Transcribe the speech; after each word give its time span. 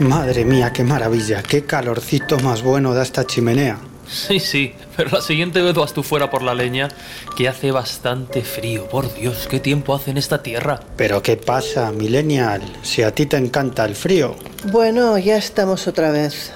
Madre 0.00 0.44
mía, 0.44 0.72
qué 0.72 0.84
maravilla, 0.84 1.42
qué 1.42 1.64
calorcito 1.64 2.38
más 2.38 2.62
bueno 2.62 2.94
da 2.94 3.02
esta 3.02 3.26
chimenea. 3.26 3.78
Sí, 4.08 4.38
sí, 4.38 4.72
pero 4.96 5.10
la 5.10 5.20
siguiente 5.20 5.60
vez 5.60 5.74
vas 5.74 5.92
tú 5.92 6.02
fuera 6.02 6.30
por 6.30 6.42
la 6.42 6.54
leña, 6.54 6.88
que 7.36 7.48
hace 7.48 7.72
bastante 7.72 8.42
frío. 8.42 8.88
Por 8.88 9.12
Dios, 9.12 9.48
qué 9.50 9.60
tiempo 9.60 9.94
hace 9.94 10.12
en 10.12 10.18
esta 10.18 10.42
tierra. 10.42 10.80
Pero 10.96 11.22
qué 11.22 11.36
pasa, 11.36 11.90
millennial, 11.90 12.62
si 12.82 13.02
a 13.02 13.12
ti 13.12 13.26
te 13.26 13.36
encanta 13.36 13.84
el 13.84 13.96
frío. 13.96 14.36
Bueno, 14.70 15.18
ya 15.18 15.36
estamos 15.36 15.86
otra 15.88 16.10
vez. 16.10 16.52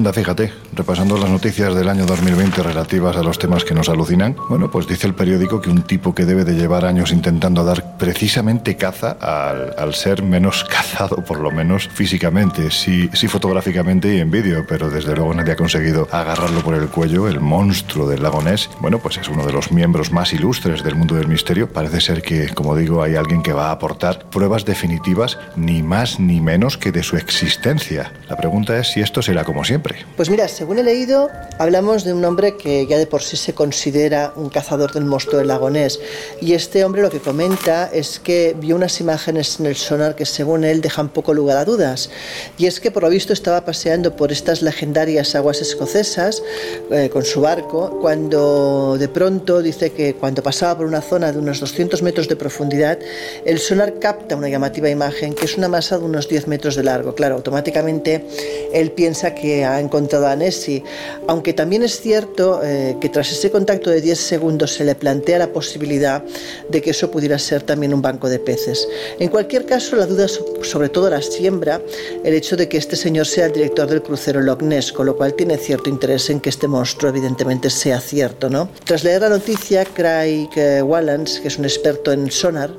Anda, 0.00 0.14
fíjate, 0.14 0.50
repasando 0.72 1.18
las 1.18 1.28
noticias 1.28 1.74
del 1.74 1.86
año 1.86 2.06
2020 2.06 2.62
relativas 2.62 3.18
a 3.18 3.22
los 3.22 3.38
temas 3.38 3.66
que 3.66 3.74
nos 3.74 3.90
alucinan, 3.90 4.34
bueno, 4.48 4.70
pues 4.70 4.86
dice 4.86 5.06
el 5.06 5.12
periódico 5.12 5.60
que 5.60 5.68
un 5.68 5.82
tipo 5.82 6.14
que 6.14 6.24
debe 6.24 6.46
de 6.46 6.54
llevar 6.54 6.86
años 6.86 7.12
intentando 7.12 7.64
dar 7.64 7.89
precisamente 8.00 8.76
caza 8.76 9.16
al, 9.20 9.94
ser 9.94 10.24
menos 10.24 10.64
cazado, 10.68 11.24
por 11.24 11.38
lo 11.38 11.52
menos 11.52 11.88
físicamente, 11.88 12.72
sí, 12.72 13.08
sí 13.12 13.28
fotográficamente 13.28 14.12
y 14.12 14.18
en 14.18 14.32
vídeo, 14.32 14.64
pero 14.68 14.90
desde 14.90 15.14
luego 15.14 15.32
nadie 15.34 15.52
ha 15.52 15.56
conseguido 15.56 16.08
agarrarlo 16.10 16.62
por 16.62 16.74
el 16.74 16.88
cuello, 16.88 17.28
el 17.28 17.38
monstruo 17.38 18.08
del 18.08 18.22
lago 18.22 18.40
bueno, 18.80 19.00
pues 19.00 19.18
es 19.18 19.28
uno 19.28 19.44
de 19.44 19.52
los 19.52 19.70
miembros 19.70 20.12
más 20.12 20.32
ilustres 20.32 20.82
del 20.82 20.94
mundo 20.94 21.14
del 21.14 21.28
misterio. 21.28 21.70
Parece 21.70 22.00
ser 22.00 22.22
que, 22.22 22.48
como 22.48 22.74
digo, 22.74 23.02
hay 23.02 23.16
alguien 23.16 23.42
que 23.42 23.52
va 23.52 23.68
a 23.68 23.72
aportar 23.72 24.30
pruebas 24.30 24.64
definitivas, 24.64 25.38
ni 25.56 25.82
más 25.82 26.18
ni 26.18 26.40
menos 26.40 26.78
que 26.78 26.90
de 26.90 27.02
su 27.02 27.18
existencia. 27.18 28.12
La 28.30 28.36
pregunta 28.36 28.78
es 28.78 28.88
si 28.88 29.00
esto 29.00 29.20
será 29.20 29.44
como 29.44 29.62
siempre 29.62 29.80
pues 30.16 30.30
mira, 30.30 30.48
según 30.48 30.78
he 30.78 30.82
leído, 30.82 31.30
hablamos 31.58 32.04
de 32.04 32.12
un 32.12 32.24
hombre 32.24 32.56
que 32.56 32.86
ya 32.86 32.98
de 32.98 33.06
por 33.06 33.22
sí 33.22 33.36
se 33.36 33.54
considera 33.54 34.32
un 34.36 34.48
cazador 34.48 34.92
del 34.92 35.04
monstruo 35.04 35.38
del 35.38 35.48
lagonés. 35.48 36.00
Y 36.40 36.52
este 36.54 36.84
hombre 36.84 37.02
lo 37.02 37.10
que 37.10 37.20
comenta 37.20 37.89
es 37.92 38.18
que 38.18 38.54
vio 38.58 38.76
unas 38.76 39.00
imágenes 39.00 39.60
en 39.60 39.66
el 39.66 39.76
sonar 39.76 40.14
que 40.14 40.26
según 40.26 40.64
él 40.64 40.80
dejan 40.80 41.08
poco 41.08 41.34
lugar 41.34 41.56
a 41.56 41.64
dudas. 41.64 42.10
Y 42.58 42.66
es 42.66 42.80
que 42.80 42.90
por 42.90 43.02
lo 43.02 43.08
visto 43.08 43.32
estaba 43.32 43.64
paseando 43.64 44.16
por 44.16 44.32
estas 44.32 44.62
legendarias 44.62 45.34
aguas 45.34 45.60
escocesas 45.60 46.42
eh, 46.90 47.10
con 47.12 47.24
su 47.24 47.40
barco, 47.40 47.98
cuando 48.00 48.96
de 48.98 49.08
pronto 49.08 49.62
dice 49.62 49.90
que 49.90 50.14
cuando 50.14 50.42
pasaba 50.42 50.78
por 50.78 50.86
una 50.86 51.00
zona 51.00 51.32
de 51.32 51.38
unos 51.38 51.60
200 51.60 52.02
metros 52.02 52.28
de 52.28 52.36
profundidad, 52.36 52.98
el 53.44 53.58
sonar 53.58 53.98
capta 53.98 54.36
una 54.36 54.48
llamativa 54.48 54.88
imagen 54.88 55.34
que 55.34 55.44
es 55.44 55.56
una 55.56 55.68
masa 55.68 55.98
de 55.98 56.04
unos 56.04 56.28
10 56.28 56.46
metros 56.48 56.76
de 56.76 56.84
largo. 56.84 57.14
Claro, 57.14 57.36
automáticamente 57.36 58.24
él 58.72 58.92
piensa 58.92 59.34
que 59.34 59.64
ha 59.64 59.80
encontrado 59.80 60.26
a 60.26 60.36
Nessie, 60.36 60.84
aunque 61.26 61.52
también 61.52 61.82
es 61.82 62.00
cierto 62.00 62.60
eh, 62.62 62.96
que 63.00 63.08
tras 63.08 63.32
ese 63.32 63.50
contacto 63.50 63.90
de 63.90 64.00
10 64.00 64.18
segundos 64.18 64.74
se 64.74 64.84
le 64.84 64.94
plantea 64.94 65.38
la 65.38 65.52
posibilidad 65.52 66.22
de 66.68 66.80
que 66.82 66.90
eso 66.90 67.10
pudiera 67.10 67.38
ser 67.38 67.62
también 67.62 67.79
un 67.88 68.02
banco 68.02 68.28
de 68.28 68.38
peces. 68.38 68.86
En 69.18 69.28
cualquier 69.28 69.66
caso, 69.66 69.96
la 69.96 70.06
duda 70.06 70.26
sobre 70.62 70.88
todo 70.88 71.10
la 71.10 71.22
siembra 71.22 71.80
el 72.24 72.34
hecho 72.34 72.56
de 72.56 72.68
que 72.68 72.76
este 72.76 72.96
señor 72.96 73.26
sea 73.26 73.46
el 73.46 73.52
director 73.52 73.88
del 73.88 74.02
crucero 74.02 74.40
Loch 74.40 74.62
Ness, 74.62 74.92
con 74.92 75.06
lo 75.06 75.16
cual 75.16 75.34
tiene 75.34 75.56
cierto 75.56 75.88
interés 75.88 76.30
en 76.30 76.40
que 76.40 76.50
este 76.50 76.68
monstruo 76.68 77.10
evidentemente 77.10 77.70
sea 77.70 78.00
cierto. 78.00 78.50
¿no? 78.50 78.68
Tras 78.84 79.04
leer 79.04 79.22
la 79.22 79.30
noticia, 79.30 79.84
Craig 79.84 80.50
eh, 80.56 80.82
Wallans, 80.82 81.40
que 81.40 81.48
es 81.48 81.58
un 81.58 81.64
experto 81.64 82.12
en 82.12 82.30
sonar, 82.30 82.70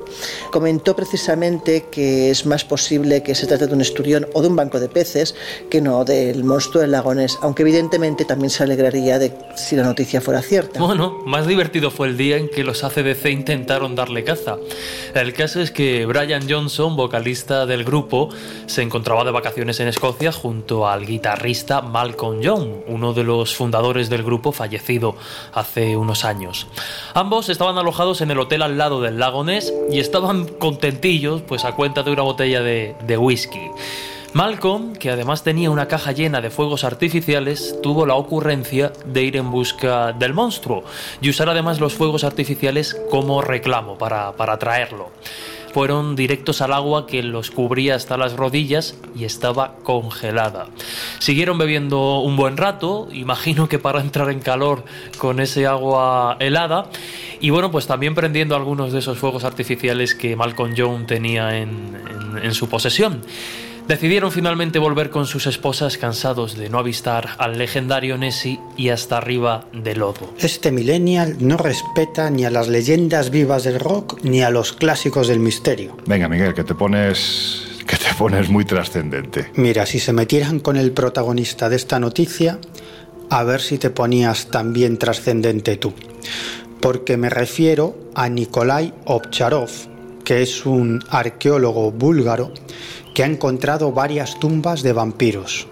comentó 0.51 0.95
precisamente 0.95 1.85
que 1.91 2.29
es 2.29 2.45
más 2.45 2.63
posible 2.63 3.23
que 3.23 3.35
se 3.35 3.47
trate 3.47 3.68
de 3.68 3.73
un 3.73 3.81
esturión 3.81 4.28
o 4.33 4.41
de 4.41 4.47
un 4.47 4.56
banco 4.56 4.79
de 4.79 4.89
peces 4.89 5.35
que 5.69 5.81
no 5.81 6.06
del 6.06 6.44
monstruo 6.44 6.81
del 6.81 6.91
lagones, 6.91 7.38
aunque 7.41 7.63
evidentemente 7.63 8.25
también 8.25 8.50
se 8.50 8.63
alegraría 8.63 9.18
de 9.18 9.33
si 9.56 9.75
la 9.75 9.83
noticia 9.83 10.22
fuera 10.22 10.41
cierta. 10.41 10.79
Bueno, 10.79 11.19
más 11.25 11.47
divertido 11.47 11.89
fue 11.89 12.07
el 12.09 12.18
día 12.18 12.38
en 12.38 12.50
que 12.50 12.63
los 12.63 12.83
ACDC 12.83 13.25
intentaron 13.28 13.95
darle 13.95 14.23
caza. 14.23 14.57
El 15.13 15.34
caso 15.34 15.62
es 15.62 15.72
que 15.72 16.06
Brian 16.06 16.50
Johnson, 16.50 16.96
vocalista 16.96 17.66
del 17.66 17.84
grupo, 17.84 18.29
se 18.66 18.81
encontraba 18.81 19.24
de 19.24 19.31
vacaciones 19.31 19.79
en 19.79 19.88
Escocia 19.88 20.31
junto 20.31 20.88
al 20.88 21.06
guitarrista 21.06 21.81
Malcolm 21.81 22.41
Young, 22.41 22.84
uno 22.88 23.13
de 23.13 23.24
los 23.24 23.56
fundadores 23.56 24.09
del 24.09 24.24
grupo 24.24 24.51
fallecido 24.51 25.16
hace 25.53 25.97
unos 25.97 26.25
años. 26.25 26.68
Ambos 27.13 27.50
estaban 27.50 27.78
alojados 27.78 28.22
en 28.22 28.31
el 28.31 28.40
hotel 28.40 28.62
al 28.62 28.78
lado 28.78 29.01
del 29.01 29.19
lago 29.19 29.44
Ness 29.44 29.74
y 29.91 30.00
estaban 30.00 30.46
contentillos 30.46 31.41
pues 31.41 31.66
a 31.66 31.74
cuenta 31.74 32.03
de 32.03 32.12
una 32.12 32.24
botella 32.24 32.62
de, 32.62 32.96
de 33.06 33.18
whisky. 33.18 33.59
Malcolm, 34.34 34.94
que 34.94 35.09
además 35.09 35.44
tenía 35.44 35.69
una 35.69 35.90
caja 35.90 36.14
llena 36.14 36.40
de 36.40 36.50
fuegos 36.50 36.86
artificiales, 36.86 37.75
tuvo 37.84 38.06
la 38.06 38.16
ocurrencia 38.16 38.94
de 39.06 39.24
ir 39.24 39.36
en 39.36 39.52
busca 39.52 40.14
del 40.14 40.34
monstruo 40.34 40.86
y 41.19 41.30
usar 41.30 41.50
además 41.50 41.81
los 41.81 41.94
fuegos 41.94 42.24
artificiales 42.24 42.96
como 43.09 43.42
reclamo 43.42 43.97
para, 43.97 44.31
para 44.38 44.53
atraerlo. 44.53 45.12
Fueron 45.74 46.16
directos 46.16 46.62
al 46.62 46.72
agua 46.72 47.08
que 47.08 47.24
los 47.24 47.52
cubría 47.52 47.96
hasta 47.96 48.16
las 48.16 48.34
rodillas 48.34 48.96
y 49.16 49.25
estaba 49.25 49.75
congelada. 49.84 50.68
Siguieron 51.19 51.58
bebiendo 51.58 52.19
un 52.19 52.38
buen 52.38 52.56
rato, 52.56 53.09
imagino 53.12 53.68
que 53.68 53.80
para 53.80 54.00
entrar 54.00 54.30
en 54.30 54.40
calor 54.40 54.86
con 55.18 55.42
ese 55.42 55.68
agua 55.68 56.38
helada, 56.40 56.90
y 57.42 57.50
bueno, 57.50 57.69
pues 57.69 57.86
también 57.86 58.16
prendiendo 58.16 58.56
algunos 58.56 58.94
de 58.94 59.00
esos 59.00 59.18
fuegos 59.18 59.44
artificiales 59.44 60.16
que 60.16 60.38
Malcolm 60.38 60.74
Young 60.74 61.06
tenía 61.06 61.58
en, 61.58 61.98
en 62.42 62.53
su 62.53 62.69
posesión. 62.69 63.22
Decidieron 63.91 64.31
finalmente 64.31 64.79
volver 64.79 65.09
con 65.09 65.28
sus 65.28 65.47
esposas 65.47 65.97
cansados 65.97 66.56
de 66.56 66.69
no 66.69 66.79
avistar 66.79 67.31
al 67.38 67.57
legendario 67.57 68.18
Nessie 68.18 68.57
y 68.78 68.88
hasta 68.88 69.18
arriba 69.18 69.66
de 69.74 69.96
lodo. 69.97 70.34
Este 70.40 70.72
millennial 70.72 71.35
no 71.41 71.57
respeta 71.57 72.30
ni 72.30 72.46
a 72.46 72.51
las 72.51 72.69
leyendas 72.69 73.31
vivas 73.31 73.66
del 73.66 73.81
rock 73.81 74.24
ni 74.24 74.44
a 74.44 74.50
los 74.50 74.72
clásicos 74.72 75.28
del 75.28 75.40
misterio. 75.40 75.97
Venga, 76.06 76.30
Miguel, 76.30 76.53
que 76.53 76.63
te 76.63 76.74
pones 76.74 77.68
que 77.85 77.97
te 77.97 78.13
pones 78.18 78.47
muy 78.47 78.63
trascendente. 78.63 79.51
Mira, 79.56 79.85
si 79.85 80.00
se 80.00 80.13
metieran 80.13 80.62
con 80.62 80.78
el 80.78 80.94
protagonista 80.94 81.68
de 81.68 81.75
esta 81.75 82.00
noticia, 82.00 82.59
a 83.30 83.44
ver 83.44 83.59
si 83.59 83.78
te 83.78 83.90
ponías 83.90 84.47
también 84.47 84.97
trascendente 85.00 85.75
tú. 85.75 85.94
Porque 86.80 87.18
me 87.18 87.30
refiero 87.30 87.97
a 88.16 88.30
Nikolai 88.30 88.94
Ovcharov, 89.03 89.69
que 90.24 90.44
es 90.44 90.66
un 90.66 91.03
arqueólogo 91.09 91.91
búlgaro 91.91 92.53
que 93.13 93.23
ha 93.23 93.27
encontrado 93.27 93.91
varias 93.91 94.39
tumbas 94.39 94.83
de 94.83 94.94
vampiros. 94.94 95.67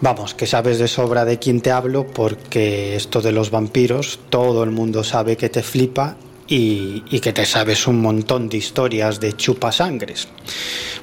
Vamos, 0.00 0.34
que 0.34 0.46
sabes 0.46 0.78
de 0.78 0.86
sobra 0.86 1.24
de 1.24 1.38
quién 1.38 1.60
te 1.60 1.72
hablo 1.72 2.06
porque 2.06 2.94
esto 2.94 3.20
de 3.20 3.32
los 3.32 3.50
vampiros 3.50 4.20
todo 4.30 4.62
el 4.62 4.70
mundo 4.70 5.02
sabe 5.02 5.36
que 5.36 5.48
te 5.48 5.62
flipa 5.62 6.16
y, 6.46 7.00
que 7.20 7.32
te 7.32 7.44
sabes 7.44 7.86
un 7.86 8.00
montón 8.00 8.48
de 8.48 8.58
historias 8.58 9.18
de 9.20 9.36
chupasangres. 9.36 10.28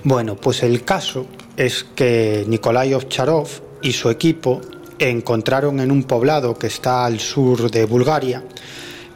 Bueno, 0.03 0.35
pues 0.35 0.64
el 0.64 0.84
caso 0.84 1.28
es 1.58 1.84
que 1.84 2.46
Nikolai 2.47 2.94
Ovcharov 2.94 3.47
y 3.81 3.91
su 3.91 4.09
equipo 4.09 4.62
encontraron 4.97 5.81
en 5.81 5.91
un 5.91 6.03
poblado 6.03 6.58
que 6.58 6.68
está 6.68 7.06
al 7.06 7.19
sur 7.19 7.69
de 7.69 7.85
Bulgaria 7.85 8.44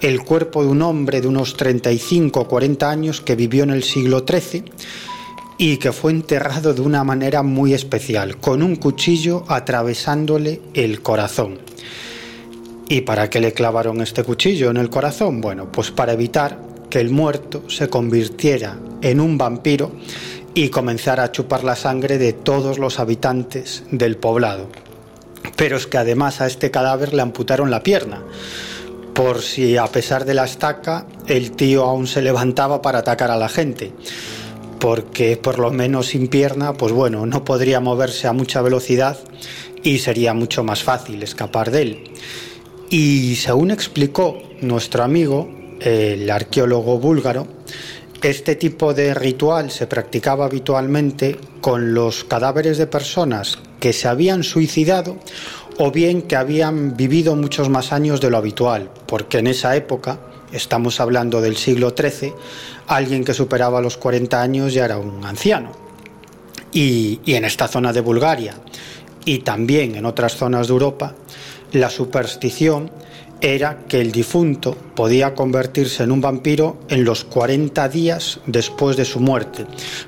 el 0.01 0.23
cuerpo 0.23 0.63
de 0.63 0.69
un 0.69 0.81
hombre 0.81 1.21
de 1.21 1.27
unos 1.27 1.55
35 1.57 2.41
o 2.41 2.47
40 2.47 2.89
años 2.89 3.21
que 3.21 3.35
vivió 3.35 3.63
en 3.63 3.71
el 3.71 3.83
siglo 3.83 4.25
XIII 4.27 4.63
y 5.61 5.75
que 5.75 5.91
fue 5.91 6.11
enterrado 6.11 6.73
de 6.73 6.79
una 6.79 7.03
manera 7.03 7.43
muy 7.43 7.73
especial, 7.73 8.37
con 8.37 8.63
un 8.63 8.77
cuchillo 8.77 9.43
atravesándole 9.49 10.61
el 10.73 11.01
corazón. 11.01 11.59
¿Y 12.87 13.01
para 13.01 13.29
qué 13.29 13.41
le 13.41 13.51
clavaron 13.51 13.99
este 13.99 14.23
cuchillo 14.23 14.71
en 14.71 14.77
el 14.77 14.89
corazón? 14.89 15.41
Bueno, 15.41 15.69
pues 15.69 15.91
para 15.91 16.13
evitar 16.13 16.57
que 16.89 17.01
el 17.01 17.09
muerto 17.09 17.69
se 17.69 17.89
convirtiera 17.89 18.79
en 19.01 19.19
un 19.19 19.37
vampiro 19.37 19.91
y 20.55 20.69
comenzara 20.69 21.23
a 21.23 21.31
chupar 21.33 21.65
la 21.65 21.75
sangre 21.75 22.17
de 22.17 22.31
todos 22.31 22.79
los 22.79 22.97
habitantes 22.97 23.83
del 23.91 24.15
poblado. 24.15 24.69
Pero 25.57 25.75
es 25.75 25.87
que 25.87 25.97
además 25.97 26.39
a 26.39 26.47
este 26.47 26.71
cadáver 26.71 27.13
le 27.13 27.21
amputaron 27.21 27.69
la 27.69 27.83
pierna, 27.83 28.23
por 29.13 29.41
si 29.41 29.75
a 29.75 29.87
pesar 29.87 30.23
de 30.23 30.35
la 30.35 30.45
estaca 30.45 31.05
el 31.27 31.51
tío 31.51 31.83
aún 31.83 32.07
se 32.07 32.21
levantaba 32.21 32.81
para 32.81 32.99
atacar 32.99 33.29
a 33.29 33.35
la 33.35 33.49
gente 33.49 33.91
porque 34.79 35.37
por 35.37 35.59
lo 35.59 35.71
menos 35.71 36.07
sin 36.07 36.27
pierna, 36.27 36.73
pues 36.73 36.91
bueno, 36.91 37.25
no 37.25 37.43
podría 37.43 37.79
moverse 37.79 38.27
a 38.27 38.33
mucha 38.33 38.61
velocidad 38.61 39.17
y 39.83 39.99
sería 39.99 40.33
mucho 40.33 40.63
más 40.63 40.83
fácil 40.83 41.21
escapar 41.21 41.71
de 41.71 41.81
él. 41.81 42.03
Y 42.89 43.35
según 43.35 43.71
explicó 43.71 44.41
nuestro 44.61 45.03
amigo, 45.03 45.49
el 45.79 46.29
arqueólogo 46.29 46.97
búlgaro, 46.97 47.47
este 48.21 48.55
tipo 48.55 48.93
de 48.93 49.13
ritual 49.13 49.71
se 49.71 49.87
practicaba 49.87 50.45
habitualmente 50.45 51.37
con 51.61 51.93
los 51.93 52.23
cadáveres 52.23 52.77
de 52.77 52.87
personas 52.87 53.59
que 53.79 53.93
se 53.93 54.07
habían 54.07 54.43
suicidado 54.43 55.17
o 55.77 55.91
bien 55.91 56.23
que 56.23 56.35
habían 56.35 56.97
vivido 56.97 57.35
muchos 57.35 57.69
más 57.69 57.93
años 57.93 58.19
de 58.19 58.29
lo 58.29 58.37
habitual, 58.37 58.91
porque 59.07 59.37
en 59.37 59.47
esa 59.47 59.75
época 59.77 60.19
estamos 60.51 60.99
hablando 60.99 61.41
del 61.41 61.57
siglo 61.57 61.93
XIII, 61.97 62.33
alguien 62.87 63.23
que 63.23 63.33
superaba 63.33 63.81
los 63.81 63.97
40 63.97 64.41
años 64.41 64.73
ya 64.73 64.85
era 64.85 64.97
un 64.97 65.23
anciano. 65.25 65.71
Y, 66.71 67.19
en 67.25 67.45
esta 67.45 67.67
zona 67.67 67.93
de 67.93 68.01
Bulgaria 68.01 68.53
y 69.25 69.39
también 69.39 69.95
en 69.95 70.05
otras 70.05 70.35
zonas 70.35 70.67
de 70.67 70.73
Europa, 70.73 71.15
la 71.71 71.89
superstición 71.89 72.91
era 73.41 73.85
que 73.87 74.01
el 74.01 74.11
difunto 74.11 74.75
podía 74.95 75.33
convertirse 75.33 76.03
en 76.03 76.11
un 76.11 76.21
vampiro 76.21 76.81
en 76.89 77.05
los 77.05 77.23
40 77.23 77.87
días 77.89 78.39
después 78.45 78.97
de 78.97 79.05
su 79.05 79.19
muerte, 79.19 79.65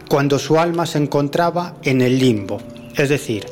cuando 0.10 0.38
su 0.38 0.60
alma 0.60 0.86
se 0.86 0.98
encontraba 0.98 1.76
en 1.84 2.02
el 2.02 2.20
limbo, 2.20 2.62
es 2.96 3.10
decir, 3.10 3.46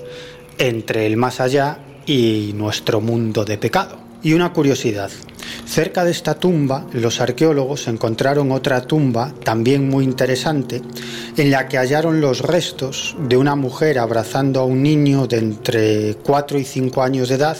entre 0.57 1.05
el 1.05 1.15
más 1.17 1.39
allá 1.39 1.79
y 2.05 2.51
nuestro 2.55 2.99
mundo 2.99 3.45
de 3.45 3.57
pecado. 3.57 3.98
Y 4.21 4.33
una 4.33 4.51
curiosidad, 4.51 5.09
cerca 5.65 6.03
de 6.03 6.11
esta 6.11 6.35
tumba 6.35 6.85
los 6.91 7.21
arqueólogos 7.21 7.87
encontraron 7.87 8.51
otra 8.51 8.81
tumba 8.81 9.33
también 9.43 9.89
muy 9.89 10.03
interesante 10.03 10.81
en 11.37 11.51
la 11.51 11.67
que 11.67 11.77
hallaron 11.77 12.19
los 12.19 12.41
restos 12.41 13.15
de 13.27 13.37
una 13.37 13.55
mujer 13.55 13.97
abrazando 13.97 14.59
a 14.59 14.65
un 14.65 14.83
niño 14.83 15.25
de 15.25 15.37
entre 15.37 16.15
4 16.15 16.59
y 16.59 16.65
5 16.65 17.01
años 17.01 17.29
de 17.29 17.35
edad 17.35 17.57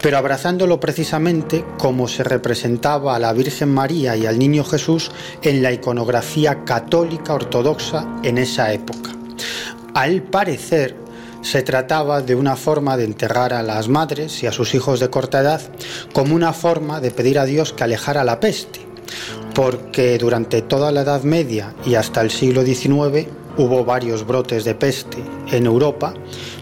pero 0.00 0.18
abrazándolo 0.18 0.80
precisamente 0.80 1.64
como 1.78 2.08
se 2.08 2.24
representaba 2.24 3.16
a 3.16 3.18
la 3.18 3.32
Virgen 3.32 3.70
María 3.70 4.16
y 4.16 4.26
al 4.26 4.38
Niño 4.38 4.62
Jesús 4.62 5.10
en 5.42 5.62
la 5.62 5.72
iconografía 5.72 6.64
católica 6.64 7.32
ortodoxa 7.32 8.06
en 8.22 8.36
esa 8.36 8.72
época. 8.72 9.12
Al 9.94 10.22
parecer, 10.22 10.96
se 11.44 11.62
trataba 11.62 12.22
de 12.22 12.34
una 12.34 12.56
forma 12.56 12.96
de 12.96 13.04
enterrar 13.04 13.52
a 13.52 13.62
las 13.62 13.88
madres 13.88 14.42
y 14.42 14.46
a 14.46 14.52
sus 14.52 14.74
hijos 14.74 14.98
de 14.98 15.10
corta 15.10 15.40
edad 15.40 15.60
como 16.14 16.34
una 16.34 16.54
forma 16.54 17.00
de 17.00 17.10
pedir 17.10 17.38
a 17.38 17.44
Dios 17.44 17.74
que 17.74 17.84
alejara 17.84 18.24
la 18.24 18.40
peste, 18.40 18.80
porque 19.54 20.16
durante 20.18 20.62
toda 20.62 20.90
la 20.90 21.02
Edad 21.02 21.22
Media 21.22 21.74
y 21.84 21.96
hasta 21.96 22.22
el 22.22 22.30
siglo 22.30 22.64
XIX 22.64 23.28
hubo 23.56 23.84
varios 23.84 24.26
brotes 24.26 24.64
de 24.64 24.74
peste 24.74 25.18
en 25.50 25.66
Europa, 25.66 26.14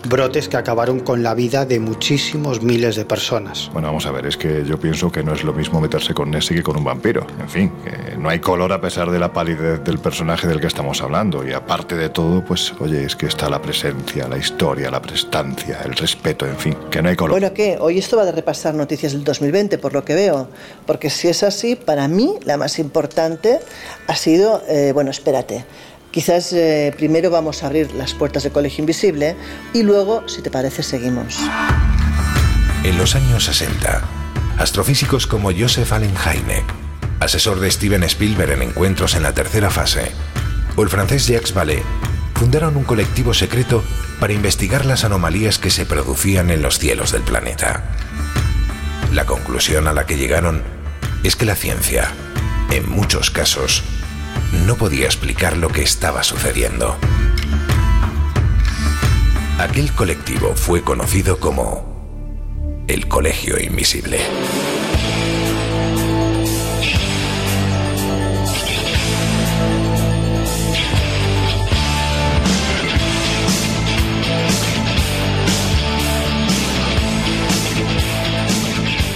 brotes 0.09 0.49
que 0.49 0.56
acabaron 0.56 1.00
con 1.00 1.23
la 1.23 1.35
vida 1.35 1.65
de 1.65 1.81
muchísimos 1.81 2.62
miles 2.62 2.97
de 2.97 3.05
personas. 3.05 3.71
Bueno, 3.73 3.89
vamos 3.89 4.06
a 4.06 4.11
ver, 4.11 4.27
es 4.27 4.37
que 4.37 4.65
yo 4.65 4.79
pienso 4.79 5.11
que 5.11 5.23
no 5.23 5.33
es 5.33 5.44
lo 5.44 5.53
mismo 5.53 5.81
meterse 5.81 6.15
con 6.15 6.31
Nessie 6.31 6.56
que 6.56 6.62
con 6.62 6.77
un 6.77 6.85
vampiro. 6.85 7.27
En 7.41 7.49
fin, 7.49 7.73
no 8.19 8.29
hay 8.29 8.39
color 8.39 8.73
a 8.73 8.81
pesar 8.81 9.11
de 9.11 9.19
la 9.19 9.33
palidez 9.33 9.83
del 9.85 9.99
personaje 9.99 10.47
del 10.47 10.61
que 10.61 10.67
estamos 10.67 11.03
hablando. 11.03 11.47
Y 11.47 11.53
aparte 11.53 11.97
de 11.97 12.09
todo, 12.09 12.44
pues, 12.44 12.73
oye, 12.81 13.05
es 13.05 13.17
que 13.17 13.27
está 13.27 13.49
la 13.49 13.61
presencia, 13.61 14.29
la 14.29 14.39
historia, 14.39 14.91
la 14.91 15.00
prestancia, 15.00 15.81
el 15.85 15.94
respeto, 15.94 16.47
en 16.47 16.56
fin, 16.56 16.77
que 16.91 17.03
no 17.03 17.09
hay 17.09 17.17
color. 17.17 17.33
Bueno, 17.33 17.55
¿qué? 17.55 17.79
Hoy 17.81 17.99
esto 17.99 18.17
va 18.17 18.25
de 18.25 18.33
repasar 18.33 18.75
noticias 18.75 19.12
del 19.12 19.25
2020, 19.25 19.79
por 19.79 19.93
lo 19.93 20.05
que 20.05 20.15
veo. 20.15 20.49
Porque 20.87 21.11
si 21.11 21.29
es 21.29 21.43
así, 21.43 21.77
para 21.77 22.09
mí 22.09 22.35
la 22.44 22.56
más 22.56 22.79
importante 22.79 23.61
ha 24.06 24.17
sido, 24.17 24.62
eh, 24.69 24.93
bueno, 24.93 25.11
espérate. 25.11 25.65
Quizás 26.12 26.53
eh, 26.53 26.94
primero 26.94 27.31
vamos 27.31 27.62
a 27.62 27.67
abrir 27.67 27.94
las 27.94 28.12
puertas 28.12 28.43
de 28.43 28.50
Colegio 28.50 28.82
Invisible 28.82 29.35
y 29.73 29.82
luego, 29.82 30.29
si 30.29 30.43
te 30.43 30.50
parece, 30.50 30.82
seguimos. 30.82 31.38
En 32.85 32.99
los 32.99 33.14
años 33.14 33.47
60, 33.47 34.03
astrofísicos 34.59 35.26
como 35.26 35.50
Joseph 35.59 35.91
Allen 35.91 36.14
Hynek, 36.14 36.64
asesor 37.19 37.61
de 37.61 37.70
Steven 37.70 38.03
Spielberg 38.03 38.53
en 38.53 38.62
encuentros 38.62 39.14
en 39.14 39.23
la 39.23 39.32
tercera 39.32 39.70
fase, 39.70 40.12
o 40.76 40.82
el 40.82 40.91
francés 40.91 41.26
Jacques 41.26 41.55
Vallée, 41.56 41.82
fundaron 42.35 42.76
un 42.76 42.85
colectivo 42.85 43.32
secreto 43.32 43.82
para 44.20 44.35
investigar 44.35 44.85
las 44.85 45.05
anomalías 45.05 45.58
que 45.58 45.70
se 45.70 45.87
producían 45.87 46.50
en 46.50 46.61
los 46.61 46.79
cielos 46.79 47.12
del 47.12 47.23
planeta. 47.23 47.85
La 49.15 49.25
conclusión 49.25 49.88
a 49.88 49.94
la 49.94 50.05
que 50.05 50.19
llegaron 50.19 50.62
es 51.25 51.37
que 51.37 51.47
la 51.47 51.55
ciencia, 51.55 52.11
en 52.70 52.87
muchos 52.91 53.31
casos, 53.31 53.82
no 54.53 54.77
podía 54.77 55.07
explicar 55.07 55.57
lo 55.57 55.69
que 55.69 55.83
estaba 55.83 56.23
sucediendo. 56.23 56.97
Aquel 59.59 59.93
colectivo 59.93 60.55
fue 60.55 60.83
conocido 60.83 61.39
como 61.39 62.85
el 62.89 63.09
Colegio 63.09 63.59
Invisible. 63.61 64.19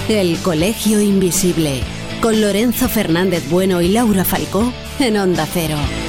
El 0.09 0.39
Colegio 0.39 1.01
Invisible, 1.01 1.83
con 2.21 2.41
Lorenzo 2.41 2.89
Fernández 2.89 3.51
Bueno 3.51 3.83
y 3.83 3.89
Laura 3.89 4.25
Falcó 4.25 4.73
en 5.01 5.17
Onda 5.17 5.47
Cero. 5.47 6.06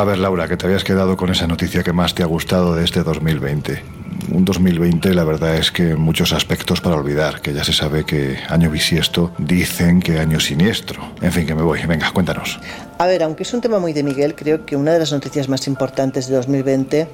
A 0.00 0.04
ver, 0.04 0.16
Laura, 0.16 0.48
que 0.48 0.56
te 0.56 0.64
habías 0.64 0.82
quedado 0.82 1.14
con 1.18 1.28
esa 1.28 1.46
noticia 1.46 1.82
que 1.82 1.92
más 1.92 2.14
te 2.14 2.22
ha 2.22 2.26
gustado 2.26 2.74
de 2.74 2.84
este 2.84 3.02
2020. 3.02 3.82
Un 4.32 4.46
2020, 4.46 5.12
la 5.12 5.24
verdad 5.24 5.56
es 5.56 5.70
que 5.70 5.94
muchos 5.94 6.32
aspectos 6.32 6.80
para 6.80 6.96
olvidar, 6.96 7.42
que 7.42 7.52
ya 7.52 7.64
se 7.64 7.74
sabe 7.74 8.06
que 8.06 8.38
año 8.48 8.70
bisiesto 8.70 9.30
dicen 9.36 10.00
que 10.00 10.18
año 10.18 10.40
siniestro. 10.40 11.02
En 11.20 11.32
fin, 11.32 11.46
que 11.46 11.54
me 11.54 11.60
voy. 11.60 11.84
Venga, 11.84 12.10
cuéntanos. 12.12 12.58
A 12.96 13.06
ver, 13.06 13.22
aunque 13.22 13.42
es 13.42 13.52
un 13.52 13.60
tema 13.60 13.78
muy 13.78 13.92
de 13.92 14.02
Miguel, 14.02 14.34
creo 14.34 14.64
que 14.64 14.74
una 14.74 14.94
de 14.94 15.00
las 15.00 15.12
noticias 15.12 15.50
más 15.50 15.66
importantes 15.66 16.28
de 16.28 16.36
2020 16.36 17.06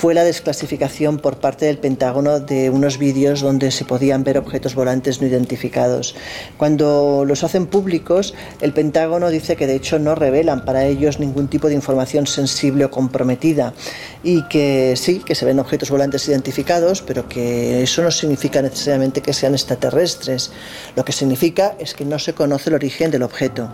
fue 0.00 0.14
la 0.14 0.24
desclasificación 0.24 1.18
por 1.18 1.40
parte 1.40 1.66
del 1.66 1.76
Pentágono 1.76 2.40
de 2.40 2.70
unos 2.70 2.96
vídeos 2.96 3.42
donde 3.42 3.70
se 3.70 3.84
podían 3.84 4.24
ver 4.24 4.38
objetos 4.38 4.74
volantes 4.74 5.20
no 5.20 5.26
identificados. 5.26 6.14
Cuando 6.56 7.24
los 7.26 7.44
hacen 7.44 7.66
públicos, 7.66 8.32
el 8.62 8.72
Pentágono 8.72 9.28
dice 9.28 9.56
que 9.56 9.66
de 9.66 9.74
hecho 9.74 9.98
no 9.98 10.14
revelan 10.14 10.64
para 10.64 10.86
ellos 10.86 11.20
ningún 11.20 11.48
tipo 11.48 11.68
de 11.68 11.74
información 11.74 12.26
sensible 12.26 12.86
o 12.86 12.90
comprometida 12.90 13.74
y 14.22 14.42
que 14.44 14.94
sí, 14.96 15.18
que 15.18 15.34
se 15.34 15.44
ven 15.44 15.60
objetos 15.60 15.90
volantes 15.90 16.26
identificados, 16.28 17.02
pero 17.02 17.28
que 17.28 17.82
eso 17.82 18.02
no 18.02 18.10
significa 18.10 18.62
necesariamente 18.62 19.20
que 19.20 19.34
sean 19.34 19.52
extraterrestres. 19.52 20.50
Lo 20.96 21.04
que 21.04 21.12
significa 21.12 21.74
es 21.78 21.92
que 21.92 22.06
no 22.06 22.18
se 22.18 22.32
conoce 22.32 22.70
el 22.70 22.76
origen 22.76 23.10
del 23.10 23.22
objeto. 23.22 23.68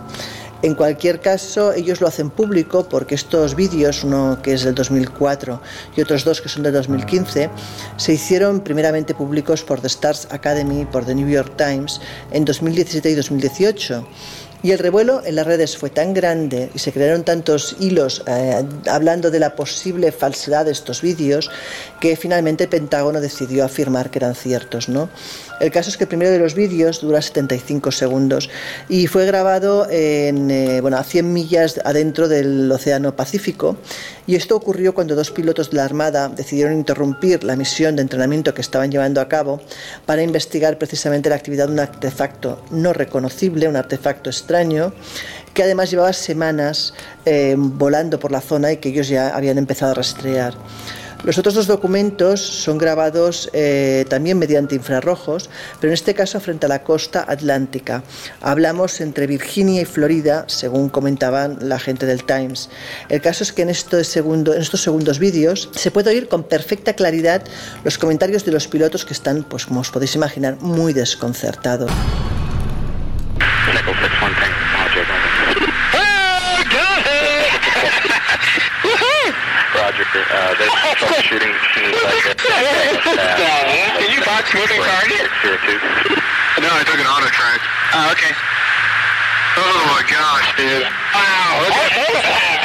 En 0.62 0.74
cualquier 0.74 1.20
caso, 1.20 1.72
ellos 1.72 2.00
lo 2.00 2.08
hacen 2.08 2.30
público 2.30 2.88
porque 2.88 3.14
estos 3.14 3.54
vídeos, 3.54 4.04
uno 4.04 4.38
que 4.42 4.54
es 4.54 4.64
del 4.64 4.74
2004 4.74 5.60
y 5.96 6.00
otros 6.00 6.24
dos 6.24 6.40
que 6.40 6.48
son 6.48 6.62
del 6.62 6.72
2015, 6.72 7.50
se 7.96 8.12
hicieron 8.12 8.60
primeramente 8.60 9.14
públicos 9.14 9.62
por 9.62 9.80
The 9.80 9.88
Stars 9.88 10.28
Academy, 10.30 10.86
por 10.86 11.04
The 11.04 11.14
New 11.14 11.28
York 11.28 11.52
Times, 11.56 12.00
en 12.30 12.44
2017 12.44 13.10
y 13.10 13.14
2018. 13.14 14.06
Y 14.62 14.72
el 14.72 14.78
revuelo 14.78 15.22
en 15.24 15.36
las 15.36 15.46
redes 15.46 15.76
fue 15.76 15.90
tan 15.90 16.14
grande 16.14 16.70
y 16.74 16.78
se 16.78 16.90
crearon 16.90 17.22
tantos 17.22 17.76
hilos 17.78 18.24
eh, 18.26 18.64
hablando 18.90 19.30
de 19.30 19.38
la 19.38 19.54
posible 19.54 20.10
falsedad 20.10 20.64
de 20.64 20.72
estos 20.72 21.02
vídeos 21.02 21.50
que 22.00 22.16
finalmente 22.16 22.64
el 22.64 22.70
Pentágono 22.70 23.20
decidió 23.20 23.64
afirmar 23.64 24.10
que 24.10 24.18
eran 24.18 24.34
ciertos. 24.34 24.88
¿no? 24.88 25.10
El 25.58 25.70
caso 25.70 25.88
es 25.88 25.96
que 25.96 26.04
el 26.04 26.08
primero 26.08 26.30
de 26.30 26.38
los 26.38 26.54
vídeos 26.54 27.00
dura 27.00 27.22
75 27.22 27.90
segundos 27.90 28.50
y 28.88 29.06
fue 29.06 29.24
grabado 29.24 29.86
en, 29.90 30.50
eh, 30.50 30.80
bueno, 30.82 30.98
a 30.98 31.04
100 31.04 31.32
millas 31.32 31.80
adentro 31.84 32.28
del 32.28 32.70
Océano 32.70 33.16
Pacífico. 33.16 33.76
Y 34.26 34.34
esto 34.34 34.54
ocurrió 34.54 34.92
cuando 34.92 35.14
dos 35.14 35.30
pilotos 35.30 35.70
de 35.70 35.78
la 35.78 35.84
Armada 35.84 36.28
decidieron 36.28 36.74
interrumpir 36.74 37.42
la 37.42 37.56
misión 37.56 37.96
de 37.96 38.02
entrenamiento 38.02 38.52
que 38.52 38.60
estaban 38.60 38.90
llevando 38.90 39.20
a 39.20 39.28
cabo 39.28 39.60
para 40.04 40.22
investigar 40.22 40.78
precisamente 40.78 41.30
la 41.30 41.36
actividad 41.36 41.68
de 41.68 41.72
un 41.72 41.80
artefacto 41.80 42.62
no 42.70 42.92
reconocible, 42.92 43.68
un 43.68 43.76
artefacto 43.76 44.28
extraño, 44.28 44.92
que 45.54 45.62
además 45.62 45.90
llevaba 45.90 46.12
semanas 46.12 46.92
eh, 47.24 47.54
volando 47.56 48.18
por 48.18 48.30
la 48.30 48.42
zona 48.42 48.72
y 48.72 48.76
que 48.76 48.90
ellos 48.90 49.08
ya 49.08 49.34
habían 49.34 49.56
empezado 49.56 49.92
a 49.92 49.94
rastrear. 49.94 50.54
Los 51.24 51.38
otros 51.38 51.54
dos 51.54 51.66
documentos 51.66 52.40
son 52.40 52.78
grabados 52.78 53.50
eh, 53.52 54.04
también 54.08 54.38
mediante 54.38 54.74
infrarrojos, 54.74 55.50
pero 55.80 55.90
en 55.90 55.94
este 55.94 56.14
caso 56.14 56.38
frente 56.40 56.66
a 56.66 56.68
la 56.68 56.82
costa 56.82 57.24
atlántica. 57.26 58.02
Hablamos 58.40 59.00
entre 59.00 59.26
Virginia 59.26 59.82
y 59.82 59.84
Florida, 59.84 60.44
según 60.46 60.88
comentaban 60.88 61.58
la 61.62 61.78
gente 61.78 62.06
del 62.06 62.24
Times. 62.24 62.68
El 63.08 63.20
caso 63.20 63.42
es 63.42 63.52
que 63.52 63.62
en, 63.62 63.68
en 63.68 63.74
estos 63.74 64.82
segundos 64.82 65.18
vídeos 65.18 65.68
se 65.74 65.90
puede 65.90 66.10
oír 66.10 66.28
con 66.28 66.44
perfecta 66.44 66.94
claridad 66.94 67.42
los 67.82 67.98
comentarios 67.98 68.44
de 68.44 68.52
los 68.52 68.68
pilotos 68.68 69.04
que 69.04 69.14
están, 69.14 69.42
pues 69.42 69.66
como 69.66 69.80
os 69.80 69.90
podéis 69.90 70.14
imaginar, 70.14 70.58
muy 70.60 70.92
desconcertados. 70.92 71.90
Shooting 81.22 81.52
seems 81.74 81.96
like 82.02 82.26
a... 82.26 82.34
Did 83.98 84.10
you 84.14 84.22
box 84.24 84.52
moving 84.54 84.80
target? 84.82 85.30
No, 86.56 86.72
I 86.72 86.84
took 86.84 86.96
an 86.98 87.04
auto 87.04 87.28
track. 87.28 87.60
Oh, 87.92 88.10
okay. 88.12 88.32
Oh 89.60 89.84
my 89.92 90.02
gosh, 90.08 90.56
dude. 90.56 90.88
Wow. 91.12 92.62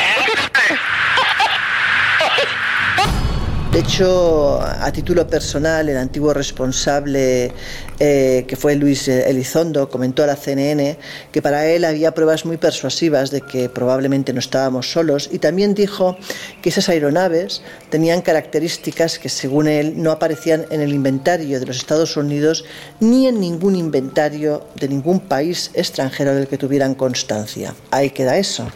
De 3.71 3.79
hecho, 3.79 4.61
a 4.61 4.91
título 4.91 5.25
personal, 5.25 5.87
el 5.87 5.95
antiguo 5.95 6.33
responsable, 6.33 7.53
eh, 7.99 8.43
que 8.45 8.57
fue 8.57 8.75
Luis 8.75 9.07
Elizondo, 9.07 9.89
comentó 9.89 10.25
a 10.25 10.27
la 10.27 10.35
CNN 10.35 10.97
que 11.31 11.41
para 11.41 11.65
él 11.65 11.85
había 11.85 12.13
pruebas 12.13 12.43
muy 12.43 12.57
persuasivas 12.57 13.31
de 13.31 13.39
que 13.39 13.69
probablemente 13.69 14.33
no 14.33 14.39
estábamos 14.39 14.91
solos 14.91 15.29
y 15.31 15.39
también 15.39 15.73
dijo 15.73 16.17
que 16.61 16.67
esas 16.67 16.89
aeronaves 16.89 17.61
tenían 17.89 18.21
características 18.21 19.17
que 19.19 19.29
según 19.29 19.69
él 19.69 19.93
no 19.95 20.11
aparecían 20.11 20.65
en 20.69 20.81
el 20.81 20.91
inventario 20.91 21.57
de 21.57 21.65
los 21.65 21.77
Estados 21.77 22.17
Unidos 22.17 22.65
ni 22.99 23.27
en 23.27 23.39
ningún 23.39 23.77
inventario 23.77 24.67
de 24.75 24.89
ningún 24.89 25.21
país 25.21 25.71
extranjero 25.73 26.35
del 26.35 26.49
que 26.49 26.57
tuvieran 26.57 26.93
constancia. 26.93 27.73
Ahí 27.89 28.09
queda 28.09 28.37
eso. 28.37 28.67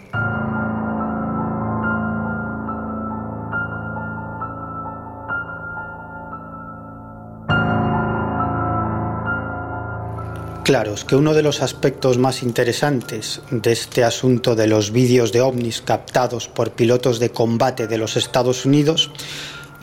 Claro, 10.65 10.95
es 10.95 11.05
que 11.05 11.15
uno 11.15 11.35
de 11.35 11.43
los 11.43 11.61
aspectos 11.61 12.17
más 12.17 12.41
interesantes 12.41 13.39
de 13.51 13.71
este 13.71 14.03
asunto 14.03 14.55
de 14.55 14.65
los 14.65 14.89
vídeos 14.89 15.31
de 15.31 15.39
ovnis 15.39 15.79
captados 15.79 16.47
por 16.47 16.71
pilotos 16.71 17.19
de 17.19 17.29
combate 17.29 17.85
de 17.85 17.99
los 17.99 18.17
Estados 18.17 18.65
Unidos 18.65 19.11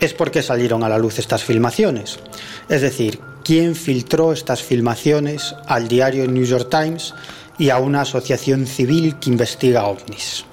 es 0.01 0.13
por 0.13 0.29
qué 0.29 0.43
salieron 0.43 0.83
a 0.83 0.89
la 0.89 0.97
luz 0.97 1.19
estas 1.19 1.41
filmaciones. 1.41 2.19
Es 2.67 2.81
decir, 2.81 3.21
quién 3.45 3.75
filtró 3.75 4.33
estas 4.33 4.61
filmaciones 4.61 5.55
al 5.67 5.87
diario 5.87 6.27
New 6.27 6.43
York 6.43 6.67
Times 6.69 7.13
y 7.57 7.69
a 7.69 7.77
una 7.77 8.01
asociación 8.01 8.67
civil 8.67 9.15
que 9.21 9.29
investiga 9.29 9.85
ovnis. 9.85 10.43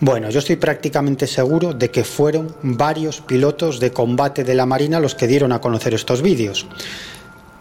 Bueno, 0.00 0.30
yo 0.30 0.40
estoy 0.40 0.56
prácticamente 0.56 1.28
seguro 1.28 1.74
de 1.74 1.92
que 1.92 2.02
fueron 2.02 2.56
varios 2.62 3.20
pilotos 3.20 3.78
de 3.78 3.92
combate 3.92 4.42
de 4.42 4.56
la 4.56 4.66
Marina 4.66 4.98
los 4.98 5.14
que 5.14 5.28
dieron 5.28 5.52
a 5.52 5.60
conocer 5.60 5.94
estos 5.94 6.22
vídeos. 6.22 6.66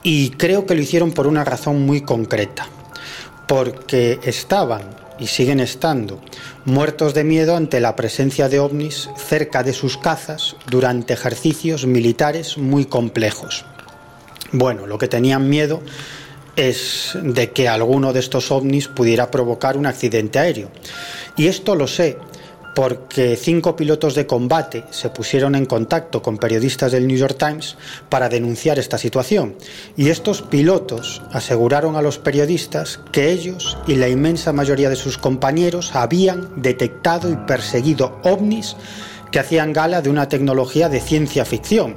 Y 0.09 0.29
creo 0.29 0.65
que 0.65 0.73
lo 0.73 0.81
hicieron 0.81 1.11
por 1.11 1.27
una 1.27 1.43
razón 1.43 1.85
muy 1.85 1.99
concreta, 1.99 2.65
porque 3.45 4.21
estaban 4.23 4.83
y 5.19 5.27
siguen 5.27 5.59
estando 5.59 6.21
muertos 6.63 7.13
de 7.13 7.25
miedo 7.25 7.57
ante 7.57 7.81
la 7.81 7.97
presencia 7.97 8.47
de 8.47 8.57
ovnis 8.57 9.09
cerca 9.17 9.63
de 9.63 9.73
sus 9.73 9.97
cazas 9.97 10.55
durante 10.71 11.11
ejercicios 11.11 11.85
militares 11.85 12.57
muy 12.57 12.85
complejos. 12.85 13.65
Bueno, 14.53 14.87
lo 14.87 14.97
que 14.97 15.09
tenían 15.09 15.49
miedo 15.49 15.81
es 16.55 17.17
de 17.21 17.51
que 17.51 17.67
alguno 17.67 18.13
de 18.13 18.21
estos 18.21 18.49
ovnis 18.49 18.87
pudiera 18.87 19.29
provocar 19.29 19.75
un 19.75 19.87
accidente 19.87 20.39
aéreo. 20.39 20.71
Y 21.35 21.47
esto 21.47 21.75
lo 21.75 21.85
sé 21.85 22.17
porque 22.77 23.35
cinco 23.37 23.75
pilotos 23.75 24.13
de 24.13 24.27
combate 24.27 24.83
se 24.91 25.09
pusieron 25.09 25.55
en 25.55 25.65
contacto 25.65 26.21
con 26.21 26.37
periodistas 26.37 26.91
del 26.91 27.07
New 27.07 27.17
York 27.17 27.35
Times 27.35 27.75
para 28.07 28.29
denunciar 28.29 28.77
esta 28.77 28.99
situación. 28.99 29.55
Y 29.95 30.09
estos 30.09 30.43
pilotos 30.43 31.23
aseguraron 31.31 31.95
a 31.95 32.03
los 32.03 32.19
periodistas 32.19 32.99
que 33.11 33.31
ellos 33.31 33.79
y 33.87 33.95
la 33.95 34.09
inmensa 34.09 34.53
mayoría 34.53 34.91
de 34.91 34.95
sus 34.95 35.17
compañeros 35.17 35.95
habían 35.95 36.61
detectado 36.61 37.31
y 37.31 37.35
perseguido 37.47 38.19
ovnis 38.23 38.75
que 39.31 39.39
hacían 39.39 39.73
gala 39.73 40.03
de 40.03 40.11
una 40.11 40.29
tecnología 40.29 40.87
de 40.87 40.99
ciencia 40.99 41.45
ficción 41.45 41.95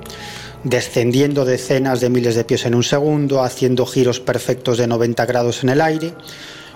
descendiendo 0.64 1.44
decenas 1.44 2.00
de 2.00 2.08
miles 2.08 2.34
de 2.34 2.44
pies 2.44 2.64
en 2.64 2.74
un 2.74 2.84
segundo, 2.84 3.42
haciendo 3.42 3.84
giros 3.84 4.20
perfectos 4.20 4.78
de 4.78 4.86
90 4.86 5.26
grados 5.26 5.62
en 5.62 5.70
el 5.70 5.80
aire, 5.80 6.14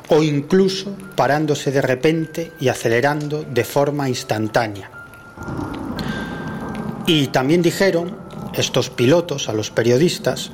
o 0.09 0.23
incluso 0.23 0.97
parándose 1.17 1.71
de 1.71 1.83
repente 1.83 2.53
y 2.61 2.69
acelerando 2.69 3.45
de 3.45 3.65
forma 3.65 4.09
instantánea. 4.09 4.91
Y 7.07 7.29
también 7.29 7.63
dijeron 7.63 8.17
estos 8.55 8.91
pilotos 8.91 9.49
a 9.49 9.53
los 9.53 9.71
periodistas 9.71 10.51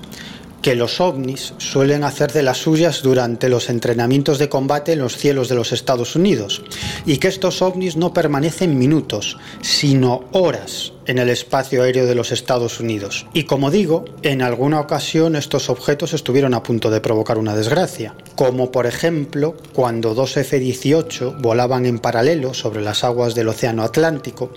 que 0.62 0.74
los 0.74 1.00
ovnis 1.00 1.54
suelen 1.58 2.04
hacer 2.04 2.32
de 2.32 2.42
las 2.42 2.58
suyas 2.58 3.02
durante 3.02 3.48
los 3.48 3.70
entrenamientos 3.70 4.38
de 4.38 4.48
combate 4.48 4.92
en 4.92 4.98
los 4.98 5.16
cielos 5.16 5.48
de 5.48 5.54
los 5.54 5.72
Estados 5.72 6.16
Unidos 6.16 6.62
y 7.06 7.18
que 7.18 7.28
estos 7.28 7.62
ovnis 7.62 7.96
no 7.96 8.12
permanecen 8.12 8.78
minutos, 8.78 9.38
sino 9.62 10.24
horas 10.32 10.92
en 11.06 11.18
el 11.18 11.28
espacio 11.28 11.82
aéreo 11.82 12.06
de 12.06 12.14
los 12.14 12.30
Estados 12.30 12.78
Unidos. 12.78 13.26
Y 13.32 13.44
como 13.44 13.70
digo, 13.70 14.04
en 14.22 14.42
alguna 14.42 14.80
ocasión 14.80 15.34
estos 15.34 15.70
objetos 15.70 16.12
estuvieron 16.12 16.54
a 16.54 16.62
punto 16.62 16.90
de 16.90 17.00
provocar 17.00 17.38
una 17.38 17.56
desgracia, 17.56 18.14
como 18.36 18.70
por 18.70 18.86
ejemplo 18.86 19.56
cuando 19.72 20.14
dos 20.14 20.36
F-18 20.36 21.40
volaban 21.40 21.86
en 21.86 21.98
paralelo 21.98 22.54
sobre 22.54 22.82
las 22.82 23.02
aguas 23.02 23.34
del 23.34 23.48
Océano 23.48 23.82
Atlántico, 23.82 24.52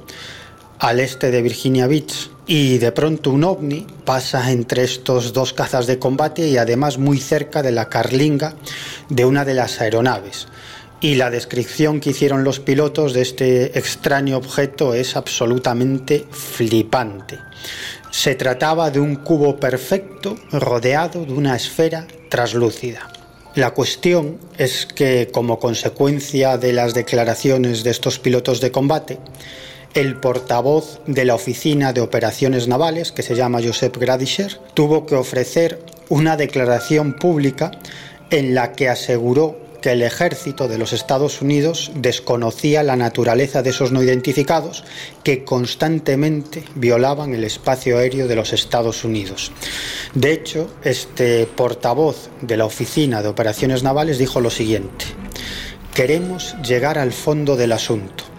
al 0.79 0.99
este 0.99 1.31
de 1.31 1.41
Virginia 1.41 1.87
Beach 1.87 2.29
y 2.45 2.77
de 2.77 2.91
pronto 2.91 3.29
un 3.31 3.43
ovni 3.43 3.87
pasa 4.05 4.51
entre 4.51 4.83
estos 4.83 5.33
dos 5.33 5.53
cazas 5.53 5.87
de 5.87 5.99
combate 5.99 6.47
y 6.47 6.57
además 6.57 6.97
muy 6.97 7.19
cerca 7.19 7.61
de 7.61 7.71
la 7.71 7.89
carlinga 7.89 8.55
de 9.09 9.25
una 9.25 9.45
de 9.45 9.53
las 9.53 9.79
aeronaves. 9.79 10.47
Y 10.99 11.15
la 11.15 11.29
descripción 11.29 11.99
que 11.99 12.11
hicieron 12.11 12.43
los 12.43 12.59
pilotos 12.59 13.13
de 13.13 13.21
este 13.21 13.77
extraño 13.77 14.37
objeto 14.37 14.93
es 14.93 15.15
absolutamente 15.15 16.25
flipante. 16.31 17.39
Se 18.09 18.35
trataba 18.35 18.89
de 18.89 18.99
un 18.99 19.17
cubo 19.17 19.57
perfecto 19.57 20.37
rodeado 20.51 21.25
de 21.25 21.33
una 21.33 21.55
esfera 21.55 22.07
traslúcida. 22.29 23.09
La 23.55 23.71
cuestión 23.71 24.39
es 24.57 24.85
que 24.85 25.29
como 25.31 25.59
consecuencia 25.59 26.57
de 26.57 26.73
las 26.73 26.93
declaraciones 26.93 27.83
de 27.83 27.91
estos 27.91 28.17
pilotos 28.17 28.61
de 28.61 28.71
combate, 28.71 29.19
el 29.93 30.15
portavoz 30.15 30.99
de 31.05 31.25
la 31.25 31.35
Oficina 31.35 31.93
de 31.93 32.01
Operaciones 32.01 32.67
Navales, 32.67 33.11
que 33.11 33.21
se 33.21 33.35
llama 33.35 33.61
Josep 33.63 33.95
Gradischer, 33.97 34.59
tuvo 34.73 35.05
que 35.05 35.15
ofrecer 35.15 35.79
una 36.09 36.35
declaración 36.35 37.13
pública 37.13 37.71
en 38.29 38.55
la 38.55 38.73
que 38.73 38.89
aseguró 38.89 39.61
que 39.81 39.91
el 39.91 40.01
ejército 40.01 40.69
de 40.69 40.77
los 40.77 40.93
Estados 40.93 41.41
Unidos 41.41 41.91
desconocía 41.93 42.83
la 42.83 42.95
naturaleza 42.95 43.61
de 43.61 43.71
esos 43.71 43.91
no 43.91 44.01
identificados 44.01 44.85
que 45.23 45.43
constantemente 45.43 46.63
violaban 46.73 47.35
el 47.35 47.43
espacio 47.43 47.97
aéreo 47.97 48.27
de 48.27 48.35
los 48.35 48.53
Estados 48.53 49.03
Unidos. 49.03 49.51
De 50.15 50.31
hecho, 50.31 50.73
este 50.83 51.45
portavoz 51.45 52.29
de 52.41 52.55
la 52.55 52.65
Oficina 52.65 53.21
de 53.21 53.27
Operaciones 53.27 53.83
Navales 53.83 54.17
dijo 54.17 54.39
lo 54.39 54.49
siguiente, 54.49 55.05
queremos 55.93 56.55
llegar 56.63 56.97
al 56.97 57.11
fondo 57.11 57.57
del 57.57 57.73
asunto 57.73 58.32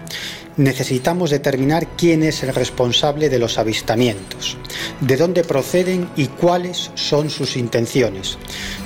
necesitamos 0.57 1.31
determinar 1.31 1.87
quién 1.97 2.23
es 2.23 2.43
el 2.43 2.55
responsable 2.55 3.29
de 3.29 3.39
los 3.39 3.59
avistamientos, 3.59 4.57
de 5.01 5.17
dónde 5.17 5.45
proceden 5.45 6.09
y 6.17 6.27
cuáles 6.27 6.91
son 6.95 7.31
sus 7.31 7.57
intenciones. 7.57 8.39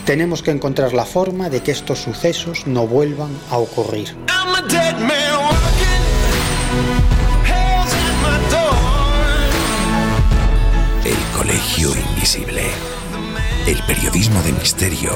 Tenemos 0.05 0.43
que 0.43 0.51
encontrar 0.51 0.93
la 0.93 1.05
forma 1.05 1.51
de 1.51 1.61
que 1.61 1.73
estos 1.73 1.99
sucesos 1.99 2.67
no 2.67 2.87
vuelvan 2.87 3.31
a 3.51 3.59
ocurrir. 3.59 4.17
El 11.05 11.37
Colegio 11.37 11.91
Invisible. 11.95 12.63
El 13.67 13.83
periodismo 13.83 14.43
de 14.43 14.53
misterio 14.53 15.13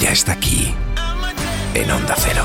ya 0.00 0.10
está 0.10 0.32
aquí, 0.32 0.74
en 1.74 1.90
Onda 1.90 2.16
Cero. 2.18 2.44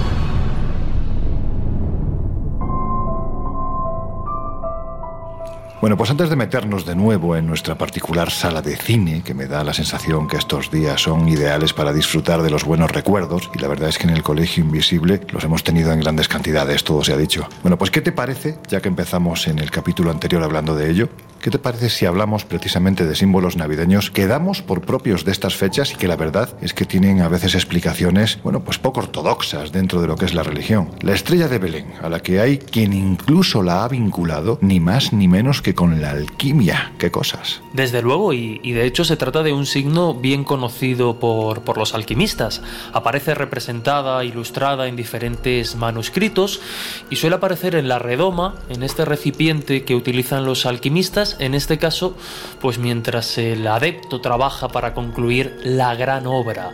Bueno, 5.81 5.97
pues 5.97 6.11
antes 6.11 6.29
de 6.29 6.35
meternos 6.35 6.85
de 6.85 6.95
nuevo 6.95 7.35
en 7.35 7.47
nuestra 7.47 7.75
particular 7.75 8.29
sala 8.29 8.61
de 8.61 8.77
cine, 8.77 9.23
que 9.23 9.33
me 9.33 9.47
da 9.47 9.63
la 9.63 9.73
sensación 9.73 10.27
que 10.27 10.37
estos 10.37 10.69
días 10.69 11.01
son 11.01 11.27
ideales 11.27 11.73
para 11.73 11.91
disfrutar 11.91 12.43
de 12.43 12.51
los 12.51 12.65
buenos 12.65 12.91
recuerdos, 12.91 13.49
y 13.55 13.57
la 13.57 13.67
verdad 13.67 13.89
es 13.89 13.97
que 13.97 14.03
en 14.03 14.11
el 14.11 14.21
Colegio 14.21 14.63
Invisible 14.63 15.21
los 15.31 15.43
hemos 15.43 15.63
tenido 15.63 15.91
en 15.91 15.99
grandes 15.99 16.27
cantidades, 16.27 16.83
todo 16.83 17.03
se 17.03 17.13
ha 17.13 17.17
dicho. 17.17 17.49
Bueno, 17.63 17.79
pues 17.79 17.89
¿qué 17.89 18.01
te 18.01 18.11
parece, 18.11 18.59
ya 18.67 18.79
que 18.79 18.89
empezamos 18.89 19.47
en 19.47 19.57
el 19.57 19.71
capítulo 19.71 20.11
anterior 20.11 20.43
hablando 20.43 20.75
de 20.75 20.87
ello, 20.87 21.09
¿qué 21.41 21.49
te 21.49 21.57
parece 21.57 21.89
si 21.89 22.05
hablamos 22.05 22.45
precisamente 22.45 23.07
de 23.07 23.15
símbolos 23.15 23.57
navideños 23.57 24.11
que 24.11 24.27
damos 24.27 24.61
por 24.61 24.81
propios 24.81 25.25
de 25.25 25.31
estas 25.31 25.55
fechas 25.55 25.93
y 25.93 25.95
que 25.95 26.07
la 26.07 26.15
verdad 26.15 26.55
es 26.61 26.75
que 26.75 26.85
tienen 26.85 27.21
a 27.21 27.27
veces 27.27 27.55
explicaciones, 27.55 28.37
bueno, 28.43 28.59
pues 28.59 28.77
poco 28.77 28.99
ortodoxas 28.99 29.71
dentro 29.71 29.99
de 29.99 30.05
lo 30.05 30.15
que 30.15 30.25
es 30.25 30.35
la 30.35 30.43
religión? 30.43 30.91
La 31.01 31.13
estrella 31.13 31.47
de 31.47 31.57
Belén, 31.57 31.93
a 32.03 32.09
la 32.09 32.19
que 32.19 32.39
hay 32.39 32.59
quien 32.59 32.93
incluso 32.93 33.63
la 33.63 33.83
ha 33.83 33.87
vinculado, 33.87 34.59
ni 34.61 34.79
más 34.79 35.11
ni 35.11 35.27
menos 35.27 35.63
que 35.63 35.70
con 35.73 36.01
la 36.01 36.11
alquimia. 36.11 36.93
¿Qué 36.97 37.11
cosas? 37.11 37.61
Desde 37.73 38.01
luego, 38.01 38.33
y, 38.33 38.59
de 38.59 38.85
hecho 38.85 39.03
se 39.03 39.17
trata 39.17 39.43
de 39.43 39.53
un 39.53 39.65
signo 39.65 40.13
bien 40.13 40.43
conocido 40.43 41.19
por, 41.19 41.61
por 41.63 41.77
los 41.77 41.93
alquimistas. 41.93 42.61
Aparece 42.93 43.35
representada, 43.35 44.23
ilustrada 44.23 44.87
en 44.87 44.95
diferentes 44.95 45.75
manuscritos 45.75 46.61
y 47.09 47.15
suele 47.15 47.35
aparecer 47.37 47.75
en 47.75 47.87
la 47.87 47.99
redoma, 47.99 48.55
en 48.69 48.83
este 48.83 49.05
recipiente 49.05 49.83
que 49.83 49.95
utilizan 49.95 50.45
los 50.45 50.65
alquimistas, 50.65 51.37
en 51.39 51.55
este 51.55 51.77
caso, 51.77 52.15
pues 52.59 52.77
mientras 52.77 53.37
el 53.37 53.67
adepto 53.67 54.21
trabaja 54.21 54.67
para 54.69 54.93
concluir 54.93 55.59
la 55.63 55.95
gran 55.95 56.27
obra. 56.27 56.71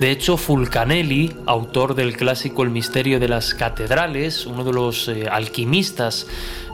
De 0.00 0.10
hecho, 0.10 0.36
Fulcanelli, 0.36 1.34
autor 1.46 1.94
del 1.94 2.16
clásico 2.16 2.62
El 2.62 2.70
misterio 2.70 3.20
de 3.20 3.28
las 3.28 3.54
catedrales, 3.54 4.46
uno 4.46 4.64
de 4.64 4.72
los 4.72 5.08
eh, 5.08 5.26
alquimistas 5.30 6.26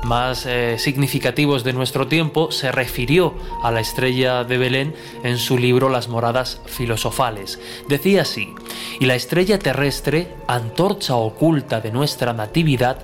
más 0.02 0.46
eh, 0.46 0.76
significativos 0.78 1.64
de 1.64 1.72
nuestro 1.72 2.06
tiempo, 2.06 2.50
se 2.50 2.72
refirió 2.72 3.34
a 3.62 3.70
la 3.70 3.80
estrella 3.80 4.44
de 4.44 4.58
Belén 4.58 4.94
en 5.22 5.38
su 5.38 5.58
libro 5.58 5.88
Las 5.88 6.08
moradas 6.08 6.60
filosofales. 6.66 7.60
Decía 7.88 8.22
así, 8.22 8.54
y 8.98 9.06
la 9.06 9.14
estrella 9.14 9.58
terrestre, 9.58 10.34
antorcha 10.46 11.16
oculta 11.16 11.80
de 11.80 11.92
nuestra 11.92 12.32
natividad, 12.32 12.98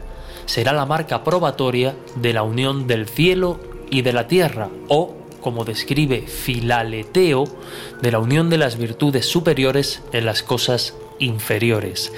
será 0.47 0.73
la 0.73 0.87
marca 0.87 1.25
probatoria 1.25 1.95
de 2.17 2.33
la 2.33 2.43
unión 2.43 2.87
del 2.87 3.09
cielo 3.09 3.61
y 3.91 4.03
de 4.03 4.13
la 4.13 4.27
tierra, 4.29 4.69
o, 4.89 5.15
como 5.41 5.65
describe 5.65 6.23
Filaleteo, 6.23 7.45
de 8.01 8.11
la 8.13 8.19
unión 8.19 8.51
de 8.51 8.59
las 8.59 8.79
virtudes 8.79 9.27
superiores 9.27 10.03
en 10.13 10.27
las 10.27 10.43
cosas 10.43 10.95
inferiores. 11.19 12.13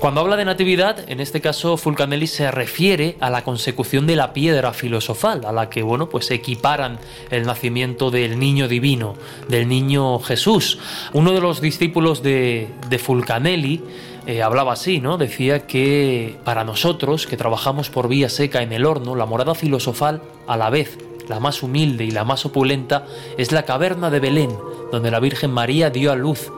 Cuando 0.00 0.20
habla 0.20 0.36
de 0.36 0.44
natividad, 0.44 1.10
en 1.10 1.20
este 1.20 1.40
caso 1.40 1.76
Fulcanelli 1.76 2.28
se 2.28 2.50
refiere 2.50 3.16
a 3.18 3.30
la 3.30 3.42
consecución 3.42 4.06
de 4.06 4.14
la 4.14 4.32
piedra 4.32 4.72
filosofal, 4.72 5.44
a 5.44 5.52
la 5.52 5.70
que 5.70 5.82
bueno, 5.82 6.08
pues 6.08 6.30
equiparan 6.30 6.98
el 7.30 7.44
nacimiento 7.46 8.10
del 8.10 8.38
niño 8.38 8.68
divino, 8.68 9.14
del 9.48 9.68
niño 9.68 10.20
Jesús. 10.20 10.78
Uno 11.12 11.32
de 11.32 11.40
los 11.40 11.60
discípulos 11.60 12.22
de, 12.22 12.68
Fulcanelli 13.02 13.82
eh, 14.26 14.42
hablaba 14.42 14.74
así, 14.74 15.00
¿no? 15.00 15.18
Decía 15.18 15.66
que 15.66 16.36
para 16.44 16.62
nosotros, 16.62 17.26
que 17.26 17.36
trabajamos 17.36 17.90
por 17.90 18.08
vía 18.08 18.28
seca 18.28 18.62
en 18.62 18.72
el 18.72 18.86
horno, 18.86 19.16
la 19.16 19.26
morada 19.26 19.54
filosofal, 19.54 20.22
a 20.46 20.56
la 20.56 20.70
vez 20.70 20.98
la 21.28 21.40
más 21.40 21.62
humilde 21.62 22.04
y 22.04 22.10
la 22.10 22.24
más 22.24 22.46
opulenta, 22.46 23.06
es 23.36 23.52
la 23.52 23.64
caverna 23.64 24.10
de 24.10 24.20
Belén, 24.20 24.50
donde 24.90 25.10
la 25.10 25.20
Virgen 25.20 25.50
María 25.50 25.90
dio 25.90 26.10
a 26.10 26.16
luz 26.16 26.50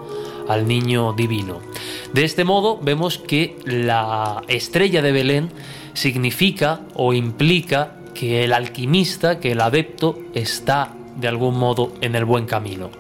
al 0.51 0.67
niño 0.67 1.13
divino. 1.13 1.61
De 2.13 2.25
este 2.25 2.45
modo 2.45 2.79
vemos 2.83 3.19
que 3.19 3.57
la 3.65 4.43
estrella 4.49 5.01
de 5.01 5.13
Belén 5.13 5.51
significa 5.95 6.81
o 6.95 7.13
implica 7.13 7.97
que 8.15 8.43
el 8.45 8.53
alquimista, 8.53 9.39
que 9.39 9.53
el 9.53 9.61
adepto 9.61 10.19
está 10.35 10.93
de 11.17 11.29
algún 11.29 11.57
modo 11.57 11.93
en 12.01 12.17
el 12.17 12.25
buen 12.25 12.47
camino. 12.47 12.91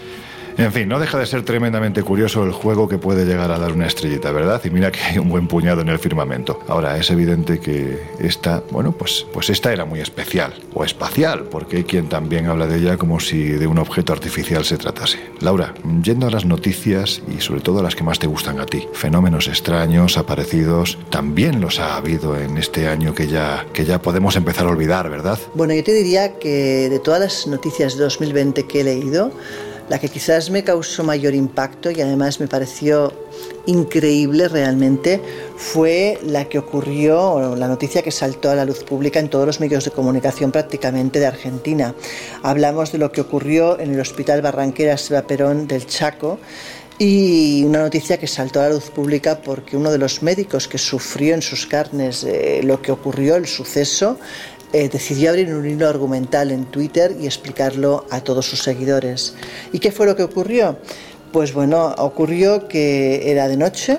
En 0.60 0.72
fin, 0.72 0.88
no 0.88 1.00
deja 1.00 1.18
de 1.18 1.24
ser 1.24 1.42
tremendamente 1.42 2.02
curioso 2.02 2.44
el 2.44 2.52
juego 2.52 2.86
que 2.86 2.98
puede 2.98 3.24
llegar 3.24 3.50
a 3.50 3.58
dar 3.58 3.72
una 3.72 3.86
estrellita, 3.86 4.30
¿verdad? 4.30 4.60
Y 4.62 4.68
mira 4.68 4.92
que 4.92 5.00
hay 5.00 5.16
un 5.16 5.30
buen 5.30 5.48
puñado 5.48 5.80
en 5.80 5.88
el 5.88 5.98
firmamento. 5.98 6.60
Ahora, 6.68 6.98
es 6.98 7.10
evidente 7.10 7.60
que 7.60 7.98
esta, 8.18 8.62
bueno, 8.70 8.92
pues, 8.92 9.26
pues 9.32 9.48
esta 9.48 9.72
era 9.72 9.86
muy 9.86 10.00
especial, 10.00 10.52
o 10.74 10.84
espacial, 10.84 11.44
porque 11.44 11.78
hay 11.78 11.84
quien 11.84 12.10
también 12.10 12.46
habla 12.46 12.66
de 12.66 12.76
ella 12.76 12.98
como 12.98 13.20
si 13.20 13.42
de 13.44 13.66
un 13.66 13.78
objeto 13.78 14.12
artificial 14.12 14.66
se 14.66 14.76
tratase. 14.76 15.18
Laura, 15.40 15.72
yendo 16.04 16.26
a 16.26 16.30
las 16.30 16.44
noticias 16.44 17.22
y 17.34 17.40
sobre 17.40 17.62
todo 17.62 17.78
a 17.78 17.82
las 17.82 17.96
que 17.96 18.04
más 18.04 18.18
te 18.18 18.26
gustan 18.26 18.60
a 18.60 18.66
ti, 18.66 18.86
fenómenos 18.92 19.48
extraños, 19.48 20.18
aparecidos, 20.18 20.98
también 21.08 21.62
los 21.62 21.80
ha 21.80 21.96
habido 21.96 22.36
en 22.36 22.58
este 22.58 22.86
año 22.86 23.14
que 23.14 23.28
ya, 23.28 23.64
que 23.72 23.86
ya 23.86 24.02
podemos 24.02 24.36
empezar 24.36 24.66
a 24.66 24.70
olvidar, 24.70 25.08
¿verdad? 25.08 25.38
Bueno, 25.54 25.72
yo 25.72 25.82
te 25.82 25.94
diría 25.94 26.38
que 26.38 26.90
de 26.90 26.98
todas 26.98 27.20
las 27.20 27.46
noticias 27.46 27.96
de 27.96 28.04
2020 28.04 28.66
que 28.66 28.82
he 28.82 28.84
leído, 28.84 29.32
la 29.90 29.98
que 29.98 30.08
quizás 30.08 30.50
me 30.50 30.62
causó 30.62 31.02
mayor 31.02 31.34
impacto 31.34 31.90
y 31.90 32.00
además 32.00 32.38
me 32.38 32.46
pareció 32.46 33.12
increíble 33.66 34.46
realmente 34.46 35.20
fue 35.56 36.16
la 36.22 36.48
que 36.48 36.60
ocurrió, 36.60 37.56
la 37.56 37.66
noticia 37.66 38.00
que 38.00 38.12
saltó 38.12 38.50
a 38.50 38.54
la 38.54 38.64
luz 38.64 38.84
pública 38.84 39.18
en 39.18 39.28
todos 39.28 39.46
los 39.46 39.58
medios 39.58 39.84
de 39.84 39.90
comunicación 39.90 40.52
prácticamente 40.52 41.18
de 41.18 41.26
Argentina. 41.26 41.92
Hablamos 42.44 42.92
de 42.92 42.98
lo 42.98 43.10
que 43.10 43.20
ocurrió 43.20 43.80
en 43.80 43.92
el 43.92 43.98
Hospital 43.98 44.42
Barranqueras 44.42 45.00
Seba 45.00 45.22
Perón 45.22 45.66
del 45.66 45.84
Chaco 45.86 46.38
y 46.96 47.64
una 47.64 47.80
noticia 47.80 48.16
que 48.16 48.28
saltó 48.28 48.60
a 48.60 48.68
la 48.68 48.74
luz 48.74 48.90
pública 48.90 49.40
porque 49.42 49.76
uno 49.76 49.90
de 49.90 49.98
los 49.98 50.22
médicos 50.22 50.68
que 50.68 50.78
sufrió 50.78 51.34
en 51.34 51.42
sus 51.42 51.66
carnes 51.66 52.22
eh, 52.22 52.60
lo 52.62 52.80
que 52.80 52.92
ocurrió, 52.92 53.34
el 53.34 53.48
suceso, 53.48 54.18
eh, 54.72 54.88
decidió 54.88 55.30
abrir 55.30 55.52
un 55.52 55.66
hilo 55.66 55.88
argumental 55.88 56.50
en 56.50 56.66
Twitter 56.66 57.16
y 57.20 57.26
explicarlo 57.26 58.06
a 58.10 58.20
todos 58.20 58.46
sus 58.46 58.62
seguidores. 58.62 59.34
¿Y 59.72 59.78
qué 59.78 59.90
fue 59.90 60.06
lo 60.06 60.16
que 60.16 60.22
ocurrió? 60.22 60.78
Pues 61.32 61.52
bueno, 61.52 61.94
ocurrió 61.98 62.68
que 62.68 63.30
era 63.30 63.48
de 63.48 63.56
noche 63.56 63.98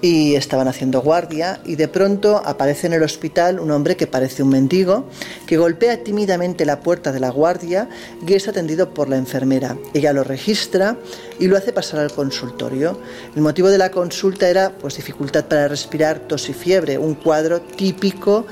y 0.00 0.34
estaban 0.34 0.68
haciendo 0.68 1.00
guardia 1.00 1.60
y 1.64 1.76
de 1.76 1.88
pronto 1.88 2.42
aparece 2.44 2.86
en 2.86 2.92
el 2.92 3.02
hospital 3.02 3.58
un 3.60 3.70
hombre 3.70 3.96
que 3.96 4.06
parece 4.06 4.42
un 4.42 4.50
mendigo 4.50 5.08
que 5.46 5.56
golpea 5.56 6.02
tímidamente 6.04 6.64
la 6.64 6.80
puerta 6.80 7.12
de 7.12 7.20
la 7.20 7.30
guardia 7.30 7.88
y 8.26 8.34
es 8.34 8.46
atendido 8.46 8.92
por 8.92 9.08
la 9.08 9.16
enfermera. 9.16 9.76
Ella 9.94 10.12
lo 10.12 10.22
registra 10.22 10.96
y 11.38 11.46
lo 11.48 11.56
hace 11.56 11.72
pasar 11.72 12.00
al 12.00 12.12
consultorio. 12.12 13.00
El 13.34 13.42
motivo 13.42 13.68
de 13.68 13.78
la 13.78 13.90
consulta 13.90 14.48
era 14.48 14.70
pues 14.70 14.96
dificultad 14.96 15.46
para 15.46 15.68
respirar, 15.68 16.20
tos 16.20 16.48
y 16.48 16.52
fiebre, 16.52 16.98
un 16.98 17.14
cuadro 17.14 17.60
típico 17.60 18.46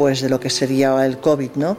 pues 0.00 0.22
de 0.22 0.30
lo 0.30 0.40
que 0.40 0.48
sería 0.48 1.04
el 1.04 1.18
COVID, 1.18 1.50
¿no? 1.56 1.76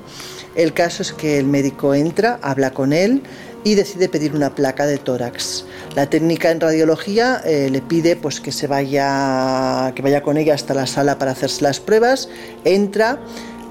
El 0.54 0.74
caso 0.74 1.02
es 1.02 1.12
que 1.12 1.40
el 1.40 1.48
médico 1.48 1.96
entra, 1.96 2.38
habla 2.44 2.70
con 2.70 2.94
él 2.94 3.24
y 3.64 3.74
decide 3.74 4.10
pedir 4.10 4.36
una 4.36 4.54
placa 4.54 4.86
de 4.86 5.00
tórax. 5.00 5.66
La 5.96 6.08
técnica 6.08 6.52
en 6.52 6.60
radiología 6.60 7.42
eh, 7.44 7.70
le 7.72 7.82
pide 7.82 8.16
pues 8.16 8.40
que 8.40 8.52
se 8.52 8.68
vaya 8.68 9.92
que 9.96 10.04
vaya 10.04 10.22
con 10.22 10.38
ella 10.38 10.54
hasta 10.54 10.76
la 10.76 10.86
sala 10.86 11.18
para 11.18 11.32
hacerse 11.32 11.64
las 11.64 11.80
pruebas, 11.80 12.30
entra, 12.64 13.18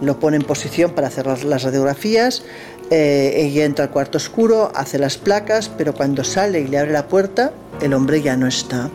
lo 0.01 0.19
pone 0.19 0.39
en 0.39 0.43
posición 0.43 0.97
para 0.97 1.07
hacer 1.07 1.27
las, 1.27 1.63
radiografías, 1.63 2.43
eh, 2.91 3.33
ella 3.37 3.65
entra 3.65 3.85
al 3.85 3.93
cuarto 3.93 4.19
oscuro, 4.19 4.73
hace 4.75 4.99
las 4.99 5.17
placas, 5.17 5.69
pero 5.69 5.95
cuando 5.95 6.25
sale 6.25 6.59
y 6.59 6.67
le 6.67 6.77
abre 6.77 6.91
la 6.91 7.07
puerta, 7.07 7.53
el 7.81 7.95
hombre 7.95 8.21
ya 8.21 8.37
no 8.37 8.49
está. 8.49 8.91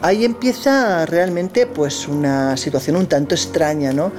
Ahí 0.00 0.24
empieza 0.24 1.06
realmente 1.06 1.66
pues 1.66 2.06
una 2.06 2.56
situación 2.56 2.94
un 2.94 3.06
tanto 3.06 3.34
extraña, 3.34 3.92
¿no? 3.92 4.12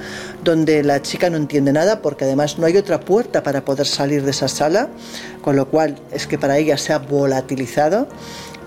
Donde 0.43 0.83
la 0.83 1.01
chica 1.01 1.29
no 1.29 1.37
entiende 1.37 1.73
nada 1.73 2.01
porque 2.01 2.25
además 2.25 2.57
no 2.57 2.65
hay 2.65 2.77
otra 2.77 2.99
puerta 2.99 3.43
para 3.43 3.65
poder 3.65 3.85
salir 3.85 4.23
de 4.23 4.31
esa 4.31 4.47
sala, 4.47 4.89
con 5.41 5.55
lo 5.55 5.69
cual 5.69 5.99
es 6.11 6.27
que 6.27 6.37
para 6.37 6.57
ella 6.57 6.77
se 6.77 6.93
ha 6.93 6.99
volatilizado 6.99 8.07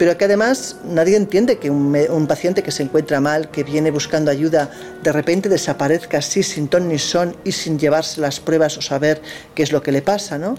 pero 0.02 0.18
que 0.18 0.24
además 0.24 0.78
nadie 0.84 1.16
entiende 1.16 1.58
que 1.58 1.70
un, 1.70 2.26
paciente 2.26 2.64
que 2.64 2.72
se 2.72 2.82
encuentra 2.82 3.20
mal, 3.20 3.52
que 3.52 3.62
viene 3.62 3.92
buscando 3.92 4.32
ayuda, 4.32 4.68
de 5.00 5.12
repente 5.12 5.48
desaparezca 5.48 6.18
así 6.18 6.42
sin 6.42 6.66
ton 6.66 6.88
ni 6.88 6.98
son 6.98 7.36
y 7.44 7.52
sin 7.52 7.78
llevarse 7.78 8.20
las 8.20 8.40
pruebas 8.40 8.76
o 8.78 8.82
saber 8.82 9.22
qué 9.54 9.62
es 9.62 9.70
lo 9.70 9.80
que 9.80 9.92
le 9.92 10.02
pasa, 10.02 10.38
¿no? 10.38 10.56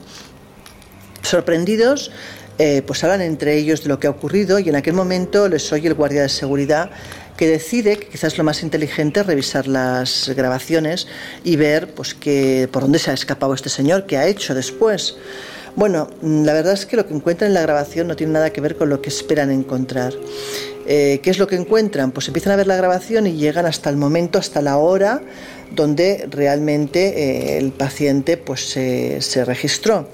Sorprendidos, 1.24 2.12
eh, 2.58 2.84
pues 2.88 3.04
hablan 3.04 3.22
entre 3.22 3.58
ellos 3.58 3.84
de 3.84 3.90
lo 3.90 4.00
que 4.00 4.08
ha 4.08 4.12
ocurrido 4.12 4.60
y 4.60 4.70
en 4.70 4.78
aquel 4.78 4.94
momento 4.94 5.50
les 5.50 5.74
oye 5.74 5.90
el 5.90 5.96
guardia 5.96 6.22
de 6.22 6.30
seguridad 6.30 6.92
que 7.38 7.48
decide 7.48 7.98
que 7.98 8.08
quizás 8.08 8.38
lo 8.38 8.44
más 8.44 8.64
inteligente 8.64 9.22
es 9.22 9.26
revisar 9.26 9.68
las 9.68 10.30
grabaciones 10.36 11.08
y 11.44 11.56
ver 11.56 11.94
pues 11.94 12.14
que 12.14 12.70
por 12.72 12.84
dónde 12.84 13.00
se 13.00 13.12
ha 13.12 13.14
escapado 13.14 13.54
este 13.54 13.70
señor, 13.70 14.06
qué 14.06 14.18
ha 14.18 14.28
hecho 14.28 14.54
después. 14.54 15.16
Bueno, 15.76 16.10
la 16.22 16.54
verdad 16.54 16.74
es 16.74 16.86
que 16.86 16.96
lo 16.96 17.08
que 17.08 17.16
encuentran 17.16 17.50
en 17.50 17.56
la 17.56 17.62
grabación 17.62 18.08
no 18.08 18.16
tiene 18.16 18.34
nada 18.34 18.52
que 18.52 18.62
ver 18.62 18.76
con 18.76 18.90
lo 18.90 19.02
que 19.02 19.10
esperan 19.10 19.50
encontrar. 19.50 20.14
Eh, 20.86 21.20
¿Qué 21.24 21.30
es 21.30 21.40
lo 21.40 21.48
que 21.48 21.56
encuentran? 21.56 22.12
Pues 22.12 22.28
empiezan 22.28 22.54
a 22.54 22.56
ver 22.58 22.68
la 22.68 22.76
grabación 22.76 23.26
y 23.26 23.34
llegan 23.34 23.66
hasta 23.66 23.90
el 23.90 23.96
momento, 23.96 24.38
hasta 24.38 24.62
la 24.62 24.78
hora 24.78 25.22
donde 25.74 26.28
realmente 26.30 27.00
eh, 27.08 27.58
el 27.58 27.72
paciente 27.72 28.38
pues, 28.38 28.62
se, 28.62 29.46
registró. 29.46 30.08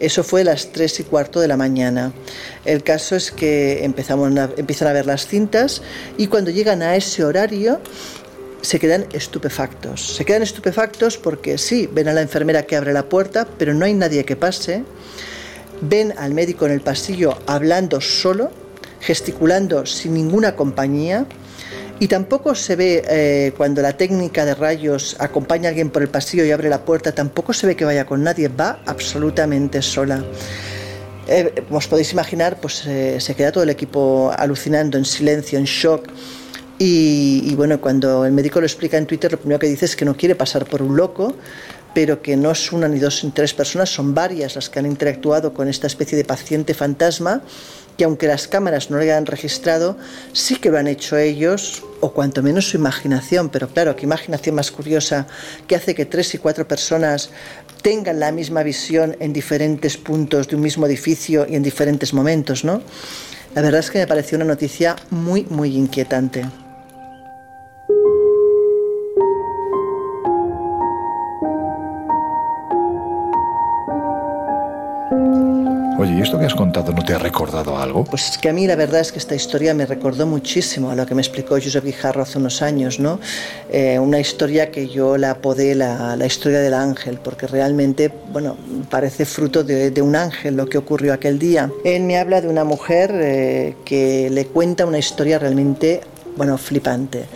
Eso 0.00 0.24
fue 0.24 0.40
a 0.40 0.44
las 0.44 0.72
3 0.72 1.00
y 1.00 1.02
cuarto 1.04 1.40
de 1.40 1.48
la 1.48 1.56
mañana. 1.56 2.12
El 2.64 2.82
caso 2.82 3.14
es 3.16 3.30
que 3.30 3.84
empezamos 3.84 4.32
empiezan 4.56 4.88
a 4.88 4.92
ver 4.92 5.06
las 5.06 5.26
cintas 5.26 5.82
y 6.16 6.26
cuando 6.26 6.50
llegan 6.50 6.82
a 6.82 6.96
ese 6.96 7.24
horario 7.24 7.80
se 8.62 8.78
quedan 8.78 9.06
estupefactos. 9.12 10.14
Se 10.16 10.24
quedan 10.24 10.42
estupefactos 10.42 11.18
porque 11.18 11.58
sí, 11.58 11.88
ven 11.92 12.08
a 12.08 12.12
la 12.12 12.22
enfermera 12.22 12.62
que 12.62 12.76
abre 12.76 12.92
la 12.92 13.08
puerta, 13.08 13.46
pero 13.58 13.74
no 13.74 13.84
hay 13.84 13.94
nadie 13.94 14.24
que 14.24 14.36
pase. 14.36 14.84
Ven 15.82 16.14
al 16.16 16.32
médico 16.32 16.64
en 16.64 16.72
el 16.72 16.80
pasillo 16.80 17.36
hablando 17.46 18.00
solo, 18.00 18.50
gesticulando 19.00 19.84
sin 19.84 20.14
ninguna 20.14 20.54
compañía 20.54 21.26
y 22.02 22.08
tampoco 22.08 22.56
se 22.56 22.74
ve 22.74 23.04
eh, 23.08 23.52
cuando 23.56 23.80
la 23.80 23.96
técnica 23.96 24.44
de 24.44 24.56
rayos 24.56 25.14
acompaña 25.20 25.68
a 25.68 25.70
alguien 25.70 25.88
por 25.88 26.02
el 26.02 26.08
pasillo 26.08 26.44
y 26.44 26.50
abre 26.50 26.68
la 26.68 26.84
puerta, 26.84 27.12
tampoco 27.12 27.52
se 27.52 27.64
ve 27.64 27.76
que 27.76 27.84
vaya 27.84 28.06
con 28.06 28.24
nadie, 28.24 28.48
va 28.48 28.80
absolutamente 28.86 29.80
sola. 29.82 30.24
Eh, 31.28 31.62
os 31.70 31.86
podéis 31.86 32.12
imaginar, 32.12 32.58
pues 32.60 32.84
eh, 32.88 33.20
se 33.20 33.36
queda 33.36 33.52
todo 33.52 33.62
el 33.62 33.70
equipo 33.70 34.32
alucinando, 34.36 34.98
en 34.98 35.04
silencio, 35.04 35.60
en 35.60 35.64
shock. 35.64 36.08
Y, 36.76 37.44
y, 37.44 37.54
bueno, 37.54 37.80
cuando 37.80 38.26
el 38.26 38.32
médico 38.32 38.58
lo 38.58 38.66
explica 38.66 38.98
en 38.98 39.06
Twitter, 39.06 39.30
lo 39.30 39.38
primero 39.38 39.60
que 39.60 39.68
dice 39.68 39.84
es 39.84 39.94
que 39.94 40.04
no 40.04 40.16
quiere 40.16 40.34
pasar 40.34 40.64
por 40.64 40.82
un 40.82 40.96
loco, 40.96 41.36
pero 41.94 42.22
que 42.22 42.36
no 42.36 42.50
es 42.50 42.72
una 42.72 42.88
ni 42.88 42.98
dos 42.98 43.24
ni 43.24 43.30
tres 43.30 43.54
personas, 43.54 43.90
son 43.90 44.14
varias 44.14 44.54
las 44.54 44.70
que 44.70 44.78
han 44.78 44.86
interactuado 44.86 45.52
con 45.52 45.68
esta 45.68 45.86
especie 45.86 46.16
de 46.16 46.24
paciente 46.24 46.74
fantasma, 46.74 47.42
que 47.96 48.04
aunque 48.04 48.26
las 48.26 48.48
cámaras 48.48 48.90
no 48.90 48.96
lo 48.96 49.02
hayan 49.02 49.26
registrado, 49.26 49.96
sí 50.32 50.56
que 50.56 50.70
lo 50.70 50.78
han 50.78 50.88
hecho 50.88 51.16
ellos, 51.16 51.82
o 52.00 52.12
cuanto 52.12 52.42
menos 52.42 52.70
su 52.70 52.76
imaginación, 52.76 53.50
pero 53.50 53.68
claro, 53.68 53.94
qué 53.96 54.04
imaginación 54.04 54.54
más 54.54 54.70
curiosa, 54.70 55.26
que 55.66 55.76
hace 55.76 55.94
que 55.94 56.06
tres 56.06 56.34
y 56.34 56.38
cuatro 56.38 56.66
personas 56.66 57.30
tengan 57.82 58.20
la 58.20 58.32
misma 58.32 58.62
visión 58.62 59.16
en 59.20 59.32
diferentes 59.32 59.96
puntos 59.96 60.48
de 60.48 60.56
un 60.56 60.62
mismo 60.62 60.86
edificio 60.86 61.46
y 61.48 61.56
en 61.56 61.62
diferentes 61.62 62.14
momentos, 62.14 62.64
¿no? 62.64 62.82
La 63.54 63.60
verdad 63.60 63.80
es 63.80 63.90
que 63.90 63.98
me 63.98 64.06
pareció 64.06 64.36
una 64.36 64.46
noticia 64.46 64.96
muy, 65.10 65.44
muy 65.50 65.76
inquietante. 65.76 66.61
Oye, 76.02 76.14
¿y 76.14 76.20
esto 76.20 76.36
que 76.36 76.46
has 76.46 76.54
contado 76.56 76.90
no 76.90 77.04
te 77.04 77.14
ha 77.14 77.18
recordado 77.18 77.78
algo? 77.78 78.02
Pues 78.02 78.30
es 78.30 78.38
que 78.38 78.48
a 78.48 78.52
mí 78.52 78.66
la 78.66 78.74
verdad 78.74 79.00
es 79.02 79.12
que 79.12 79.20
esta 79.20 79.36
historia 79.36 79.72
me 79.72 79.86
recordó 79.86 80.26
muchísimo 80.26 80.90
a 80.90 80.96
lo 80.96 81.06
que 81.06 81.14
me 81.14 81.22
explicó 81.22 81.54
Josep 81.54 81.84
Guijarro 81.84 82.22
hace 82.22 82.38
unos 82.38 82.60
años, 82.60 82.98
¿no? 82.98 83.20
Eh, 83.70 84.00
una 84.00 84.18
historia 84.18 84.72
que 84.72 84.88
yo 84.88 85.16
la 85.16 85.30
apodé 85.30 85.76
la, 85.76 86.16
la, 86.16 86.26
historia 86.26 86.58
del 86.58 86.74
ángel, 86.74 87.20
porque 87.22 87.46
realmente, 87.46 88.10
bueno, 88.32 88.56
parece 88.90 89.24
fruto 89.24 89.62
de, 89.62 89.92
de, 89.92 90.02
un 90.02 90.16
ángel 90.16 90.56
lo 90.56 90.66
que 90.66 90.76
ocurrió 90.76 91.12
aquel 91.12 91.38
día. 91.38 91.70
Él 91.84 92.02
me 92.02 92.18
habla 92.18 92.40
de 92.40 92.48
una 92.48 92.64
mujer 92.64 93.12
eh, 93.14 93.76
que 93.84 94.28
le 94.28 94.46
cuenta 94.46 94.84
una 94.84 94.98
historia 94.98 95.38
realmente 95.38 96.00
bueno, 96.36 96.58
flipante. 96.58 97.26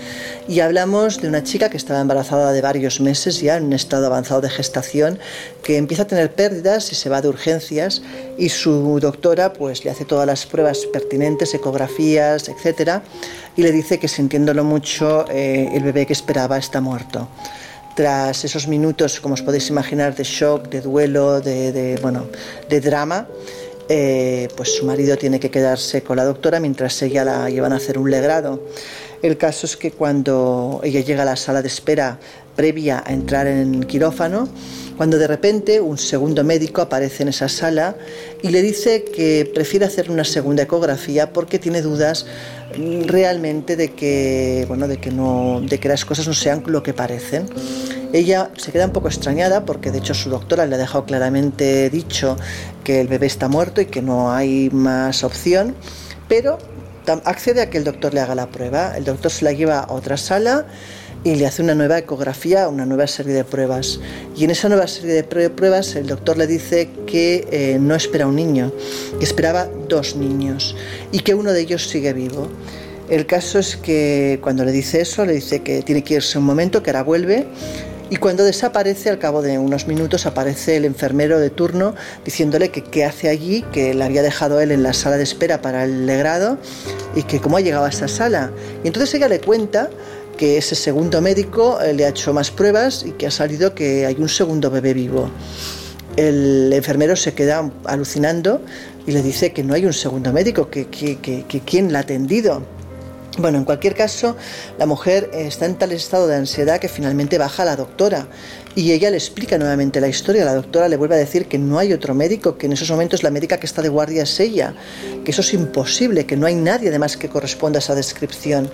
Y 0.48 0.60
hablamos 0.60 1.20
de 1.20 1.28
una 1.28 1.42
chica 1.42 1.68
que 1.68 1.76
estaba 1.76 2.00
embarazada 2.00 2.52
de 2.52 2.60
varios 2.60 3.00
meses 3.00 3.40
ya, 3.40 3.56
en 3.56 3.64
un 3.64 3.72
estado 3.72 4.06
avanzado 4.06 4.40
de 4.40 4.50
gestación, 4.50 5.18
que 5.62 5.76
empieza 5.76 6.04
a 6.04 6.06
tener 6.06 6.32
pérdidas 6.32 6.92
y 6.92 6.94
se 6.94 7.08
va 7.08 7.20
de 7.20 7.28
urgencias 7.28 8.02
y 8.38 8.48
su 8.48 8.98
doctora 9.00 9.52
pues 9.52 9.84
le 9.84 9.90
hace 9.90 10.04
todas 10.04 10.26
las 10.26 10.46
pruebas 10.46 10.86
pertinentes, 10.92 11.54
ecografías, 11.54 12.48
etcétera, 12.48 13.02
y 13.56 13.62
le 13.62 13.72
dice 13.72 13.98
que 13.98 14.08
sintiéndolo 14.08 14.64
mucho 14.64 15.24
eh, 15.30 15.68
el 15.74 15.82
bebé 15.82 16.06
que 16.06 16.12
esperaba 16.12 16.58
está 16.58 16.80
muerto 16.80 17.28
tras 17.96 18.44
esos 18.44 18.68
minutos, 18.68 19.20
como 19.20 19.34
os 19.34 19.42
podéis 19.42 19.70
imaginar, 19.70 20.14
de 20.14 20.22
shock, 20.22 20.68
de 20.68 20.82
duelo, 20.82 21.40
de, 21.40 21.98
bueno, 22.02 22.26
de 22.68 22.80
drama, 22.82 23.26
eh, 23.88 24.48
pues 24.56 24.76
su 24.76 24.84
marido 24.84 25.16
tiene 25.16 25.38
que 25.40 25.50
quedarse 25.50 26.02
con 26.02 26.16
la 26.16 26.24
doctora 26.24 26.60
mientras 26.60 27.00
ella 27.02 27.24
la 27.24 27.50
llevan 27.50 27.72
a 27.72 27.76
hacer 27.76 27.98
un 27.98 28.10
legrado. 28.10 28.60
El 29.22 29.36
caso 29.36 29.66
es 29.66 29.76
que 29.76 29.92
cuando 29.92 30.80
ella 30.84 31.00
llega 31.00 31.22
a 31.22 31.24
la 31.26 31.36
sala 31.36 31.62
de 31.62 31.68
espera 31.68 32.18
previa 32.56 33.02
a 33.06 33.12
entrar 33.12 33.46
en 33.46 33.74
el 33.74 33.86
quirófano, 33.86 34.48
cuando 34.96 35.18
de 35.18 35.26
repente 35.26 35.80
un 35.80 35.98
segundo 35.98 36.42
médico 36.42 36.80
aparece 36.80 37.22
en 37.22 37.28
esa 37.28 37.48
sala 37.48 37.96
y 38.42 38.48
le 38.48 38.62
dice 38.62 39.04
que 39.04 39.50
prefiere 39.54 39.84
hacer 39.84 40.10
una 40.10 40.24
segunda 40.24 40.62
ecografía 40.62 41.32
porque 41.32 41.58
tiene 41.58 41.82
dudas 41.82 42.26
realmente 43.06 43.76
de 43.76 43.92
que, 43.92 44.64
bueno, 44.68 44.88
de 44.88 44.98
que, 44.98 45.10
no, 45.10 45.60
de 45.60 45.78
que 45.78 45.88
las 45.88 46.04
cosas 46.04 46.26
no 46.26 46.34
sean 46.34 46.62
lo 46.66 46.82
que 46.82 46.94
parecen. 46.94 47.46
Ella 48.12 48.50
se 48.56 48.72
queda 48.72 48.86
un 48.86 48.92
poco 48.92 49.08
extrañada 49.08 49.64
porque 49.64 49.90
de 49.90 49.98
hecho 49.98 50.14
su 50.14 50.30
doctora 50.30 50.64
le 50.64 50.76
ha 50.76 50.78
dejado 50.78 51.04
claramente 51.04 51.90
dicho 51.90 52.36
que 52.82 53.00
el 53.00 53.08
bebé 53.08 53.26
está 53.26 53.48
muerto 53.48 53.80
y 53.82 53.86
que 53.86 54.00
no 54.00 54.32
hay 54.32 54.70
más 54.70 55.24
opción, 55.24 55.74
pero 56.28 56.58
accede 57.24 57.60
a 57.62 57.70
que 57.70 57.78
el 57.78 57.84
doctor 57.84 58.14
le 58.14 58.20
haga 58.20 58.34
la 58.34 58.46
prueba. 58.46 58.96
El 58.96 59.04
doctor 59.04 59.30
se 59.30 59.44
la 59.44 59.52
lleva 59.52 59.80
a 59.80 59.92
otra 59.92 60.16
sala 60.16 60.66
y 61.26 61.34
le 61.34 61.44
hace 61.44 61.60
una 61.60 61.74
nueva 61.74 61.98
ecografía, 61.98 62.68
una 62.68 62.86
nueva 62.86 63.08
serie 63.08 63.32
de 63.34 63.42
pruebas. 63.42 63.98
Y 64.36 64.44
en 64.44 64.52
esa 64.52 64.68
nueva 64.68 64.86
serie 64.86 65.12
de 65.12 65.24
pruebas 65.24 65.96
el 65.96 66.06
doctor 66.06 66.38
le 66.38 66.46
dice 66.46 66.88
que 67.04 67.48
eh, 67.50 67.78
no 67.80 67.96
espera 67.96 68.28
un 68.28 68.36
niño, 68.36 68.72
que 69.18 69.24
esperaba 69.24 69.68
dos 69.88 70.14
niños 70.14 70.76
y 71.10 71.18
que 71.20 71.34
uno 71.34 71.52
de 71.52 71.62
ellos 71.62 71.88
sigue 71.88 72.12
vivo. 72.12 72.48
El 73.10 73.26
caso 73.26 73.58
es 73.58 73.76
que 73.76 74.38
cuando 74.40 74.64
le 74.64 74.70
dice 74.70 75.00
eso, 75.00 75.26
le 75.26 75.32
dice 75.32 75.62
que 75.64 75.82
tiene 75.82 76.04
que 76.04 76.14
irse 76.14 76.38
un 76.38 76.44
momento, 76.44 76.84
que 76.84 76.90
ahora 76.90 77.02
vuelve 77.02 77.48
y 78.08 78.16
cuando 78.16 78.44
desaparece, 78.44 79.10
al 79.10 79.18
cabo 79.18 79.42
de 79.42 79.58
unos 79.58 79.88
minutos, 79.88 80.26
aparece 80.26 80.76
el 80.76 80.84
enfermero 80.84 81.40
de 81.40 81.50
turno 81.50 81.96
diciéndole 82.24 82.68
que 82.70 82.84
qué 82.84 83.04
hace 83.04 83.28
allí, 83.28 83.62
que 83.72 83.94
le 83.94 84.04
había 84.04 84.22
dejado 84.22 84.60
él 84.60 84.70
en 84.70 84.84
la 84.84 84.92
sala 84.92 85.16
de 85.16 85.24
espera 85.24 85.60
para 85.60 85.82
el 85.82 86.06
legrado 86.06 86.56
y 87.16 87.24
que 87.24 87.40
cómo 87.40 87.56
ha 87.56 87.60
llegado 87.60 87.84
a 87.84 87.88
esa 87.88 88.06
sala. 88.06 88.52
Y 88.84 88.86
entonces 88.86 89.12
ella 89.14 89.26
le 89.26 89.40
cuenta 89.40 89.90
que 90.36 90.58
ese 90.58 90.74
segundo 90.74 91.20
médico 91.20 91.80
eh, 91.80 91.92
le 91.92 92.04
ha 92.04 92.08
hecho 92.08 92.32
más 92.32 92.50
pruebas 92.50 93.04
y 93.06 93.12
que 93.12 93.26
ha 93.26 93.30
salido 93.30 93.74
que 93.74 94.06
hay 94.06 94.16
un 94.18 94.28
segundo 94.28 94.70
bebé 94.70 94.94
vivo. 94.94 95.30
El 96.16 96.72
enfermero 96.72 97.16
se 97.16 97.34
queda 97.34 97.70
alucinando 97.84 98.60
y 99.06 99.12
le 99.12 99.22
dice 99.22 99.52
que 99.52 99.62
no 99.62 99.74
hay 99.74 99.84
un 99.84 99.92
segundo 99.92 100.32
médico, 100.32 100.70
que, 100.70 100.86
que, 100.86 101.18
que, 101.18 101.60
quién 101.60 101.92
la 101.92 102.00
ha 102.00 102.02
atendido. 102.02 102.62
Bueno, 103.38 103.58
en 103.58 103.64
cualquier 103.64 103.94
caso, 103.94 104.34
la 104.78 104.86
mujer 104.86 105.28
está 105.34 105.66
en 105.66 105.74
tal 105.74 105.92
estado 105.92 106.26
de 106.26 106.36
ansiedad 106.36 106.80
que 106.80 106.88
finalmente 106.88 107.36
baja 107.36 107.64
a 107.64 107.66
la 107.66 107.76
doctora 107.76 108.28
y 108.74 108.92
ella 108.92 109.10
le 109.10 109.18
explica 109.18 109.58
nuevamente 109.58 110.00
la 110.00 110.08
historia. 110.08 110.42
La 110.42 110.54
doctora 110.54 110.88
le 110.88 110.96
vuelve 110.96 111.16
a 111.16 111.18
decir 111.18 111.46
que 111.46 111.58
no 111.58 111.78
hay 111.78 111.92
otro 111.92 112.14
médico, 112.14 112.56
que 112.56 112.64
en 112.64 112.72
esos 112.72 112.90
momentos 112.90 113.22
la 113.22 113.30
médica 113.30 113.58
que 113.58 113.66
está 113.66 113.82
de 113.82 113.90
guardia 113.90 114.22
es 114.22 114.40
ella, 114.40 114.72
que 115.22 115.32
eso 115.32 115.42
es 115.42 115.52
imposible, 115.52 116.24
que 116.24 116.34
no 116.38 116.46
hay 116.46 116.54
nadie 116.54 116.88
además 116.88 117.18
que 117.18 117.28
corresponda 117.28 117.78
a 117.78 117.80
esa 117.80 117.94
descripción. 117.94 118.70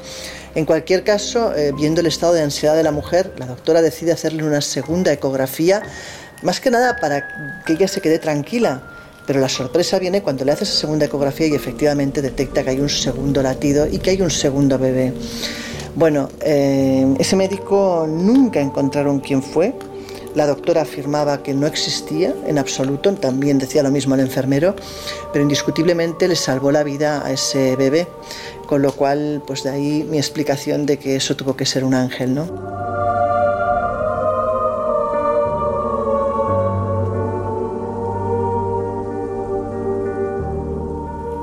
En 0.55 0.65
cualquier 0.65 1.03
caso, 1.03 1.53
eh, 1.57 1.73
viendo 1.77 2.01
el 2.01 2.07
estado 2.07 2.33
de 2.33 2.43
ansiedad 2.43 2.77
de 2.77 2.85
la 2.85 2.93
mujer, 2.93 3.33
la 3.39 3.47
doctora 3.47 3.83
decide 3.83 4.13
hacerle 4.13 4.45
una 4.45 4.61
segunda 4.61 5.13
ecografía, 5.13 5.83
más 6.43 6.61
que 6.61 6.71
nada 6.71 6.99
para 7.01 7.63
que 7.67 7.73
ella 7.73 7.89
se 7.89 8.01
quede 8.01 8.21
tranquila 8.21 9.02
pero 9.33 9.41
la 9.41 9.49
sorpresa 9.49 9.99
viene 9.99 10.21
cuando 10.21 10.45
le 10.45 10.53
hace 10.53 10.65
esa 10.65 10.75
segunda 10.75 11.07
ecografía 11.07 11.47
y 11.47 11.55
efectivamente 11.55 12.21
detecta 12.21 12.63
que 12.63 12.69
hay 12.69 12.81
un 12.81 12.91
segundo 12.91 13.43
latido 13.43 13.87
y 13.91 13.97
que 13.97 14.11
hay 14.11 14.21
un 14.21 14.31
segundo 14.31 14.79
bebé. 14.79 15.15
Bueno, 15.95 16.29
eh, 16.43 17.07
ese 17.19 17.35
médico 17.35 18.07
nunca 18.07 18.61
encontraron 18.61 19.21
quién 19.21 19.43
fue. 19.43 19.73
La 20.35 20.47
doctora 20.47 20.83
afirmaba 20.83 21.43
que 21.43 21.55
no 21.55 21.67
existía 21.67 22.35
en 22.47 22.59
absoluto, 22.59 23.11
también 23.15 23.59
decía 23.59 23.83
lo 23.83 23.91
mismo 23.91 24.17
el 24.17 24.21
enfermero, 24.21 24.77
pero 25.33 25.45
indiscutiblemente 25.45 26.29
le 26.29 26.37
salvó 26.37 26.71
la 26.71 26.83
vida 26.83 27.25
a 27.25 27.33
ese 27.33 27.75
bebé, 27.77 28.07
con 28.67 28.83
lo 28.83 28.93
cual, 28.93 29.43
pues 29.47 29.63
de 29.63 29.71
ahí 29.71 30.07
mi 30.11 30.19
explicación 30.19 30.85
de 30.85 30.99
que 30.99 31.17
eso 31.17 31.37
tuvo 31.37 31.57
que 31.57 31.65
ser 31.65 31.85
un 31.85 31.95
ángel, 31.95 32.35
¿no? 32.35 33.02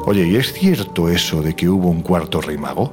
Oye, 0.09 0.25
¿y 0.25 0.37
es 0.37 0.53
cierto 0.53 1.07
eso 1.07 1.43
de 1.43 1.55
que 1.55 1.69
hubo 1.69 1.87
un 1.87 2.01
cuarto 2.01 2.41
rey 2.41 2.57
mago? 2.57 2.91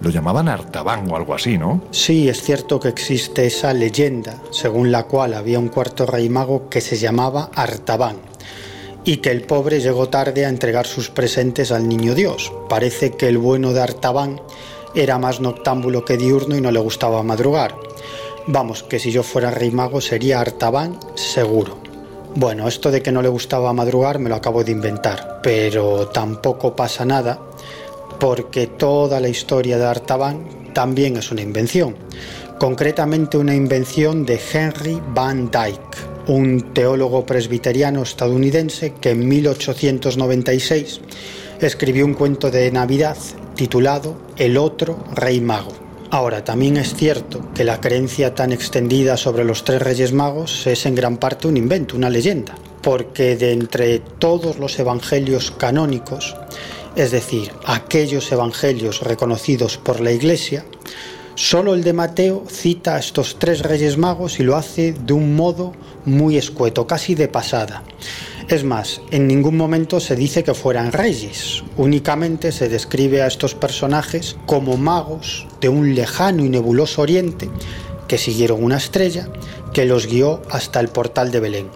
Lo 0.00 0.10
llamaban 0.10 0.48
Artaban 0.48 1.08
o 1.08 1.14
algo 1.14 1.32
así, 1.32 1.56
¿no? 1.56 1.80
Sí, 1.92 2.28
es 2.28 2.42
cierto 2.42 2.80
que 2.80 2.88
existe 2.88 3.46
esa 3.46 3.72
leyenda, 3.72 4.42
según 4.50 4.90
la 4.90 5.04
cual 5.04 5.34
había 5.34 5.60
un 5.60 5.68
cuarto 5.68 6.06
rey 6.06 6.28
mago 6.28 6.68
que 6.68 6.80
se 6.80 6.96
llamaba 6.96 7.50
Artaban 7.54 8.16
y 9.04 9.18
que 9.18 9.30
el 9.30 9.42
pobre 9.42 9.78
llegó 9.78 10.08
tarde 10.08 10.44
a 10.44 10.48
entregar 10.48 10.88
sus 10.88 11.08
presentes 11.08 11.70
al 11.70 11.88
niño 11.88 12.16
Dios. 12.16 12.52
Parece 12.68 13.12
que 13.12 13.28
el 13.28 13.38
bueno 13.38 13.72
de 13.72 13.82
Artaban 13.82 14.40
era 14.92 15.20
más 15.20 15.40
noctámbulo 15.40 16.04
que 16.04 16.16
diurno 16.16 16.56
y 16.56 16.60
no 16.60 16.72
le 16.72 16.80
gustaba 16.80 17.22
madrugar. 17.22 17.76
Vamos, 18.48 18.82
que 18.82 18.98
si 18.98 19.12
yo 19.12 19.22
fuera 19.22 19.52
rey 19.52 19.70
mago 19.70 20.00
sería 20.00 20.40
Artaban 20.40 20.98
seguro. 21.14 21.85
Bueno, 22.38 22.68
esto 22.68 22.90
de 22.90 23.00
que 23.00 23.12
no 23.12 23.22
le 23.22 23.30
gustaba 23.30 23.72
madrugar 23.72 24.18
me 24.18 24.28
lo 24.28 24.34
acabo 24.34 24.62
de 24.62 24.70
inventar, 24.70 25.40
pero 25.42 26.08
tampoco 26.08 26.76
pasa 26.76 27.06
nada 27.06 27.40
porque 28.20 28.66
toda 28.66 29.20
la 29.20 29.28
historia 29.28 29.78
de 29.78 29.86
Artaban 29.86 30.46
también 30.74 31.16
es 31.16 31.32
una 31.32 31.40
invención, 31.40 31.96
concretamente 32.60 33.38
una 33.38 33.54
invención 33.54 34.26
de 34.26 34.38
Henry 34.52 35.00
Van 35.14 35.50
Dyke, 35.50 35.96
un 36.26 36.74
teólogo 36.74 37.24
presbiteriano 37.24 38.02
estadounidense 38.02 38.92
que 38.92 39.12
en 39.12 39.26
1896 39.26 41.00
escribió 41.62 42.04
un 42.04 42.12
cuento 42.12 42.50
de 42.50 42.70
Navidad 42.70 43.16
titulado 43.54 44.14
El 44.36 44.58
otro 44.58 45.02
rey 45.14 45.40
mago. 45.40 45.85
Ahora, 46.16 46.42
también 46.42 46.78
es 46.78 46.94
cierto 46.94 47.52
que 47.54 47.62
la 47.62 47.78
creencia 47.78 48.34
tan 48.34 48.50
extendida 48.50 49.18
sobre 49.18 49.44
los 49.44 49.64
tres 49.64 49.82
reyes 49.82 50.14
magos 50.14 50.66
es 50.66 50.86
en 50.86 50.94
gran 50.94 51.18
parte 51.18 51.46
un 51.46 51.58
invento, 51.58 51.94
una 51.94 52.08
leyenda, 52.08 52.54
porque 52.80 53.36
de 53.36 53.52
entre 53.52 53.98
todos 53.98 54.58
los 54.58 54.78
evangelios 54.78 55.50
canónicos, 55.50 56.34
es 56.96 57.10
decir, 57.10 57.52
aquellos 57.66 58.32
evangelios 58.32 59.02
reconocidos 59.02 59.76
por 59.76 60.00
la 60.00 60.10
Iglesia, 60.10 60.64
solo 61.34 61.74
el 61.74 61.84
de 61.84 61.92
Mateo 61.92 62.44
cita 62.48 62.94
a 62.94 62.98
estos 62.98 63.38
tres 63.38 63.60
reyes 63.60 63.98
magos 63.98 64.40
y 64.40 64.42
lo 64.42 64.56
hace 64.56 64.94
de 64.94 65.12
un 65.12 65.36
modo 65.36 65.74
muy 66.06 66.38
escueto, 66.38 66.86
casi 66.86 67.14
de 67.14 67.28
pasada. 67.28 67.82
Es 68.48 68.62
más, 68.62 69.00
en 69.10 69.26
ningún 69.26 69.56
momento 69.56 69.98
se 69.98 70.14
dice 70.14 70.44
que 70.44 70.54
fueran 70.54 70.92
reyes, 70.92 71.64
únicamente 71.76 72.52
se 72.52 72.68
describe 72.68 73.22
a 73.22 73.26
estos 73.26 73.56
personajes 73.56 74.36
como 74.46 74.76
magos 74.76 75.48
de 75.60 75.68
un 75.68 75.96
lejano 75.96 76.44
y 76.44 76.48
nebuloso 76.48 77.02
oriente 77.02 77.50
que 78.06 78.18
siguieron 78.18 78.62
una 78.62 78.76
estrella 78.76 79.28
que 79.72 79.84
los 79.84 80.06
guió 80.06 80.42
hasta 80.48 80.78
el 80.78 80.86
portal 80.86 81.32
de 81.32 81.40
Belén 81.40 81.70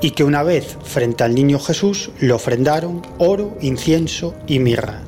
y 0.00 0.12
que 0.12 0.24
una 0.24 0.42
vez 0.42 0.78
frente 0.82 1.24
al 1.24 1.34
niño 1.34 1.58
Jesús 1.58 2.10
le 2.20 2.32
ofrendaron 2.32 3.02
oro, 3.18 3.58
incienso 3.60 4.34
y 4.46 4.60
mirra. 4.60 5.02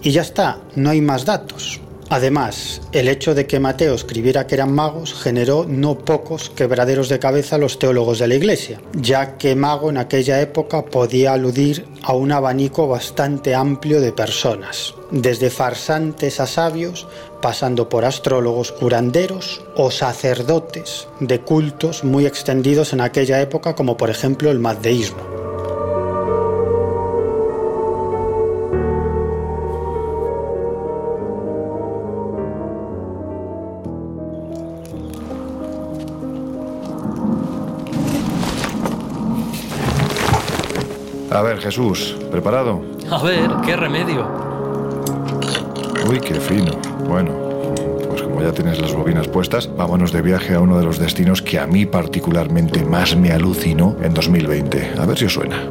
Y 0.00 0.12
ya 0.12 0.22
está, 0.22 0.60
no 0.76 0.90
hay 0.90 1.00
más 1.00 1.24
datos. 1.24 1.80
Además, 2.08 2.82
el 2.92 3.08
hecho 3.08 3.34
de 3.34 3.46
que 3.46 3.58
Mateo 3.58 3.94
escribiera 3.94 4.46
que 4.46 4.54
eran 4.54 4.72
magos 4.72 5.12
generó 5.12 5.64
no 5.68 5.98
pocos 5.98 6.50
quebraderos 6.50 7.08
de 7.08 7.18
cabeza 7.18 7.56
a 7.56 7.58
los 7.58 7.78
teólogos 7.78 8.20
de 8.20 8.28
la 8.28 8.36
Iglesia, 8.36 8.80
ya 8.92 9.36
que 9.38 9.56
mago 9.56 9.90
en 9.90 9.98
aquella 9.98 10.40
época 10.40 10.84
podía 10.84 11.32
aludir 11.32 11.86
a 12.02 12.14
un 12.14 12.30
abanico 12.30 12.86
bastante 12.86 13.54
amplio 13.54 14.00
de 14.00 14.12
personas, 14.12 14.94
desde 15.10 15.50
farsantes 15.50 16.38
a 16.38 16.46
sabios, 16.46 17.08
pasando 17.42 17.88
por 17.88 18.04
astrólogos, 18.04 18.70
curanderos 18.70 19.64
o 19.76 19.90
sacerdotes 19.90 21.08
de 21.20 21.40
cultos 21.40 22.04
muy 22.04 22.26
extendidos 22.26 22.92
en 22.92 23.00
aquella 23.00 23.40
época, 23.40 23.74
como 23.74 23.96
por 23.96 24.10
ejemplo 24.10 24.50
el 24.50 24.60
mazdeísmo. 24.60 25.45
Jesús, 41.66 42.14
¿preparado? 42.30 42.80
A 43.10 43.20
ver, 43.24 43.50
¿qué 43.64 43.74
remedio? 43.74 44.24
Uy, 46.08 46.20
qué 46.20 46.34
fino. 46.34 46.70
Bueno, 47.08 47.32
pues 48.08 48.22
como 48.22 48.40
ya 48.40 48.52
tienes 48.52 48.80
las 48.80 48.94
bobinas 48.94 49.26
puestas, 49.26 49.68
vámonos 49.76 50.12
de 50.12 50.22
viaje 50.22 50.54
a 50.54 50.60
uno 50.60 50.78
de 50.78 50.84
los 50.84 51.00
destinos 51.00 51.42
que 51.42 51.58
a 51.58 51.66
mí 51.66 51.84
particularmente 51.84 52.84
más 52.84 53.16
me 53.16 53.32
alucinó 53.32 53.96
en 54.00 54.14
2020. 54.14 54.92
A 54.96 55.06
ver 55.06 55.18
si 55.18 55.24
os 55.24 55.32
suena. 55.32 55.68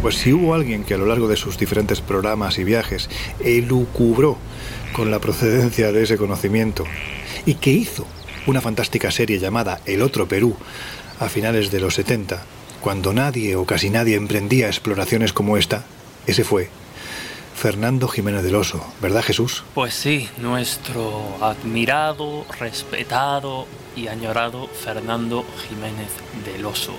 Pues 0.00 0.14
si 0.14 0.32
hubo 0.32 0.54
alguien 0.54 0.84
que 0.84 0.94
a 0.94 0.98
lo 0.98 1.06
largo 1.06 1.26
de 1.26 1.34
sus 1.34 1.58
diferentes 1.58 2.00
programas 2.00 2.56
y 2.60 2.62
viajes 2.62 3.10
elucubró 3.40 4.36
con 4.92 5.10
la 5.10 5.18
procedencia 5.18 5.90
de 5.90 6.04
ese 6.04 6.16
conocimiento 6.16 6.84
y 7.46 7.54
que 7.54 7.72
hizo 7.72 8.06
una 8.46 8.60
fantástica 8.60 9.10
serie 9.10 9.38
llamada 9.38 9.80
El 9.86 10.02
Otro 10.02 10.26
Perú 10.26 10.56
a 11.18 11.28
finales 11.28 11.70
de 11.70 11.80
los 11.80 11.94
70, 11.94 12.42
cuando 12.80 13.12
nadie 13.12 13.56
o 13.56 13.66
casi 13.66 13.90
nadie 13.90 14.16
emprendía 14.16 14.66
exploraciones 14.66 15.32
como 15.32 15.56
esta, 15.56 15.84
ese 16.26 16.44
fue 16.44 16.70
Fernando 17.54 18.08
Jiménez 18.08 18.42
del 18.42 18.54
Oso, 18.54 18.82
¿verdad 19.02 19.22
Jesús? 19.22 19.64
Pues 19.74 19.92
sí, 19.92 20.30
nuestro 20.38 21.36
admirado, 21.42 22.46
respetado 22.58 23.66
y 23.94 24.08
añorado 24.08 24.66
Fernando 24.68 25.44
Jiménez 25.68 26.08
del 26.46 26.64
Oso. 26.64 26.94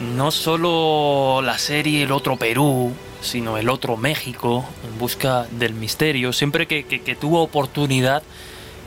No 0.00 0.32
solo 0.32 1.40
la 1.40 1.56
serie 1.58 2.02
El 2.02 2.10
Otro 2.10 2.36
Perú, 2.36 2.92
sino 3.20 3.56
El 3.58 3.68
Otro 3.68 3.96
México, 3.96 4.64
en 4.84 4.98
busca 4.98 5.46
del 5.52 5.74
misterio, 5.74 6.32
siempre 6.32 6.66
que, 6.66 6.84
que, 6.84 7.02
que 7.02 7.14
tuvo 7.14 7.40
oportunidad 7.40 8.24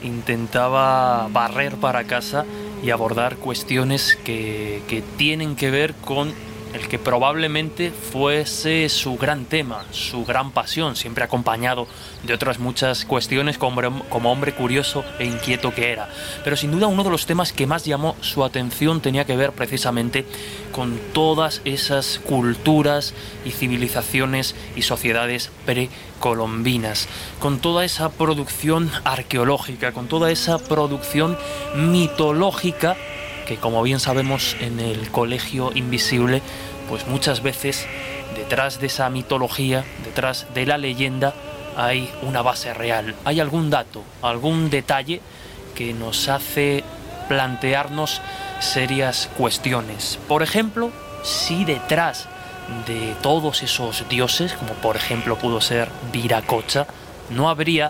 intentaba 0.03 1.27
barrer 1.31 1.75
para 1.75 2.03
casa 2.03 2.45
y 2.83 2.91
abordar 2.91 3.37
cuestiones 3.37 4.17
que, 4.23 4.81
que, 4.87 5.01
tienen 5.17 5.55
que 5.55 5.69
ver 5.69 5.93
con 5.95 6.33
el 6.73 6.87
que 6.87 6.99
probablemente 6.99 7.91
fuese 7.91 8.89
su 8.89 9.17
gran 9.17 9.45
tema, 9.45 9.85
su 9.91 10.25
gran 10.25 10.51
pasión, 10.51 10.95
siempre 10.95 11.23
acompañado 11.23 11.87
de 12.23 12.33
otras 12.33 12.59
muchas 12.59 13.05
cuestiones 13.05 13.57
como, 13.57 14.31
hombre 14.31 14.53
curioso 14.53 15.03
e 15.17 15.25
inquieto 15.25 15.73
que 15.73 15.91
era. 15.91 16.09
Pero 16.43 16.55
sin 16.55 16.71
duda 16.71 16.87
uno 16.87 17.03
de 17.03 17.09
los 17.09 17.25
temas 17.25 17.53
que 17.53 17.67
más 17.67 17.85
llamó 17.85 18.15
su 18.21 18.43
atención 18.43 19.01
tenía 19.01 19.25
que 19.25 19.35
ver 19.35 19.51
precisamente 19.51 20.25
con 20.71 20.99
todas 21.13 21.61
esas 21.65 22.19
culturas 22.19 23.13
y 23.45 23.51
civilizaciones 23.51 24.55
y 24.75 24.83
sociedades 24.83 25.51
precolombinas, 25.65 27.07
con 27.39 27.59
toda 27.59 27.85
esa 27.85 28.09
producción 28.09 28.91
arqueológica, 29.03 29.91
con 29.91 30.07
toda 30.07 30.31
esa 30.31 30.59
producción 30.59 31.37
mitológica 31.75 32.95
que 33.49 33.57
como 33.57 33.81
bien 33.81 33.99
sabemos 33.99 34.55
en 34.59 34.79
el 34.79 35.09
colegio 35.09 35.71
invisible, 35.73 36.43
pues 36.87 37.07
muchas 37.07 37.41
veces 37.41 37.87
detrás 38.35 38.79
de 38.79 38.85
esa 38.85 39.09
mitología, 39.09 39.83
detrás 40.05 40.45
de 40.53 40.67
la 40.67 40.77
leyenda, 40.77 41.33
hay 41.75 42.13
una 42.21 42.43
base 42.43 42.75
real, 42.75 43.15
hay 43.25 43.39
algún 43.39 43.71
dato, 43.71 44.03
algún 44.21 44.69
detalle 44.69 45.21
que 45.73 45.95
nos 45.95 46.29
hace 46.29 46.83
plantearnos 47.27 48.21
serias 48.59 49.31
cuestiones. 49.35 50.19
Por 50.27 50.43
ejemplo, 50.43 50.91
si 51.23 51.65
detrás 51.65 52.27
de 52.85 53.15
todos 53.23 53.63
esos 53.63 54.07
dioses, 54.09 54.53
como 54.53 54.73
por 54.73 54.95
ejemplo 54.95 55.39
pudo 55.39 55.59
ser 55.59 55.89
Viracocha, 56.13 56.85
no 57.31 57.49
habría 57.49 57.89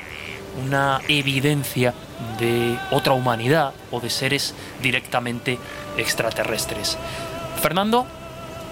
una 0.66 1.02
evidencia 1.08 1.94
de 2.40 2.78
otra 2.92 3.14
humanidad 3.14 3.74
o 3.92 4.00
de 4.00 4.10
seres 4.10 4.54
directamente 4.82 5.58
extraterrestres. 5.98 6.98
Fernando 7.62 8.06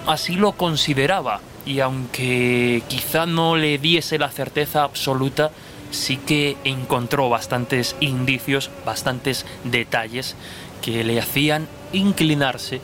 así 0.05 0.35
lo 0.35 0.53
consideraba 0.53 1.41
y 1.65 1.81
aunque 1.81 2.81
quizá 2.87 3.25
no 3.25 3.55
le 3.55 3.77
diese 3.77 4.17
la 4.17 4.29
certeza 4.29 4.83
absoluta, 4.83 5.51
sí 5.91 6.17
que 6.17 6.57
encontró 6.63 7.29
bastantes 7.29 7.95
indicios, 7.99 8.69
bastantes 8.85 9.45
detalles 9.65 10.35
que 10.81 11.03
le 11.03 11.19
hacían 11.19 11.67
inclinarse 11.91 12.79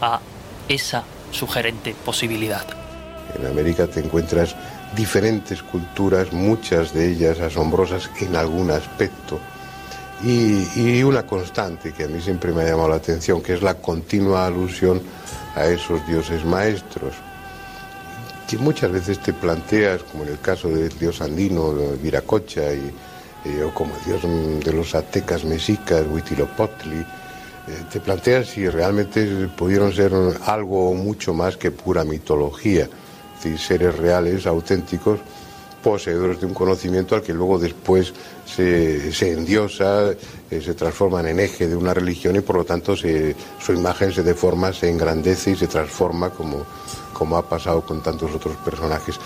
a 0.00 0.20
esa 0.68 1.04
sugerente 1.32 1.94
posibilidad. 2.04 2.64
En 3.34 3.46
América 3.46 3.86
te 3.86 4.00
encuentras 4.00 4.54
diferentes 4.94 5.62
culturas, 5.62 6.32
muchas 6.32 6.92
de 6.92 7.10
ellas 7.12 7.40
asombrosas 7.40 8.10
en 8.20 8.36
algún 8.36 8.70
aspecto, 8.70 9.40
y, 10.22 11.02
una 11.02 11.24
constante 11.24 11.92
que 11.92 12.04
a 12.04 12.08
mí 12.08 12.20
siempre 12.20 12.52
me 12.52 12.62
ha 12.62 12.66
llamado 12.66 12.90
la 12.90 12.96
atención, 12.96 13.40
que 13.40 13.54
es 13.54 13.62
la 13.62 13.74
continua 13.74 14.46
alusión 14.46 15.00
a 15.54 15.66
esos 15.66 16.06
dioses 16.06 16.44
maestros, 16.44 17.14
que 18.46 18.58
muchas 18.58 18.92
veces 18.92 19.18
te 19.20 19.32
planteas, 19.32 20.02
como 20.02 20.24
en 20.24 20.30
el 20.30 20.40
caso 20.40 20.68
del 20.68 20.90
dios 20.98 21.20
andino, 21.22 21.72
Viracocha, 22.02 22.62
o 23.64 23.70
como 23.72 23.94
el 23.96 24.04
dios 24.04 24.64
de 24.64 24.72
los 24.72 24.94
aztecas 24.94 25.44
mexicas, 25.44 26.04
Huitzilopochtli, 26.06 26.98
eh, 26.98 27.06
te 27.90 28.00
planteas 28.00 28.48
si 28.48 28.68
realmente 28.68 29.48
pudieron 29.56 29.92
ser 29.92 30.12
algo 30.44 30.92
mucho 30.92 31.32
más 31.32 31.56
que 31.56 31.70
pura 31.70 32.04
mitología 32.04 32.88
decir, 33.42 33.58
seres 33.58 33.96
reales, 33.96 34.46
auténticos, 34.46 35.20
poseedores 35.82 36.40
de 36.40 36.46
un 36.46 36.54
conocimiento 36.54 37.14
al 37.14 37.22
que 37.22 37.32
luego 37.32 37.58
después 37.58 38.12
se, 38.44 39.12
se 39.12 39.32
endiosa, 39.32 40.10
eh, 40.50 40.60
se 40.60 40.74
transforman 40.74 41.26
en 41.26 41.40
eje 41.40 41.68
de 41.68 41.76
una 41.76 41.94
religión 41.94 42.36
y 42.36 42.40
por 42.40 42.56
lo 42.56 42.64
tanto 42.64 42.94
su 42.96 43.72
imagen 43.72 44.12
se 44.12 44.22
deforma, 44.22 44.72
se 44.72 44.90
engrandece 44.90 45.52
y 45.52 45.56
se 45.56 45.66
transforma 45.66 46.30
como, 46.30 46.64
como 47.12 47.36
ha 47.36 47.48
pasado 47.48 47.82
con 47.82 48.02
tantos 48.02 48.34
otros 48.34 48.56
personajes. 48.56 49.16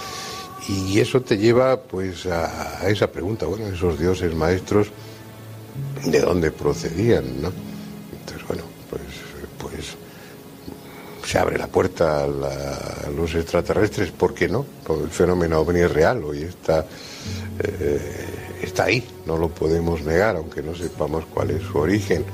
Y 0.68 0.98
eso 0.98 1.20
te 1.20 1.36
lleva 1.36 1.78
pues 1.78 2.26
a, 2.26 2.88
esa 2.88 3.10
pregunta, 3.10 3.46
bueno, 3.46 3.66
esos 3.66 3.98
dioses 3.98 4.34
maestros, 4.34 4.88
¿de 6.04 6.20
dónde 6.20 6.50
procedían? 6.50 7.42
¿no? 7.42 7.52
Entonces, 8.12 8.46
bueno, 8.46 8.62
se 11.24 11.38
abre 11.38 11.58
la 11.58 11.66
puerta 11.66 12.24
a, 12.24 12.26
la, 12.26 13.10
los 13.16 13.34
extraterrestres, 13.34 14.10
¿por 14.10 14.34
qué 14.34 14.48
no? 14.48 14.66
El 14.88 15.10
fenómeno 15.10 15.60
ovni 15.60 15.80
es 15.80 15.90
real, 15.90 16.22
hoy 16.24 16.42
está, 16.42 16.86
eh, 17.60 18.00
está 18.62 18.84
ahí, 18.84 19.06
no 19.26 19.36
lo 19.38 19.48
podemos 19.48 20.02
negar, 20.02 20.36
aunque 20.36 20.62
no 20.62 20.74
sepamos 20.74 21.24
cuál 21.32 21.50
es 21.50 21.62
su 21.62 21.78
origen. 21.78 22.24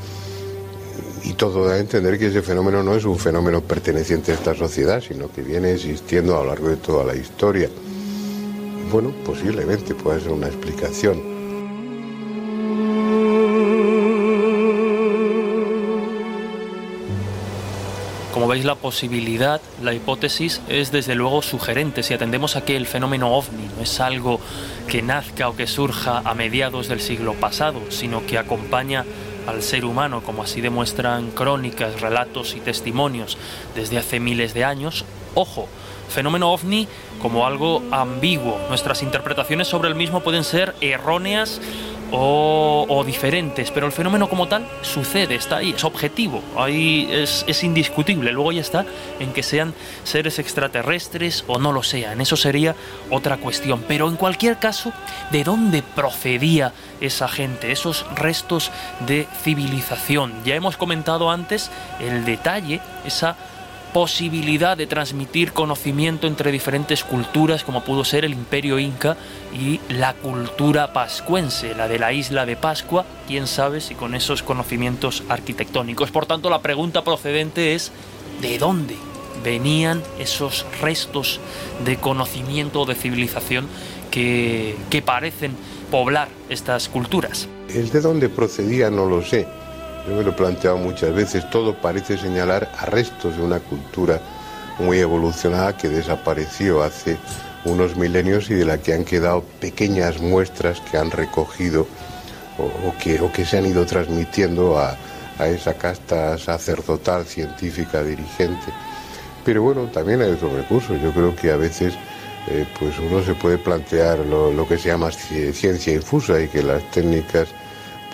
Y 1.25 1.35
todo 1.35 1.67
da 1.67 1.75
a 1.75 1.79
entender 1.79 2.19
que 2.19 2.29
ese 2.29 2.43
fenómeno 2.43 2.83
no 2.83 2.95
es 2.95 3.05
un 3.05 3.19
fenómeno 3.19 3.61
perteneciente 3.61 4.33
a 4.33 4.35
esta 4.35 4.55
sociedad, 4.55 5.03
sino 5.07 5.31
que 5.31 5.43
viene 5.43 5.73
existiendo 5.73 6.37
a 6.37 6.43
lo 6.43 6.49
largo 6.49 6.69
de 6.69 6.77
toda 6.77 7.05
la 7.05 7.15
historia. 7.15 7.69
Bueno, 8.91 9.15
posiblemente 9.25 9.95
pueda 9.95 10.19
ser 10.19 10.33
una 10.33 10.49
explicación. 10.49 11.40
Como 18.33 18.47
veis, 18.47 18.65
la 18.65 18.77
posibilidad, 18.77 19.61
la 19.83 19.93
hipótesis 19.93 20.61
es 20.69 20.93
desde 20.93 21.15
luego 21.15 21.43
sugerente. 21.43 22.03
Si 22.03 22.15
atendemos 22.15 22.55
a 22.57 22.65
que 22.65 22.77
el 22.77 22.87
fenómeno 22.87 23.35
ovni 23.35 23.69
no 23.77 23.83
es 23.83 24.01
algo 24.01 24.41
que 24.87 25.03
nazca 25.03 25.49
o 25.49 25.57
que 25.57 25.67
surja 25.67 26.23
a 26.25 26.35
mediados 26.35 26.89
del 26.89 27.01
siglo 27.01 27.35
pasado, 27.35 27.81
sino 27.91 28.25
que 28.27 28.39
acompaña 28.39 29.05
al 29.49 29.63
ser 29.63 29.85
humano, 29.85 30.23
como 30.23 30.45
así 30.45 30.61
demuestran 30.61 31.33
crónicas, 31.33 32.01
relatos 32.01 32.55
y 32.55 32.61
testimonios 32.61 33.37
desde 33.75 33.99
hace 33.99 34.21
miles 34.21 34.55
de 34.55 34.65
años, 34.65 35.05
Ojo, 35.35 35.69
fenómeno 36.09 36.53
ovni 36.53 36.89
como 37.23 37.47
algo 37.47 37.83
ambiguo. 37.93 38.59
Nuestras 38.69 39.03
interpretaciones 39.03 39.69
sobre 39.69 39.89
el 39.89 39.95
mismo 39.95 40.21
pueden 40.21 40.43
ser 40.43 40.75
erróneas 40.81 41.61
o, 42.13 43.03
diferentes, 43.07 43.71
pero 43.71 43.87
el 43.87 43.93
fenómeno 43.93 44.29
como 44.29 44.47
tal 44.49 44.67
sucede, 44.83 45.35
está 45.35 45.59
ahí, 45.59 45.73
es 45.77 45.85
objetivo, 45.85 46.43
ahí 46.57 47.09
es, 47.11 47.45
es, 47.47 47.65
indiscutible. 47.65 48.33
Luego 48.33 48.53
ya 48.53 48.61
está 48.61 48.85
en 49.19 49.33
que 49.33 49.43
sean 49.43 49.75
seres 50.05 50.39
extraterrestres 50.39 51.45
o 51.47 51.59
no 51.59 51.73
lo 51.73 51.83
sean, 51.83 52.21
eso 52.21 52.37
sería 52.37 52.75
otra 53.11 53.39
cuestión. 53.39 53.85
Pero 53.89 54.09
en 54.09 54.17
cualquier 54.17 54.59
caso, 54.59 54.93
¿de 55.31 55.45
dónde 55.45 55.83
procedía 55.83 56.73
esa 57.01 57.29
gente, 57.29 57.73
esos 57.73 58.07
restos 58.15 58.71
de 59.07 59.27
civilización? 59.43 60.33
Ya 60.45 60.55
hemos 60.55 60.77
comentado 60.77 61.31
antes 61.31 61.71
el 62.01 62.25
detalle, 62.25 62.81
esa 63.05 63.37
posibilidad 63.93 64.77
de 64.77 64.87
transmitir 64.87 65.53
conocimiento 65.53 66.27
entre 66.27 66.53
diferentes 66.53 67.05
culturas, 67.05 67.65
como 67.65 67.85
pudo 67.85 68.05
ser 68.05 68.25
el 68.25 68.33
imperio 68.33 68.79
inca 68.79 69.17
y 69.53 69.81
la 69.89 70.15
cultura 70.15 70.93
pascuense, 70.93 71.75
la 71.75 71.89
de 71.89 71.99
la 71.99 72.13
isla 72.13 72.47
de 72.47 72.57
Pascua, 72.57 73.05
quién 73.27 73.47
sabe 73.47 73.81
si 73.81 73.95
con 73.95 74.15
esos 74.15 74.43
conocimientos 74.43 75.23
arquitectónicos. 75.29 76.11
Por 76.11 76.27
tanto, 76.27 76.51
la 76.51 76.63
pregunta 76.63 77.03
procedente 77.03 77.75
es, 77.75 77.93
¿de 78.41 78.59
dónde 78.59 78.97
venían 79.45 80.03
esos 80.19 80.67
restos 80.81 81.41
de 81.85 81.97
conocimiento 81.97 82.83
o 82.83 82.87
de 82.87 82.95
civilización 82.95 83.67
que, 84.11 84.77
que 84.91 85.03
parecen 85.03 85.53
poblar 85.91 86.29
estas 86.49 86.89
culturas? 86.89 87.49
El 87.69 87.91
de 87.91 88.01
dónde 88.01 88.29
procedía 88.29 88.91
no 88.91 89.07
lo 89.07 89.23
sé 89.23 89.47
yo 90.11 90.17
me 90.17 90.25
lo 90.25 90.31
he 90.31 90.35
planteado 90.35 90.77
muchas 90.77 91.15
veces, 91.15 91.49
todo 91.51 91.75
parece 91.75 92.19
señalar 92.19 92.69
a 92.79 92.87
restos 92.87 93.37
de 93.37 93.43
una 93.43 93.61
cultura 93.61 94.21
muy 94.81 94.99
evolucionada 94.99 95.77
que 95.77 95.89
desapareció 95.89 96.83
hace 96.83 97.17
unos 97.65 97.97
milenios 97.97 98.51
y 98.51 98.55
de 98.55 98.65
la 98.65 98.79
que 98.79 98.93
han 98.93 99.05
quedado 99.05 99.43
pequeñas 99.61 100.21
muestras 100.21 100.81
que 100.81 100.97
han 100.97 101.13
recogido 101.13 101.87
o, 102.59 102.93
que, 102.99 103.45
se 103.45 103.59
han 103.59 103.67
ido 103.67 103.87
transmitiendo 103.87 104.79
a, 104.79 104.97
esa 105.47 105.75
casta 105.75 106.37
sacerdotal, 106.37 107.25
científica, 107.25 108.03
dirigente. 108.03 108.67
Pero 109.45 109.63
bueno, 109.63 109.85
también 109.85 110.21
hay 110.21 110.33
otros 110.33 110.53
recursos. 110.53 111.01
Yo 111.01 111.13
creo 111.13 111.35
que 111.35 111.51
a 111.51 111.57
veces 111.57 111.95
eh, 112.49 112.67
pues 112.79 112.99
uno 112.99 113.23
se 113.23 113.35
puede 113.35 113.57
plantear 113.57 114.19
lo, 114.19 114.53
lo 114.53 114.69
que 114.69 114.77
se 114.77 114.89
llama 114.89 115.11
ciencia 115.11 115.95
infusa 115.95 116.39
y 116.43 116.49
que 116.49 116.63
las 116.63 116.83
técnicas 116.91 117.49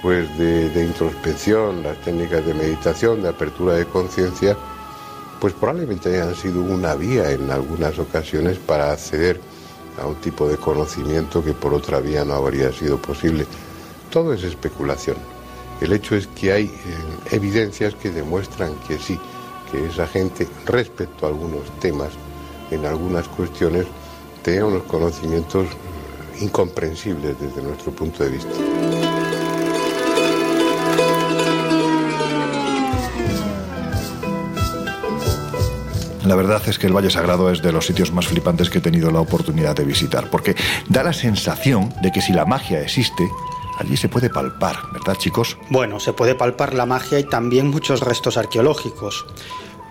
pues 0.02 0.36
de, 0.38 0.84
introspección, 0.84 1.82
las 1.82 2.00
técnicas 2.02 2.44
de 2.44 2.54
meditación, 2.54 3.22
de 3.22 3.28
apertura 3.28 3.74
de 3.74 3.86
conciencia, 3.86 4.56
pues 5.40 5.52
probablemente 5.54 6.14
hayan 6.14 6.34
sido 6.34 6.62
una 6.62 6.94
vía 6.94 7.30
en 7.30 7.50
algunas 7.50 7.98
ocasiones 7.98 8.58
para 8.58 8.92
acceder 8.92 9.40
a 10.00 10.06
un 10.06 10.16
tipo 10.16 10.48
de 10.48 10.56
conocimiento 10.56 11.42
que 11.42 11.52
por 11.52 11.74
otra 11.74 12.00
vía 12.00 12.24
no 12.24 12.34
habría 12.34 12.72
sido 12.72 12.98
posible. 12.98 13.46
Todo 14.10 14.32
es 14.32 14.44
especulación. 14.44 15.16
El 15.80 15.92
hecho 15.92 16.16
es 16.16 16.26
que 16.28 16.52
hay 16.52 16.64
eh, 16.64 16.72
evidencias 17.32 17.94
que 17.94 18.10
demuestran 18.10 18.74
que 18.88 18.98
sí, 18.98 19.18
que 19.70 19.86
esa 19.86 20.06
gente 20.06 20.48
respecto 20.64 21.26
a 21.26 21.28
algunos 21.28 21.64
temas, 21.80 22.10
en 22.70 22.86
algunas 22.86 23.28
cuestiones, 23.28 23.86
tenía 24.42 24.64
unos 24.64 24.84
conocimientos 24.84 25.66
eh, 25.66 26.44
incomprensibles 26.44 27.38
desde 27.38 27.62
nuestro 27.62 27.92
punto 27.92 28.24
de 28.24 28.30
vista. 28.30 28.95
La 36.26 36.34
verdad 36.34 36.60
es 36.66 36.80
que 36.80 36.88
el 36.88 36.92
Valle 36.92 37.08
Sagrado 37.08 37.52
es 37.52 37.62
de 37.62 37.70
los 37.70 37.86
sitios 37.86 38.12
más 38.12 38.26
flipantes 38.26 38.68
que 38.68 38.78
he 38.78 38.80
tenido 38.80 39.12
la 39.12 39.20
oportunidad 39.20 39.76
de 39.76 39.84
visitar, 39.84 40.28
porque 40.28 40.56
da 40.88 41.04
la 41.04 41.12
sensación 41.12 41.94
de 42.02 42.10
que 42.10 42.20
si 42.20 42.32
la 42.32 42.44
magia 42.44 42.80
existe, 42.80 43.30
allí 43.78 43.96
se 43.96 44.08
puede 44.08 44.28
palpar, 44.28 44.74
¿verdad 44.92 45.14
chicos? 45.14 45.56
Bueno, 45.70 46.00
se 46.00 46.12
puede 46.12 46.34
palpar 46.34 46.74
la 46.74 46.84
magia 46.84 47.20
y 47.20 47.24
también 47.24 47.68
muchos 47.68 48.00
restos 48.00 48.36
arqueológicos, 48.36 49.24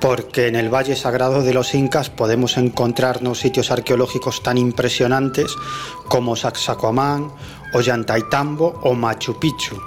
porque 0.01 0.47
en 0.47 0.57
el 0.57 0.67
Valle 0.67 0.97
Sagrado 0.97 1.41
de 1.41 1.53
los 1.53 1.73
Incas 1.73 2.09
podemos 2.09 2.57
encontrarnos 2.57 3.39
sitios 3.39 3.71
arqueológicos 3.71 4.43
tan 4.43 4.57
impresionantes 4.57 5.55
como 6.09 6.35
Sacsayhuamán, 6.35 7.31
Ollantaytambo 7.73 8.81
o 8.83 8.93
Machu 8.93 9.39
Picchu. 9.39 9.81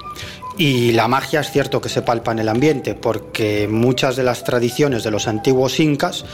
Y 0.59 0.90
la 0.90 1.07
magia 1.07 1.38
es 1.40 1.53
cierto 1.53 1.81
que 1.81 1.88
se 1.88 2.03
palpa 2.03 2.33
en 2.33 2.40
el 2.40 2.49
ambiente, 2.49 2.94
porque 2.94 3.68
muchas 3.71 4.16
de 4.16 4.25
las 4.25 4.42
tradiciones 4.42 5.05
de 5.05 5.12
los 5.12 5.29
antiguos 5.29 5.79
incas 5.79 6.25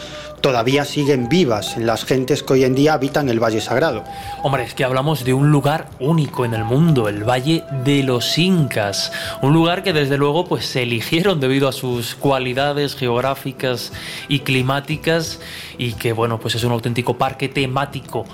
todavía 0.45 0.85
siguen 0.85 1.31
vivas 1.31 1.79
en 1.79 1.87
las 1.87 2.05
gentes 2.05 2.43
que 2.43 2.53
hoy 2.53 2.65
en 2.65 2.75
día 2.75 2.93
habitan 2.93 3.31
el 3.31 3.43
Valle 3.43 3.63
Sagrado. 3.63 4.05
Hombre, 4.43 4.65
es 4.65 4.75
que 4.75 4.85
hablamos 4.85 5.25
de 5.25 5.33
un 5.33 5.51
lugar 5.51 5.89
único 6.01 6.45
en 6.45 6.53
el 6.53 6.65
mundo, 6.65 7.09
el 7.09 7.25
Valle 7.25 7.65
de 7.83 8.03
los 8.03 8.37
Incas, 8.37 9.11
un 9.41 9.55
lugar 9.55 9.83
que 9.83 9.95
desde 9.95 10.19
luego 10.19 10.45
pues 10.45 10.67
se 10.67 10.83
eligieron 10.83 11.41
debido 11.41 11.67
a 11.67 11.73
sus 11.73 12.15
cualidades 12.15 12.95
geográficas 12.95 13.91
y 14.29 14.41
climáticas 14.41 15.41
y 15.79 15.95
que 15.95 16.13
bueno, 16.13 16.39
pues 16.39 16.57
es 16.57 16.65
un 16.65 16.73
auténtico 16.73 17.17
parque 17.17 17.49
temático 17.49 18.27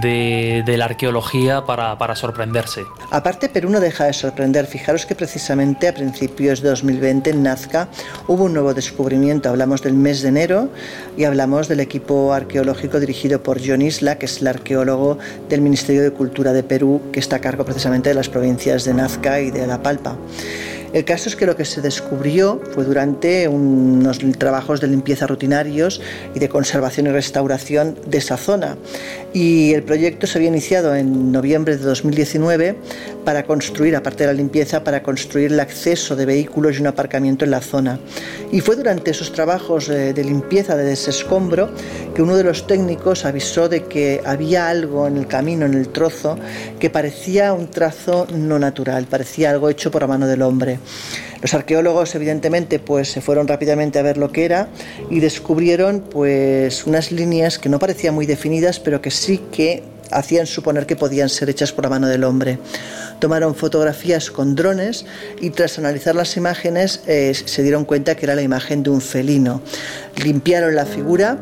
de, 0.00 0.64
la 0.78 0.86
arqueología 0.86 1.66
para, 1.66 1.98
para 1.98 2.16
sorprenderse. 2.16 2.84
Aparte, 3.10 3.50
Perú 3.50 3.68
no 3.68 3.80
deja 3.80 4.06
de 4.06 4.14
sorprender. 4.14 4.66
Fijaros 4.66 5.04
que 5.04 5.14
precisamente 5.14 5.86
a 5.86 5.92
principios 5.92 6.62
de 6.62 6.70
2020 6.70 7.28
en 7.28 7.42
Nazca 7.42 7.88
hubo 8.26 8.44
un 8.44 8.54
nuevo 8.54 8.72
descubrimiento. 8.72 9.50
Hablamos 9.50 9.82
del 9.82 9.92
mes 9.92 10.22
de 10.22 10.28
enero 10.28 10.70
y 11.16 11.24
hablamos 11.24 11.57
del 11.66 11.80
equipo 11.80 12.32
arqueológico 12.32 13.00
dirigido 13.00 13.42
por 13.42 13.58
John 13.64 13.82
Isla, 13.82 14.18
que 14.18 14.26
es 14.26 14.40
el 14.40 14.46
arqueólogo 14.46 15.18
del 15.48 15.60
Ministerio 15.60 16.02
de 16.02 16.12
Cultura 16.12 16.52
de 16.52 16.62
Perú, 16.62 17.00
que 17.12 17.18
está 17.18 17.36
a 17.36 17.40
cargo 17.40 17.64
precisamente 17.64 18.10
de 18.10 18.14
las 18.14 18.28
provincias 18.28 18.84
de 18.84 18.94
Nazca 18.94 19.40
y 19.40 19.50
de 19.50 19.66
La 19.66 19.82
Palpa. 19.82 20.16
El 20.92 21.04
caso 21.04 21.28
es 21.28 21.36
que 21.36 21.44
lo 21.44 21.56
que 21.56 21.64
se 21.64 21.82
descubrió 21.82 22.60
fue 22.72 22.84
durante 22.84 23.46
unos 23.46 24.18
trabajos 24.38 24.80
de 24.80 24.86
limpieza 24.86 25.26
rutinarios 25.26 26.00
y 26.34 26.38
de 26.38 26.48
conservación 26.48 27.06
y 27.06 27.10
restauración 27.10 27.96
de 28.06 28.18
esa 28.18 28.36
zona. 28.36 28.76
Y 29.34 29.74
el 29.74 29.82
proyecto 29.82 30.26
se 30.26 30.38
había 30.38 30.48
iniciado 30.48 30.94
en 30.94 31.30
noviembre 31.30 31.76
de 31.76 31.84
2019 31.84 32.76
para 33.24 33.44
construir, 33.44 33.94
aparte 33.94 34.24
de 34.24 34.28
la 34.28 34.32
limpieza, 34.32 34.82
para 34.82 35.02
construir 35.02 35.52
el 35.52 35.60
acceso 35.60 36.16
de 36.16 36.24
vehículos 36.24 36.76
y 36.76 36.80
un 36.80 36.86
aparcamiento 36.86 37.44
en 37.44 37.50
la 37.50 37.60
zona. 37.60 38.00
Y 38.50 38.62
fue 38.62 38.74
durante 38.74 39.10
esos 39.10 39.32
trabajos 39.32 39.88
de, 39.88 40.24
limpieza, 40.24 40.76
de 40.76 40.84
desescombro, 40.84 41.68
que 42.14 42.22
uno 42.22 42.36
de 42.36 42.44
los 42.44 42.66
técnicos 42.66 43.26
avisó 43.26 43.68
de 43.68 43.84
que 43.84 44.22
había 44.24 44.70
algo 44.70 45.06
en 45.06 45.18
el 45.18 45.26
camino, 45.26 45.66
en 45.66 45.74
el 45.74 45.88
trozo, 45.90 46.38
que 46.80 46.88
parecía 46.88 47.52
un 47.52 47.68
trazo 47.68 48.26
no 48.34 48.58
natural, 48.58 49.04
parecía 49.04 49.50
algo 49.50 49.68
hecho 49.68 49.90
por 49.90 50.02
la 50.02 50.08
mano 50.08 50.26
del 50.26 50.40
hombre. 50.40 50.77
Los 51.40 51.54
arqueólogos, 51.54 52.14
evidentemente, 52.14 52.80
pues 52.80 53.12
se 53.12 53.20
fueron 53.20 53.46
rápidamente 53.46 53.98
a 53.98 54.02
ver 54.02 54.16
lo 54.16 54.32
que 54.32 54.44
era 54.44 54.68
y 55.08 55.20
descubrieron 55.20 56.00
pues 56.00 56.86
unas 56.86 57.12
líneas 57.12 57.58
que 57.58 57.68
no 57.68 57.78
parecían 57.78 58.14
muy 58.14 58.26
definidas, 58.26 58.80
pero 58.80 59.00
que 59.00 59.12
sí 59.12 59.40
que 59.52 59.84
hacían 60.10 60.46
suponer 60.46 60.86
que 60.86 60.96
podían 60.96 61.28
ser 61.28 61.50
hechas 61.50 61.72
por 61.72 61.84
la 61.84 61.90
mano 61.90 62.08
del 62.08 62.24
hombre. 62.24 62.58
Tomaron 63.20 63.54
fotografías 63.54 64.30
con 64.30 64.54
drones 64.54 65.04
y 65.40 65.50
tras 65.50 65.78
analizar 65.78 66.14
las 66.14 66.36
imágenes 66.36 67.02
eh, 67.06 67.34
se 67.34 67.62
dieron 67.62 67.84
cuenta 67.84 68.16
que 68.16 68.26
era 68.26 68.34
la 68.34 68.42
imagen 68.42 68.82
de 68.82 68.90
un 68.90 69.00
felino. 69.00 69.60
Limpiaron 70.16 70.74
la 70.74 70.86
figura 70.86 71.38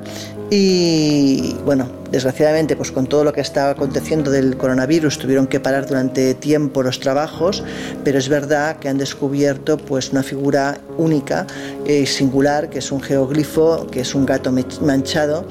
y 0.50 1.56
bueno, 1.64 1.88
desgraciadamente, 2.12 2.76
pues 2.76 2.92
con 2.92 3.06
todo 3.06 3.24
lo 3.24 3.32
que 3.32 3.40
estaba 3.40 3.70
aconteciendo 3.70 4.30
del 4.30 4.56
coronavirus, 4.56 5.18
tuvieron 5.18 5.48
que 5.48 5.58
parar 5.58 5.86
durante 5.86 6.34
tiempo 6.34 6.82
los 6.84 7.00
trabajos, 7.00 7.64
pero 8.04 8.18
es 8.18 8.28
verdad 8.28 8.76
que 8.76 8.88
han 8.88 8.96
descubierto 8.98 9.76
pues 9.76 10.12
una 10.12 10.22
figura 10.22 10.78
única 10.98 11.46
y 11.84 12.06
singular, 12.06 12.70
que 12.70 12.78
es 12.78 12.92
un 12.92 13.00
geoglifo, 13.00 13.88
que 13.88 14.00
es 14.00 14.14
un 14.14 14.24
gato 14.24 14.52
manchado, 14.82 15.46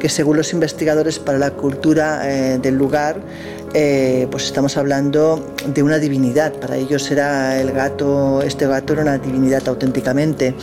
que 0.00 0.08
según 0.08 0.36
los 0.36 0.52
investigadores 0.52 1.20
para 1.20 1.38
la 1.38 1.52
cultura 1.52 2.22
eh, 2.24 2.58
del 2.58 2.74
lugar 2.74 3.20
eh, 3.72 4.26
pues 4.30 4.46
estamos 4.46 4.76
hablando 4.76 5.54
de 5.66 5.82
una 5.82 5.98
divinidad. 5.98 6.52
Para 6.54 6.76
ellos 6.76 7.10
era 7.10 7.60
el 7.60 7.72
gato, 7.72 8.42
este 8.42 8.66
gato 8.66 8.94
era 8.94 9.02
una 9.02 9.18
divinidad 9.18 9.66
auténticamente. 9.68 10.54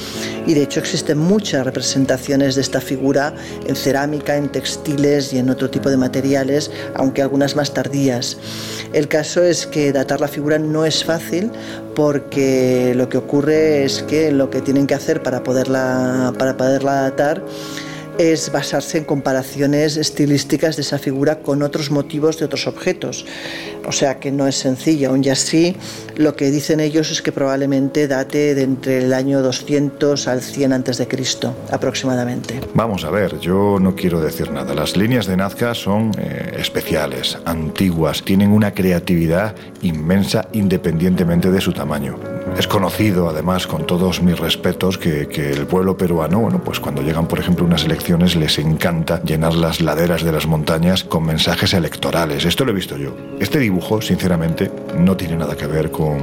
Y 0.45 0.53
de 0.53 0.63
hecho 0.63 0.79
existen 0.79 1.17
muchas 1.17 1.65
representaciones 1.65 2.55
de 2.55 2.61
esta 2.61 2.81
figura 2.81 3.33
en 3.65 3.75
cerámica, 3.75 4.35
en 4.35 4.49
textiles 4.49 5.31
y 5.33 5.37
en 5.37 5.49
otro 5.49 5.69
tipo 5.69 5.89
de 5.89 5.97
materiales, 5.97 6.69
aunque 6.95 7.21
algunas 7.21 7.55
más 7.55 7.73
tardías. 7.73 8.37
El 8.93 9.07
caso 9.07 9.43
es 9.43 9.67
que 9.67 9.91
datar 9.93 10.19
la 10.19 10.27
figura 10.27 10.59
no 10.59 10.85
es 10.85 11.03
fácil 11.03 11.51
porque 11.95 12.93
lo 12.95 13.09
que 13.09 13.17
ocurre 13.17 13.85
es 13.85 14.03
que 14.03 14.31
lo 14.31 14.49
que 14.49 14.61
tienen 14.61 14.85
que 14.85 14.95
hacer 14.95 15.23
para 15.23 15.43
poderla, 15.43 16.33
para 16.37 16.57
poderla 16.57 17.01
datar 17.01 17.41
es 18.17 18.51
basarse 18.51 18.97
en 18.97 19.03
comparaciones 19.03 19.97
estilísticas 19.97 20.75
de 20.75 20.81
esa 20.81 20.97
figura 20.97 21.39
con 21.39 21.61
otros 21.61 21.91
motivos 21.91 22.39
de 22.39 22.45
otros 22.45 22.67
objetos. 22.67 23.25
O 23.85 23.91
sea 23.91 24.19
que 24.19 24.31
no 24.31 24.47
es 24.47 24.55
sencillo. 24.55 25.09
Aún 25.09 25.23
y 25.23 25.29
así, 25.29 25.75
lo 26.15 26.35
que 26.35 26.51
dicen 26.51 26.79
ellos 26.79 27.11
es 27.11 27.21
que 27.21 27.31
probablemente 27.31 28.07
date 28.07 28.55
de 28.55 28.63
entre 28.63 28.99
el 28.99 29.13
año 29.13 29.41
200 29.41 30.27
al 30.27 30.41
100 30.41 30.73
antes 30.73 30.97
de 30.97 31.07
Cristo, 31.07 31.55
aproximadamente. 31.71 32.59
Vamos 32.73 33.03
a 33.03 33.09
ver, 33.09 33.39
yo 33.39 33.77
no 33.79 33.95
quiero 33.95 34.19
decir 34.19 34.51
nada. 34.51 34.73
Las 34.73 34.97
líneas 34.97 35.25
de 35.25 35.37
Nazca 35.37 35.73
son 35.73 36.11
eh, 36.17 36.55
especiales, 36.57 37.37
antiguas, 37.45 38.23
tienen 38.23 38.51
una 38.51 38.73
creatividad 38.73 39.55
inmensa 39.81 40.47
independientemente 40.53 41.51
de 41.51 41.61
su 41.61 41.71
tamaño. 41.71 42.17
Es 42.57 42.67
conocido, 42.67 43.29
además, 43.29 43.67
con 43.67 43.85
todos 43.85 44.23
mis 44.23 44.39
respetos, 44.39 44.97
que, 44.97 45.21
el 45.21 45.67
pueblo 45.67 45.95
peruano, 45.95 46.39
bueno, 46.39 46.63
pues 46.63 46.79
cuando 46.79 47.03
llegan, 47.03 47.27
por 47.27 47.39
ejemplo, 47.39 47.63
unas 47.63 47.85
elecciones, 47.85 48.35
les 48.35 48.57
encanta 48.57 49.21
llenar 49.21 49.53
las 49.53 49.79
laderas 49.79 50.23
de 50.23 50.31
las 50.31 50.47
montañas 50.47 51.03
con 51.03 51.23
mensajes 51.23 51.75
electorales. 51.75 52.45
Esto 52.45 52.65
lo 52.65 52.71
he 52.71 52.75
visto 52.75 52.97
yo. 52.97 53.15
Este 53.39 53.59
dibujo, 53.59 54.01
sinceramente, 54.01 54.71
no 54.97 55.15
tiene 55.15 55.35
nada 55.35 55.55
que 55.55 55.67
ver 55.67 55.91
con, 55.91 56.17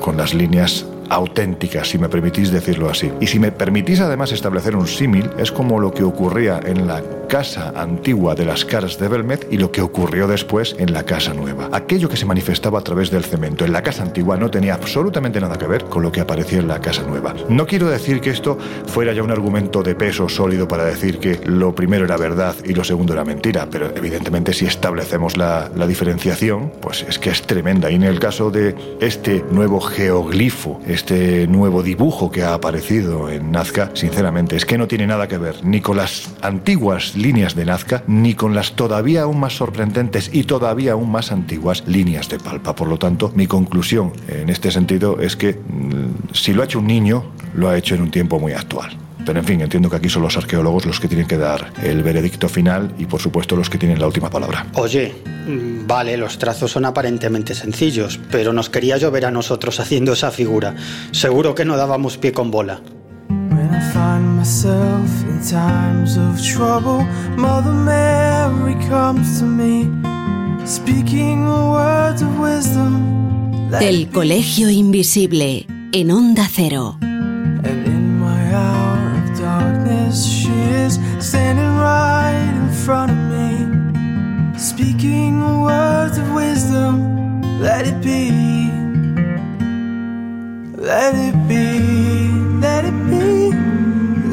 con 0.00 0.16
las 0.16 0.32
líneas 0.32 0.86
auténticas, 1.10 1.88
si 1.88 1.98
me 1.98 2.08
permitís 2.08 2.52
decirlo 2.52 2.88
así. 2.88 3.10
Y 3.20 3.26
si 3.26 3.40
me 3.40 3.50
permitís 3.50 4.00
además 4.00 4.30
establecer 4.30 4.76
un 4.76 4.86
símil, 4.86 5.28
es 5.38 5.50
como 5.50 5.80
lo 5.80 5.92
que 5.92 6.04
ocurría 6.04 6.60
en 6.64 6.86
la 6.86 7.02
casa 7.34 7.72
antigua 7.74 8.36
de 8.36 8.44
las 8.44 8.64
caras 8.64 8.96
de 8.96 9.08
Belmet 9.08 9.48
y 9.50 9.58
lo 9.58 9.72
que 9.72 9.80
ocurrió 9.80 10.28
después 10.28 10.76
en 10.78 10.92
la 10.92 11.02
casa 11.02 11.34
nueva. 11.34 11.68
Aquello 11.72 12.08
que 12.08 12.16
se 12.16 12.26
manifestaba 12.26 12.78
a 12.78 12.82
través 12.82 13.10
del 13.10 13.24
cemento 13.24 13.64
en 13.64 13.72
la 13.72 13.82
casa 13.82 14.04
antigua 14.04 14.36
no 14.36 14.52
tenía 14.52 14.74
absolutamente 14.74 15.40
nada 15.40 15.58
que 15.58 15.66
ver 15.66 15.82
con 15.86 16.04
lo 16.04 16.12
que 16.12 16.20
aparecía 16.20 16.60
en 16.60 16.68
la 16.68 16.80
casa 16.80 17.02
nueva. 17.02 17.34
No 17.48 17.66
quiero 17.66 17.90
decir 17.90 18.20
que 18.20 18.30
esto 18.30 18.56
fuera 18.86 19.12
ya 19.12 19.24
un 19.24 19.32
argumento 19.32 19.82
de 19.82 19.96
peso 19.96 20.28
sólido 20.28 20.68
para 20.68 20.84
decir 20.84 21.18
que 21.18 21.40
lo 21.44 21.74
primero 21.74 22.04
era 22.04 22.16
verdad 22.16 22.54
y 22.64 22.72
lo 22.72 22.84
segundo 22.84 23.14
era 23.14 23.24
mentira, 23.24 23.66
pero 23.68 23.90
evidentemente 23.96 24.52
si 24.52 24.66
establecemos 24.66 25.36
la, 25.36 25.72
la 25.74 25.88
diferenciación, 25.88 26.70
pues 26.80 27.04
es 27.08 27.18
que 27.18 27.30
es 27.30 27.42
tremenda. 27.42 27.90
Y 27.90 27.96
en 27.96 28.04
el 28.04 28.20
caso 28.20 28.52
de 28.52 28.76
este 29.00 29.44
nuevo 29.50 29.80
geoglifo, 29.80 30.80
este 30.86 31.48
nuevo 31.48 31.82
dibujo 31.82 32.30
que 32.30 32.44
ha 32.44 32.54
aparecido 32.54 33.28
en 33.28 33.50
Nazca, 33.50 33.90
sinceramente, 33.94 34.54
es 34.54 34.64
que 34.64 34.78
no 34.78 34.86
tiene 34.86 35.08
nada 35.08 35.26
que 35.26 35.38
ver 35.38 35.64
ni 35.64 35.80
con 35.80 35.96
las 35.96 36.30
antiguas 36.40 37.16
líneas 37.24 37.54
de 37.54 37.64
Nazca, 37.64 38.04
ni 38.06 38.34
con 38.34 38.54
las 38.54 38.72
todavía 38.72 39.22
aún 39.22 39.40
más 39.40 39.54
sorprendentes 39.56 40.28
y 40.30 40.44
todavía 40.44 40.92
aún 40.92 41.10
más 41.10 41.32
antiguas 41.32 41.82
líneas 41.86 42.28
de 42.28 42.38
Palpa. 42.38 42.74
Por 42.74 42.86
lo 42.86 42.98
tanto, 42.98 43.32
mi 43.34 43.46
conclusión 43.46 44.12
en 44.28 44.50
este 44.50 44.70
sentido 44.70 45.18
es 45.20 45.34
que 45.34 45.54
mm, 45.54 46.34
si 46.34 46.52
lo 46.52 46.60
ha 46.60 46.66
hecho 46.66 46.80
un 46.80 46.86
niño, 46.86 47.24
lo 47.54 47.70
ha 47.70 47.78
hecho 47.78 47.94
en 47.94 48.02
un 48.02 48.10
tiempo 48.10 48.38
muy 48.38 48.52
actual. 48.52 48.94
Pero 49.24 49.38
en 49.38 49.46
fin, 49.46 49.60
entiendo 49.62 49.88
que 49.88 49.96
aquí 49.96 50.10
son 50.10 50.20
los 50.20 50.36
arqueólogos 50.36 50.84
los 50.84 51.00
que 51.00 51.08
tienen 51.08 51.26
que 51.26 51.38
dar 51.38 51.72
el 51.82 52.02
veredicto 52.02 52.46
final 52.46 52.94
y 52.98 53.06
por 53.06 53.22
supuesto 53.22 53.56
los 53.56 53.70
que 53.70 53.78
tienen 53.78 53.98
la 53.98 54.06
última 54.06 54.28
palabra. 54.28 54.66
Oye, 54.74 55.14
mm, 55.46 55.86
vale, 55.86 56.18
los 56.18 56.38
trazos 56.38 56.72
son 56.72 56.84
aparentemente 56.84 57.54
sencillos, 57.54 58.20
pero 58.30 58.52
nos 58.52 58.68
quería 58.68 58.98
llover 58.98 59.24
a 59.24 59.30
nosotros 59.30 59.80
haciendo 59.80 60.12
esa 60.12 60.30
figura. 60.30 60.74
Seguro 61.12 61.54
que 61.54 61.64
no 61.64 61.78
dábamos 61.78 62.18
pie 62.18 62.32
con 62.32 62.50
bola. 62.50 62.82
Myself 64.44 65.22
in 65.22 65.40
times 65.42 66.18
of 66.18 66.38
trouble, 66.44 67.02
Mother 67.34 67.72
Mary 67.72 68.74
comes 68.90 69.38
to 69.38 69.46
me, 69.46 69.88
speaking 70.66 71.46
words 71.46 72.20
of 72.20 72.38
wisdom. 72.38 73.70
El 73.72 74.10
Colegio 74.12 74.68
Invisible 74.68 75.64
en 75.92 76.10
Onda 76.10 76.46
Cero. 76.46 76.98
And 77.00 77.86
in 77.86 78.18
my 78.20 78.54
hour 78.54 79.16
of 79.16 79.40
darkness, 79.40 80.26
she 80.26 80.52
is 80.84 80.98
standing 81.20 81.78
right 81.78 82.52
in 82.54 82.68
front 82.84 83.12
of 83.12 83.16
me, 83.16 84.58
speaking 84.58 85.62
words 85.62 86.18
of 86.18 86.34
wisdom. 86.34 87.40
Let 87.62 87.86
it 87.86 87.98
be, 88.02 88.30
let 90.76 91.14
it 91.14 91.34
be, 91.48 91.80
let 92.60 92.84
it 92.84 92.92
be, 93.08 93.43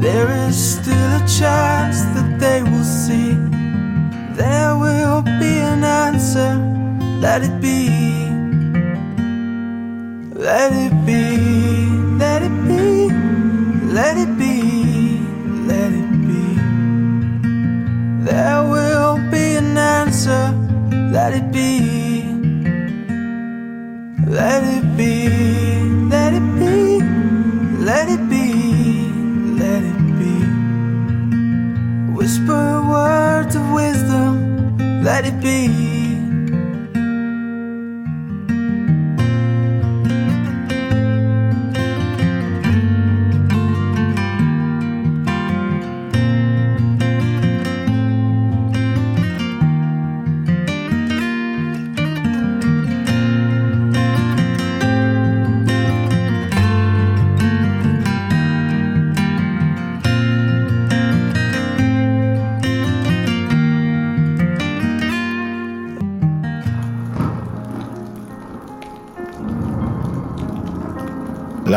there 0.00 0.30
is 0.48 0.56
still 0.76 1.10
a 1.20 1.24
chance 1.26 2.02
that 2.14 2.38
they 2.38 2.62
will 2.62 2.84
see. 2.84 3.32
There 4.34 4.76
will 4.76 5.22
be 5.22 5.58
an 5.72 5.82
answer, 5.84 6.50
let 7.20 7.42
it 7.42 7.60
be. 7.60 7.88
Let 10.38 10.72
it 10.72 10.94
be, 11.04 11.22
let 12.16 12.42
it 12.42 12.56
be, 12.68 13.10
let 13.98 14.16
it 14.16 14.38
be, 14.38 15.18
let 15.66 15.90
it 16.00 16.10
be. 16.28 16.44
There 18.24 18.62
will 18.72 19.16
be 19.32 19.56
an 19.56 19.76
answer, 19.76 20.54
let 21.12 21.34
it 21.34 21.50
be. 21.50 22.22
Let 24.28 24.62
it 24.62 24.96
be, 24.96 25.28
let 26.14 26.34
it 26.34 26.46
be, 26.60 27.00
let 27.84 28.08
it 28.08 28.22
be, 28.30 28.37
let 35.20 35.26
it 35.26 35.40
be. 35.40 35.87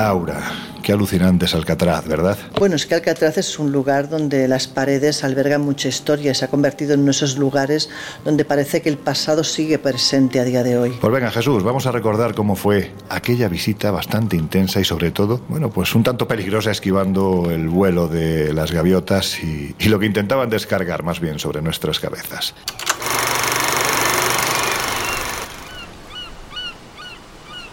Laura, 0.01 0.41
qué 0.81 0.93
alucinante 0.93 1.45
es 1.45 1.53
Alcatraz, 1.53 2.07
¿verdad? 2.07 2.35
Bueno, 2.57 2.75
es 2.75 2.87
que 2.87 2.95
Alcatraz 2.95 3.37
es 3.37 3.59
un 3.59 3.71
lugar 3.71 4.09
donde 4.09 4.47
las 4.47 4.65
paredes 4.65 5.23
albergan 5.23 5.61
mucha 5.61 5.89
historia 5.89 6.31
y 6.31 6.33
se 6.33 6.43
ha 6.43 6.47
convertido 6.47 6.95
en 6.95 7.01
uno 7.01 7.11
de 7.11 7.11
esos 7.11 7.37
lugares 7.37 7.87
donde 8.25 8.43
parece 8.43 8.81
que 8.81 8.89
el 8.89 8.97
pasado 8.97 9.43
sigue 9.43 9.77
presente 9.77 10.39
a 10.39 10.43
día 10.43 10.63
de 10.63 10.75
hoy. 10.79 10.89
Pues 10.99 11.13
venga 11.13 11.29
Jesús, 11.29 11.61
vamos 11.61 11.85
a 11.85 11.91
recordar 11.91 12.33
cómo 12.33 12.55
fue 12.55 12.91
aquella 13.09 13.47
visita 13.47 13.91
bastante 13.91 14.35
intensa 14.35 14.79
y 14.79 14.85
sobre 14.85 15.11
todo, 15.11 15.39
bueno, 15.49 15.69
pues 15.69 15.93
un 15.93 16.01
tanto 16.01 16.27
peligrosa 16.27 16.71
esquivando 16.71 17.51
el 17.51 17.69
vuelo 17.69 18.07
de 18.07 18.55
las 18.55 18.71
gaviotas 18.71 19.37
y, 19.43 19.75
y 19.77 19.89
lo 19.89 19.99
que 19.99 20.07
intentaban 20.07 20.49
descargar 20.49 21.03
más 21.03 21.19
bien 21.19 21.37
sobre 21.37 21.61
nuestras 21.61 21.99
cabezas. 21.99 22.55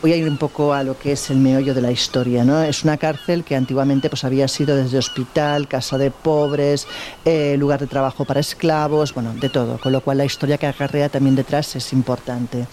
Voy 0.00 0.12
a 0.12 0.16
ir 0.16 0.28
un 0.28 0.36
poco 0.36 0.72
a 0.72 0.84
lo 0.84 0.96
que 0.96 1.10
es 1.10 1.28
el 1.28 1.38
meollo 1.38 1.74
de 1.74 1.82
la 1.82 1.90
historia. 1.90 2.44
¿no? 2.44 2.62
Es 2.62 2.84
una 2.84 2.96
cárcel 2.98 3.42
que 3.42 3.56
antiguamente 3.56 4.08
pues, 4.08 4.22
había 4.22 4.46
sido 4.46 4.76
desde 4.76 4.96
hospital, 4.96 5.66
casa 5.66 5.98
de 5.98 6.12
pobres, 6.12 6.86
eh, 7.24 7.56
lugar 7.58 7.80
de 7.80 7.88
trabajo 7.88 8.24
para 8.24 8.38
esclavos, 8.38 9.12
bueno, 9.12 9.34
de 9.34 9.48
todo. 9.48 9.78
Con 9.78 9.90
lo 9.90 10.00
cual 10.00 10.18
la 10.18 10.24
historia 10.24 10.56
que 10.56 10.68
acarrea 10.68 11.08
también 11.08 11.34
detrás 11.34 11.74
es 11.74 11.92
importante. 11.92 12.68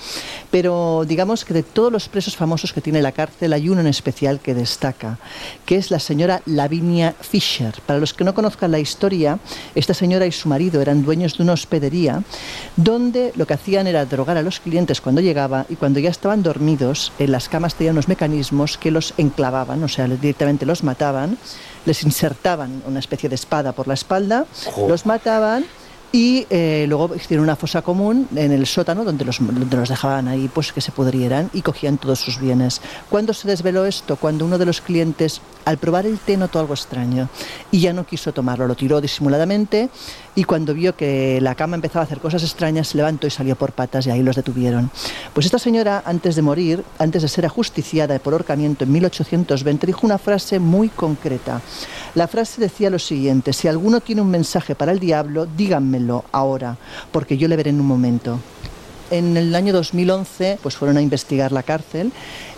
Pero 0.51 1.03
digamos 1.07 1.45
que 1.45 1.55
de 1.55 1.63
todos 1.63 1.91
los 1.91 2.07
presos 2.09 2.35
famosos 2.35 2.71
que 2.71 2.81
tiene 2.81 3.01
la 3.01 3.11
cárcel 3.11 3.53
hay 3.53 3.69
uno 3.69 3.81
en 3.81 3.87
especial 3.87 4.39
que 4.39 4.53
destaca, 4.53 5.17
que 5.65 5.77
es 5.77 5.89
la 5.89 5.99
señora 5.99 6.43
Lavinia 6.45 7.15
Fisher. 7.19 7.73
Para 7.87 7.97
los 7.97 8.13
que 8.13 8.23
no 8.23 8.35
conozcan 8.35 8.69
la 8.69 8.77
historia, 8.77 9.39
esta 9.73 9.95
señora 9.95 10.27
y 10.27 10.31
su 10.31 10.47
marido 10.47 10.79
eran 10.79 11.03
dueños 11.03 11.37
de 11.37 11.43
una 11.43 11.53
hospedería 11.53 12.21
donde 12.75 13.33
lo 13.35 13.47
que 13.47 13.55
hacían 13.55 13.87
era 13.87 14.05
drogar 14.05 14.37
a 14.37 14.43
los 14.43 14.59
clientes 14.59 15.01
cuando 15.01 15.21
llegaba 15.21 15.65
y 15.69 15.75
cuando 15.75 15.99
ya 15.99 16.11
estaban 16.11 16.43
dormidos 16.43 17.11
en 17.19 17.31
las 17.31 17.49
camas 17.49 17.75
tenían 17.75 17.95
unos 17.95 18.07
mecanismos 18.07 18.77
que 18.77 18.91
los 18.91 19.13
enclavaban, 19.17 19.83
o 19.83 19.87
sea, 19.87 20.07
directamente 20.07 20.65
los 20.65 20.83
mataban, 20.83 21.37
les 21.85 22.03
insertaban 22.03 22.83
una 22.85 22.99
especie 22.99 23.29
de 23.29 23.35
espada 23.35 23.73
por 23.73 23.87
la 23.87 23.93
espalda, 23.93 24.45
los 24.87 25.05
mataban 25.05 25.65
y 26.15 26.47
eh, 26.49 26.85
luego 26.87 27.13
hicieron 27.13 27.43
una 27.43 27.57
fosa 27.57 27.81
común 27.81 28.29
en 28.35 28.53
el 28.53 28.65
sótano 28.65 29.03
donde 29.03 29.25
los, 29.25 29.39
donde 29.39 29.75
los 29.75 29.89
dejaban 29.89 30.29
ahí 30.29 30.47
pues 30.47 30.71
que 30.71 30.79
se 30.79 30.93
pudrieran 30.93 31.49
y 31.51 31.61
cogían 31.61 31.97
todos 31.97 32.19
sus 32.19 32.39
bienes. 32.39 32.79
¿Cuándo 33.09 33.33
se 33.33 33.49
desveló 33.49 33.85
esto? 33.85 34.15
Cuando 34.15 34.45
uno 34.45 34.57
de 34.57 34.65
los 34.65 34.79
clientes 34.79 35.41
al 35.65 35.77
probar 35.77 36.05
el 36.05 36.17
té 36.19 36.37
notó 36.37 36.59
algo 36.59 36.73
extraño 36.73 37.27
y 37.69 37.81
ya 37.81 37.91
no 37.91 38.05
quiso 38.05 38.31
tomarlo, 38.31 38.65
lo 38.65 38.75
tiró 38.75 39.01
disimuladamente 39.01 39.89
y 40.35 40.43
cuando 40.43 40.73
vio 40.73 40.95
que 40.95 41.39
la 41.41 41.55
cama 41.55 41.75
empezaba 41.75 42.01
a 42.01 42.05
hacer 42.05 42.19
cosas 42.19 42.43
extrañas 42.43 42.89
se 42.89 42.97
levantó 42.97 43.25
y 43.25 43.29
salió 43.29 43.55
por 43.55 43.71
patas 43.71 44.05
y 44.05 44.11
ahí 44.11 44.21
los 44.21 44.35
detuvieron. 44.35 44.91
Pues 45.33 45.45
esta 45.45 45.57
señora 45.59 46.03
antes 46.05 46.35
de 46.35 46.41
morir, 46.41 46.83
antes 46.99 47.21
de 47.21 47.27
ser 47.29 47.45
ajusticiada 47.45 48.19
por 48.19 48.33
ahorcamiento 48.33 48.83
en 48.83 48.91
1820, 48.91 49.87
dijo 49.87 50.05
una 50.05 50.17
frase 50.17 50.59
muy 50.59 50.89
concreta. 50.89 51.61
La 52.15 52.27
frase 52.27 52.61
decía 52.61 52.89
lo 52.89 52.99
siguiente, 52.99 53.53
si 53.53 53.67
alguno 53.67 54.01
tiene 54.01 54.21
un 54.21 54.29
mensaje 54.29 54.75
para 54.75 54.91
el 54.91 54.99
diablo, 54.99 55.45
díganmelo 55.45 56.25
ahora, 56.31 56.77
porque 57.11 57.37
yo 57.37 57.47
le 57.47 57.55
veré 57.55 57.69
en 57.69 57.79
un 57.79 57.87
momento. 57.87 58.39
En 59.11 59.37
el 59.37 59.53
año 59.55 59.71
2011 59.71 60.59
pues 60.61 60.75
fueron 60.75 60.97
a 60.97 61.01
investigar 61.01 61.51
la 61.51 61.63
cárcel 61.63 62.11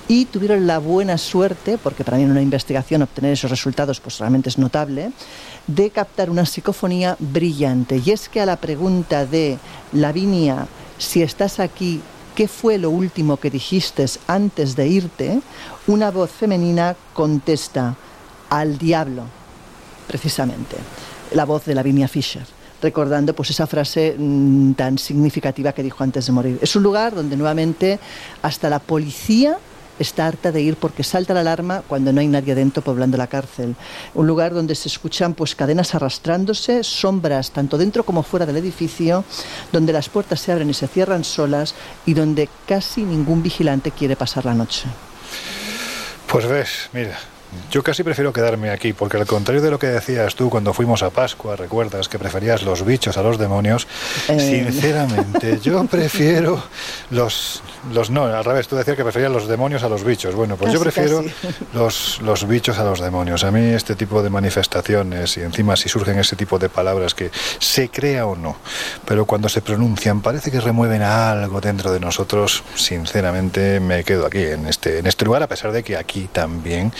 y 0.08 0.26
tuvieron 0.26 0.68
la 0.68 0.80
buena 0.80 1.18
suerte, 1.18 1.78
porque 1.78 2.04
para 2.04 2.18
mí 2.18 2.24
en 2.24 2.32
una 2.32 2.42
investigación 2.42 3.02
obtener 3.02 3.34
esos 3.34 3.52
resultados 3.52 4.00
pues 4.00 4.20
realmente 4.20 4.50
es 4.50 4.58
notable, 4.58 5.12
de 5.68 5.90
captar 5.90 6.30
una 6.30 6.46
psicofonía 6.46 7.18
brillante. 7.20 8.02
Y 8.04 8.12
es 8.12 8.30
que 8.30 8.40
a 8.40 8.46
la 8.46 8.56
pregunta 8.56 9.26
de 9.26 9.58
Lavinia, 9.92 10.68
si 10.98 11.22
estás 11.22 11.60
aquí, 11.60 12.02
¿qué 12.36 12.48
fue 12.48 12.78
lo 12.78 12.90
último 12.90 13.38
que 13.38 13.50
dijiste 13.50 14.06
antes 14.28 14.76
de 14.76 14.88
irte? 14.88 15.42
Una 15.88 16.12
voz 16.12 16.32
femenina 16.32 16.96
contesta, 17.14 17.96
al 18.50 18.78
diablo, 18.78 19.24
precisamente. 20.08 20.78
La 21.32 21.44
voz 21.44 21.66
de 21.66 21.76
Lavinia 21.76 22.08
Fisher 22.08 22.46
recordando 22.80 23.34
pues 23.34 23.50
esa 23.50 23.66
frase 23.66 24.16
mm, 24.18 24.74
tan 24.74 25.00
significativa 25.00 25.74
que 25.74 25.82
dijo 25.82 26.04
antes 26.04 26.28
de 26.28 26.32
morir. 26.32 26.60
Es 26.62 26.76
un 26.76 26.84
lugar 26.84 27.16
donde 27.16 27.36
nuevamente 27.36 28.00
hasta 28.44 28.70
la 28.70 28.78
policía 28.78 29.58
está 30.00 30.28
harta 30.28 30.52
de 30.52 30.62
ir 30.62 30.76
porque 30.76 31.04
salta 31.04 31.34
la 31.34 31.42
alarma 31.42 31.84
cuando 31.88 32.14
no 32.14 32.22
hay 32.22 32.28
nadie 32.28 32.56
dentro 32.56 32.84
poblando 32.84 33.18
la 33.18 33.28
cárcel. 33.28 33.76
Un 34.14 34.28
lugar 34.28 34.54
donde 34.54 34.76
se 34.76 34.88
escuchan 34.88 35.34
pues 35.34 35.56
cadenas 35.56 35.96
arrastrándose, 35.96 36.84
sombras 36.84 37.52
tanto 37.52 37.78
dentro 37.78 38.04
como 38.04 38.24
fuera 38.24 38.46
del 38.46 38.58
edificio, 38.58 39.24
donde 39.72 39.94
las 39.94 40.10
puertas 40.10 40.40
se 40.40 40.52
abren 40.52 40.70
y 40.70 40.74
se 40.74 40.88
cierran 40.88 41.24
solas 41.24 41.76
y 42.06 42.14
donde 42.14 42.50
casi 42.68 43.04
ningún 43.04 43.44
vigilante 43.44 43.92
quiere 43.92 44.16
pasar 44.16 44.46
la 44.46 44.54
noche. 44.54 44.86
Pues 46.28 46.46
ves, 46.46 46.90
mira, 46.92 47.18
yo 47.72 47.82
casi 47.84 48.04
prefiero 48.04 48.34
quedarme 48.34 48.70
aquí, 48.70 48.94
porque 48.94 49.18
al 49.18 49.26
contrario 49.26 49.62
de 49.62 49.72
lo 49.72 49.80
que 49.80 49.88
decías 49.88 50.36
tú 50.36 50.50
cuando 50.50 50.74
fuimos 50.74 51.04
a 51.04 51.10
Pascua, 51.10 51.56
recuerdas 51.56 52.10
que 52.10 52.20
preferías 52.20 52.64
los 52.64 52.84
bichos 52.86 53.18
a 53.18 53.24
los 53.24 53.38
demonios, 53.38 53.88
Eh. 54.28 54.40
sinceramente 54.40 55.60
yo 55.62 55.86
prefiero 55.92 56.62
los, 57.10 57.62
los... 57.94 58.10
No, 58.10 58.26
al 58.26 58.44
revés, 58.44 58.68
tú 58.68 58.76
decías 58.76 58.98
que 58.98 59.04
preferías 59.04 59.32
los 59.32 59.48
demonios 59.48 59.84
a 59.84 59.90
los 59.90 60.04
bichos. 60.04 60.36
Bueno, 60.36 60.56
pues 60.58 60.74
yo 60.74 60.80
prefiero 60.80 61.24
casi. 61.24 61.34
los, 61.74 62.22
los 62.22 62.48
bichos 62.48 62.78
a 62.80 62.84
los 62.84 63.00
demonios. 63.00 63.44
A 63.44 63.52
mí 63.52 63.62
este 63.74 63.96
tipo 63.96 64.22
de 64.24 64.30
manifestaciones 64.30 65.38
y 65.38 65.42
encima 65.42 65.76
si 65.76 65.90
surgen 65.90 66.20
ese 66.20 66.36
tipo 66.36 66.60
de 66.60 66.70
palabras 66.70 67.14
que 67.16 67.32
se 67.60 67.90
crea 67.90 68.26
o 68.26 68.36
no, 68.36 68.58
pero 69.06 69.26
cuando 69.26 69.50
se 69.50 69.62
pronuncian 69.62 70.22
parece 70.22 70.52
que 70.52 70.60
remueven 70.60 71.02
algo 71.02 71.62
dentro 71.62 71.92
de 71.92 72.00
nosotros, 72.00 72.64
sinceramente 72.76 73.80
me 73.80 74.04
quedo 74.04 74.26
aquí 74.26 74.40
en 74.40 74.68
este, 74.68 75.00
en 75.00 75.08
este 75.08 75.26
lugar, 75.26 75.44
a 75.44 75.48
pesar 75.48 75.72
de 75.72 75.84
que 75.84 75.96
aquí 75.98 76.30
también 76.32 76.92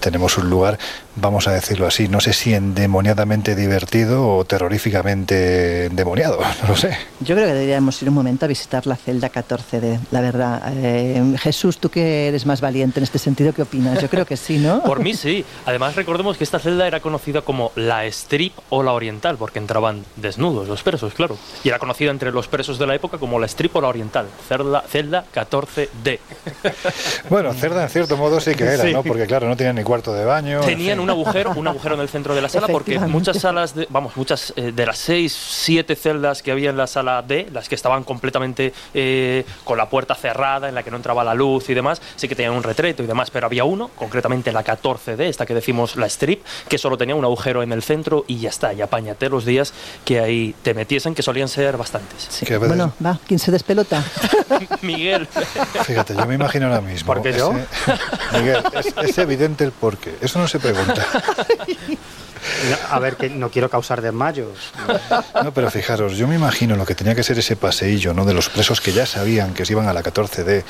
tenemos 0.00 0.38
un 0.38 0.50
lugar, 0.50 0.78
vamos 1.16 1.46
a 1.48 1.52
decirlo 1.52 1.86
así, 1.86 2.08
no 2.08 2.20
sé 2.20 2.32
si 2.32 2.54
endemoniadamente 2.54 3.54
divertido 3.54 4.28
o 4.36 4.44
terroríficamente 4.44 5.86
endemoniado, 5.86 6.38
no 6.62 6.68
lo 6.68 6.76
sé. 6.76 6.96
Yo 7.20 7.34
creo 7.34 7.46
que 7.48 7.54
deberíamos 7.54 8.00
ir 8.02 8.08
un 8.08 8.14
momento 8.14 8.44
a 8.44 8.48
visitar 8.48 8.86
la 8.86 8.96
celda 8.96 9.30
14D, 9.30 9.98
la 10.10 10.20
verdad. 10.20 10.62
Eh, 10.76 11.22
Jesús, 11.40 11.78
tú 11.78 11.88
que 11.90 12.28
eres 12.28 12.46
más 12.46 12.60
valiente 12.60 13.00
en 13.00 13.04
este 13.04 13.18
sentido, 13.18 13.52
¿qué 13.52 13.62
opinas? 13.62 14.00
Yo 14.00 14.08
creo 14.08 14.26
que 14.26 14.36
sí, 14.36 14.58
¿no? 14.58 14.82
Por 14.82 15.00
mí 15.00 15.14
sí. 15.14 15.44
Además 15.66 15.94
recordemos 15.96 16.36
que 16.36 16.44
esta 16.44 16.58
celda 16.58 16.86
era 16.86 17.00
conocida 17.00 17.42
como 17.42 17.72
la 17.76 18.04
strip 18.06 18.52
o 18.70 18.82
la 18.82 18.92
oriental, 18.92 19.36
porque 19.36 19.58
entraban 19.58 20.04
desnudos 20.16 20.68
los 20.68 20.82
presos, 20.82 21.14
claro. 21.14 21.36
Y 21.62 21.68
era 21.68 21.78
conocida 21.78 22.10
entre 22.10 22.32
los 22.32 22.48
presos 22.48 22.78
de 22.78 22.86
la 22.86 22.94
época 22.94 23.18
como 23.18 23.38
la 23.38 23.46
strip 23.46 23.74
o 23.76 23.80
la 23.80 23.88
oriental, 23.88 24.26
celda, 24.48 24.82
celda 24.88 25.24
14D. 25.34 26.18
Bueno, 27.30 27.52
cerda 27.54 27.82
en 27.84 27.88
cierto 27.88 28.16
modo 28.16 28.40
sí 28.40 28.54
que 28.54 28.64
era, 28.64 28.82
Sí. 28.84 28.92
¿no? 28.92 29.02
Porque 29.02 29.26
claro, 29.26 29.48
no 29.48 29.56
tenían 29.56 29.76
ni 29.76 29.82
cuarto 29.82 30.12
de 30.12 30.24
baño. 30.24 30.60
en 30.60 30.66
Tenían 30.66 30.98
fin. 30.98 31.03
Un 31.04 31.10
agujero, 31.10 31.52
un 31.56 31.68
agujero 31.68 31.94
en 31.94 32.00
el 32.00 32.08
centro 32.08 32.34
de 32.34 32.42
la 32.42 32.48
sala 32.48 32.66
porque 32.68 32.98
muchas 32.98 33.38
salas, 33.40 33.74
de, 33.74 33.86
vamos, 33.90 34.16
muchas 34.16 34.52
eh, 34.56 34.72
de 34.72 34.86
las 34.86 34.98
seis, 34.98 35.32
siete 35.32 35.94
celdas 35.96 36.42
que 36.42 36.50
había 36.52 36.70
en 36.70 36.76
la 36.76 36.86
sala 36.86 37.22
D, 37.22 37.48
las 37.52 37.68
que 37.68 37.74
estaban 37.74 38.04
completamente 38.04 38.72
eh, 38.94 39.44
con 39.64 39.78
la 39.78 39.88
puerta 39.88 40.14
cerrada, 40.14 40.68
en 40.68 40.74
la 40.74 40.82
que 40.82 40.90
no 40.90 40.96
entraba 40.96 41.22
la 41.24 41.34
luz 41.34 41.68
y 41.70 41.74
demás, 41.74 42.00
sí 42.16 42.28
que 42.28 42.34
tenían 42.34 42.54
un 42.54 42.62
retreto 42.62 43.02
y 43.02 43.06
demás, 43.06 43.30
pero 43.30 43.46
había 43.46 43.64
uno, 43.64 43.90
concretamente 43.94 44.50
la 44.52 44.64
14D, 44.64 45.20
esta 45.22 45.46
que 45.46 45.54
decimos 45.54 45.96
la 45.96 46.06
strip, 46.06 46.42
que 46.68 46.78
solo 46.78 46.96
tenía 46.98 47.14
un 47.14 47.24
agujero 47.24 47.62
en 47.62 47.72
el 47.72 47.82
centro 47.82 48.24
y 48.26 48.38
ya 48.40 48.48
está, 48.48 48.72
y 48.72 48.80
apáñate 48.82 49.28
los 49.28 49.44
días 49.44 49.72
que 50.04 50.20
ahí 50.20 50.54
te 50.62 50.74
metiesen, 50.74 51.14
que 51.14 51.22
solían 51.22 51.48
ser 51.48 51.76
bastantes. 51.76 52.26
Sí. 52.30 52.46
Bueno, 52.56 52.92
va, 53.04 53.18
¿quién 53.26 53.38
se 53.38 53.50
despelota? 53.50 54.02
Miguel. 54.82 55.26
Fíjate, 55.84 56.14
yo 56.14 56.26
me 56.26 56.34
imagino 56.34 56.66
ahora 56.66 56.80
mismo. 56.80 57.06
¿Por 57.06 57.22
qué 57.22 57.32
yo? 57.32 57.52
ese- 57.52 57.98
Miguel, 58.38 58.62
es, 58.74 58.94
es 59.08 59.18
evidente 59.18 59.64
el 59.64 59.72
porqué. 59.72 60.16
Eso 60.20 60.38
no 60.38 60.48
se 60.48 60.58
pregunta. 60.58 60.93
A 62.90 62.98
ver, 62.98 63.16
que 63.16 63.30
no 63.30 63.50
quiero 63.50 63.70
causar 63.70 64.02
desmayos. 64.02 64.72
No, 65.42 65.52
pero 65.52 65.70
fijaros, 65.70 66.16
yo 66.16 66.28
me 66.28 66.34
imagino 66.34 66.76
lo 66.76 66.84
que 66.84 66.94
tenía 66.94 67.14
que 67.14 67.22
ser 67.22 67.38
ese 67.38 67.56
paseillo, 67.56 68.14
¿no? 68.14 68.24
De 68.24 68.34
los 68.34 68.48
presos 68.48 68.80
que 68.80 68.92
ya 68.92 69.06
sabían 69.06 69.54
que 69.54 69.64
se 69.64 69.72
iban 69.72 69.88
a 69.88 69.92
la 69.92 70.02
14D 70.02 70.64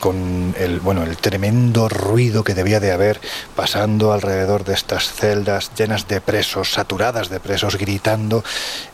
con 0.00 0.54
el, 0.58 0.80
bueno, 0.80 1.02
el 1.02 1.16
tremendo 1.16 1.88
ruido 1.88 2.44
que 2.44 2.54
debía 2.54 2.80
de 2.80 2.92
haber 2.92 3.20
pasando 3.54 4.12
alrededor 4.12 4.64
de 4.64 4.74
estas 4.74 5.12
celdas 5.12 5.70
llenas 5.76 6.08
de 6.08 6.20
presos, 6.20 6.72
saturadas 6.72 7.28
de 7.28 7.40
presos, 7.40 7.76
gritando. 7.76 8.44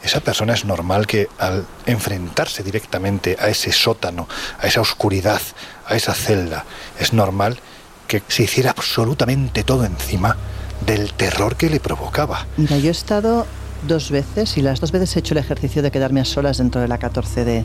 Esa 0.02 0.20
persona 0.20 0.54
es 0.54 0.64
normal 0.64 1.06
que 1.06 1.28
al 1.38 1.66
enfrentarse 1.86 2.62
directamente 2.62 3.36
a 3.38 3.48
ese 3.48 3.72
sótano, 3.72 4.28
a 4.58 4.66
esa 4.66 4.80
oscuridad, 4.80 5.42
a 5.86 5.96
esa 5.96 6.14
celda, 6.14 6.64
es 6.98 7.12
normal 7.12 7.58
que 8.06 8.22
se 8.28 8.44
hiciera 8.44 8.70
absolutamente 8.70 9.64
todo 9.64 9.84
encima 9.84 10.36
del 10.86 11.12
terror 11.12 11.56
que 11.56 11.70
le 11.70 11.80
provocaba. 11.80 12.46
Mira, 12.56 12.78
yo 12.78 12.88
he 12.88 12.90
estado 12.90 13.46
dos 13.86 14.10
veces 14.10 14.56
y 14.56 14.62
las 14.62 14.80
dos 14.80 14.92
veces 14.92 15.16
he 15.16 15.20
hecho 15.20 15.34
el 15.34 15.38
ejercicio 15.38 15.82
de 15.82 15.90
quedarme 15.90 16.20
a 16.20 16.24
solas 16.24 16.58
dentro 16.58 16.80
de 16.80 16.88
la 16.88 16.98
14D. 16.98 17.64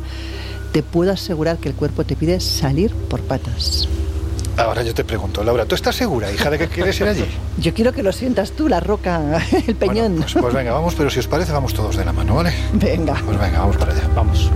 Te 0.72 0.84
puedo 0.84 1.12
asegurar 1.12 1.58
que 1.58 1.70
el 1.70 1.76
cuerpo 1.76 2.04
te 2.04 2.16
pide 2.16 2.40
salir 2.40 2.94
por 2.94 3.22
patas. 3.22 3.88
Ahora 4.58 4.82
yo 4.82 4.94
te 4.94 5.04
pregunto, 5.04 5.44
Laura, 5.44 5.66
¿tú 5.66 5.76
estás 5.76 5.96
segura, 5.96 6.32
hija, 6.32 6.50
de 6.50 6.58
que 6.58 6.68
quieres 6.68 7.00
ir 7.00 7.08
allí? 7.08 7.26
Yo 7.60 7.76
quiero 7.76 7.94
que 7.94 8.02
lo 8.02 8.12
sientas 8.12 8.52
tú, 8.54 8.68
la 8.68 8.80
roca, 8.80 9.40
el 9.68 9.76
peñón. 9.76 10.16
Bueno, 10.16 10.22
pues, 10.22 10.34
pues 10.34 10.54
venga, 10.54 10.72
vamos, 10.72 10.96
pero 10.96 11.12
si 11.12 11.20
os 11.20 11.28
parece, 11.28 11.52
vamos 11.52 11.76
todos 11.76 11.96
de 11.96 12.04
la 12.04 12.12
mano, 12.12 12.36
¿vale? 12.36 12.54
Venga. 12.74 13.22
Pues 13.24 13.40
venga, 13.40 13.60
vamos 13.60 13.78
para 13.78 13.92
allá. 13.94 14.10
Vamos. 14.16 14.50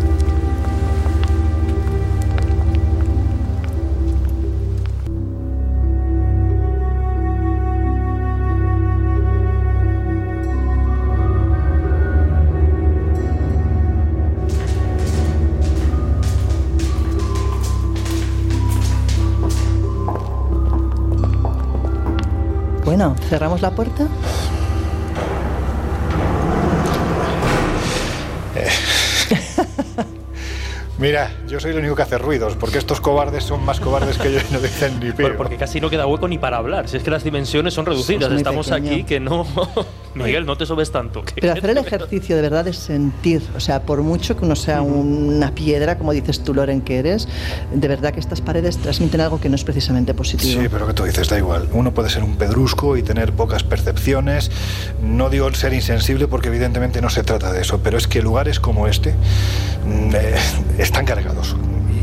Bueno, 23.02 23.16
cerramos 23.30 23.62
la 23.64 23.72
puerta. 23.72 24.08
Mira, 31.00 31.32
yo 31.48 31.60
soy 31.60 31.72
el 31.72 31.80
único 31.80 31.96
que 31.96 32.04
hace 32.04 32.20
ruidos, 32.20 32.56
porque 32.58 32.78
estos 32.78 33.02
cobardes 33.02 33.44
son 33.44 33.66
más 33.66 33.80
cobardes 33.80 34.20
que 34.20 34.32
yo 34.32 34.38
y 34.38 34.54
no 34.54 34.60
dicen 34.60 35.00
ni 35.00 35.08
pío. 35.14 35.26
Pero 35.26 35.36
porque 35.36 35.58
casi 35.58 35.82
no 35.82 35.90
queda 35.90 36.06
hueco 36.06 36.28
ni 36.28 36.38
para 36.38 36.58
hablar. 36.58 36.88
Si 36.88 36.98
es 36.98 37.02
que 37.02 37.10
las 37.10 37.24
dimensiones 37.24 37.74
son 37.74 37.88
reducidas. 37.88 38.32
Estamos 38.32 38.70
pequeño. 38.70 38.92
aquí 38.92 39.04
que 39.04 39.20
no. 39.20 39.48
Miguel, 40.16 40.46
no 40.46 40.58
te 40.58 40.66
subes 40.66 40.92
tanto. 40.92 41.24
Pero 41.36 41.54
hacer 41.54 41.70
el 41.72 41.78
ejercicio 41.78 42.36
de 42.36 42.42
verdad 42.42 42.68
es 42.68 42.78
sentir, 42.78 43.42
o 43.56 43.60
sea, 43.60 43.84
por 43.84 44.02
mucho 44.02 44.36
que 44.38 44.46
uno 44.46 44.56
sea 44.56 44.82
una 44.82 45.54
piedra, 45.54 45.98
como 45.98 46.12
dices 46.12 46.44
tú, 46.44 46.54
Loren, 46.54 46.82
que 46.82 47.00
eres, 47.00 47.28
de 47.74 47.88
verdad 47.88 48.14
que 48.14 48.20
estas 48.20 48.42
paredes 48.42 48.78
transmiten 48.78 49.22
algo 49.22 49.40
que 49.40 49.50
no 49.50 49.56
es 49.56 49.64
precisamente 49.64 50.14
positivo. 50.14 50.62
Sí, 50.62 50.68
pero 50.70 50.88
que 50.88 50.94
tú 50.94 51.04
dices, 51.04 51.30
da 51.30 51.38
igual. 51.38 51.68
Uno 51.74 51.94
puede 51.94 52.10
ser 52.10 52.24
un 52.24 52.36
pedrusco 52.36 52.98
y 52.98 53.04
tener 53.04 53.34
pocas 53.34 53.64
percepciones. 53.64 54.52
No 55.02 55.30
digo 55.30 55.48
el 55.48 55.56
ser 55.56 55.74
insensible 55.74 56.28
porque 56.28 56.50
evidentemente 56.50 57.02
no 57.02 57.10
se 57.10 57.24
trata 57.24 57.52
de 57.52 57.62
eso, 57.62 57.80
pero 57.84 57.98
es 57.98 58.08
que 58.08 58.22
lugares 58.22 58.60
como 58.60 58.88
este 58.88 59.12
mm, 59.86 60.16
eh, 60.16 60.36
están 60.78 61.06
cargados. 61.06 61.56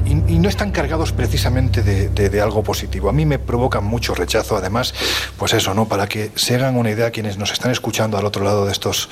Y, 0.09 0.38
no 0.38 0.48
están 0.48 0.70
cargados 0.70 1.12
precisamente 1.12 1.82
de 1.82 2.40
algo 2.40 2.62
positivo. 2.62 3.11
A 3.11 3.12
mí 3.12 3.26
me 3.26 3.38
provocan 3.38 3.84
mucho 3.84 4.14
rechazo, 4.14 4.56
además, 4.56 4.94
pues 5.36 5.52
eso, 5.52 5.74
¿no? 5.74 5.86
Para 5.86 6.06
que 6.06 6.30
se 6.34 6.54
hagan 6.54 6.76
una 6.76 6.90
idea 6.90 7.11
quienes 7.11 7.36
nos 7.36 7.52
están 7.52 7.70
escuchando 7.70 8.16
al 8.16 8.24
otro 8.24 8.44
lado 8.44 8.64
de 8.64 8.72
estos, 8.72 9.11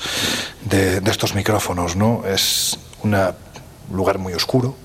de, 0.65 1.01
de 1.01 1.11
estos 1.11 1.35
micrófonos, 1.35 1.95
¿no? 1.95 2.23
Es 2.25 2.79
un 3.03 3.15
lugar 3.91 4.17
muy 4.17 4.33
oscuro. 4.33 4.75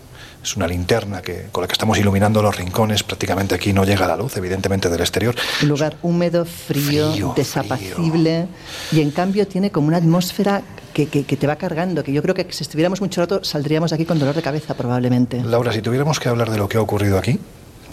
Es 0.43 0.57
una 0.57 0.67
linterna 0.67 1.23
que, 1.23 1.47
con 1.53 1.63
la 1.63 1.69
que 1.69 1.73
estamos 1.73 1.97
iluminando 1.99 2.43
los 2.43 2.57
rincones. 2.57 3.03
Prácticamente 3.05 3.55
aquí 3.55 3.73
no 3.73 3.85
llega 3.85 4.07
la 4.09 4.17
luz, 4.17 4.37
evidentemente, 4.37 4.89
del 4.89 5.01
exterior. 5.01 5.35
Un 5.63 5.69
lugar 5.69 5.97
húmedo, 6.03 6.45
frío, 6.45 7.13
Frío, 7.13 7.33
desapacible 7.37 8.49
y 8.91 9.01
en 9.01 9.11
cambio 9.13 9.47
tiene 9.47 9.71
como 9.71 9.89
una 9.89 9.99
atmósfera 9.99 10.63
que, 10.93 11.07
que- 11.07 11.25
que 11.25 11.37
te 11.37 11.47
va 11.47 11.57
cargando, 11.57 12.03
que 12.03 12.13
yo 12.13 12.23
creo 12.23 12.35
que 12.35 12.47
si 12.51 12.65
estuviéramos 12.65 13.01
mucho 13.01 13.21
rato 13.21 13.45
saldríamos 13.45 13.93
aquí 13.93 14.05
con 14.05 14.19
dolor 14.19 14.35
de 14.35 14.43
cabeza 14.43 14.75
probablemente. 14.75 15.43
Laura, 15.45 15.73
si 15.73 15.81
tuviéramos 15.81 16.19
que 16.21 16.29
hablar 16.29 16.51
de 16.51 16.59
lo 16.59 16.69
que 16.69 16.77
ha 16.77 16.81
ocurrido 16.83 17.19
aquí, 17.19 17.39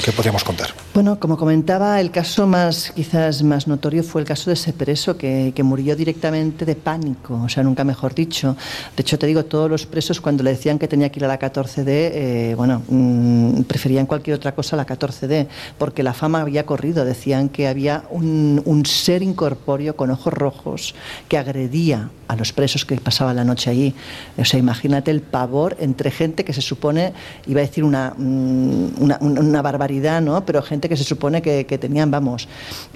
¿qué 0.03 0.11
podríamos 0.11 0.43
contar? 0.43 0.69
Bueno, 0.93 1.19
como 1.19 1.37
comentaba, 1.37 1.99
el 2.01 2.09
caso 2.11 2.47
más 2.47 2.91
quizás 2.95 3.43
más 3.43 3.67
notorio 3.67 4.03
fue 4.03 4.21
el 4.21 4.27
caso 4.27 4.49
de 4.49 4.53
ese 4.55 4.73
preso 4.73 5.17
que, 5.17 5.51
que 5.55 5.61
murió 5.63 5.95
directamente 5.95 6.65
de 6.65 6.75
pánico, 6.75 7.35
o 7.43 7.49
sea, 7.49 7.63
nunca 7.63 7.83
mejor 7.83 8.15
dicho. 8.15 8.55
De 8.95 9.01
hecho, 9.01 9.19
te 9.19 9.27
digo, 9.27 9.45
todos 9.45 9.69
los 9.69 9.85
presos 9.85 10.19
cuando 10.21 10.43
le 10.43 10.51
decían 10.51 10.79
que 10.79 10.87
tenía 10.87 11.09
que 11.09 11.19
ir 11.19 11.25
a 11.25 11.27
la 11.27 11.37
14D, 11.39 11.83
eh, 11.87 12.53
bueno, 12.57 12.81
mm, 12.87 13.61
preferían 13.63 14.05
cualquier 14.05 14.35
otra 14.37 14.53
cosa 14.55 14.75
a 14.75 14.77
la 14.77 14.85
14D, 14.87 15.47
porque 15.77 16.01
la 16.03 16.13
fama 16.13 16.41
había 16.41 16.65
corrido. 16.65 17.05
Decían 17.05 17.49
que 17.49 17.67
había 17.67 18.03
un, 18.09 18.61
un 18.65 18.85
ser 18.85 19.21
incorpóreo 19.21 19.95
con 19.95 20.09
ojos 20.11 20.33
rojos 20.33 20.95
que 21.27 21.37
agredía 21.37 22.09
a 22.27 22.35
los 22.35 22.53
presos 22.53 22.85
que 22.85 22.95
pasaban 22.97 23.35
la 23.35 23.43
noche 23.43 23.69
allí. 23.69 23.93
O 24.37 24.45
sea, 24.45 24.59
imagínate 24.59 25.11
el 25.11 25.21
pavor 25.21 25.75
entre 25.79 26.11
gente 26.11 26.45
que 26.45 26.53
se 26.53 26.61
supone, 26.61 27.13
iba 27.47 27.59
a 27.61 27.63
decir 27.65 27.83
una, 27.83 28.13
mm, 28.17 29.01
una, 29.01 29.17
una- 29.21 29.41
una 29.41 29.61
barbaridad, 29.89 30.21
¿no? 30.21 30.45
Pero 30.45 30.61
gente 30.61 30.87
que 30.87 30.95
se 30.97 31.03
supone 31.03 31.41
que, 31.41 31.65
que 31.65 31.77
tenían, 31.77 32.11
vamos, 32.11 32.47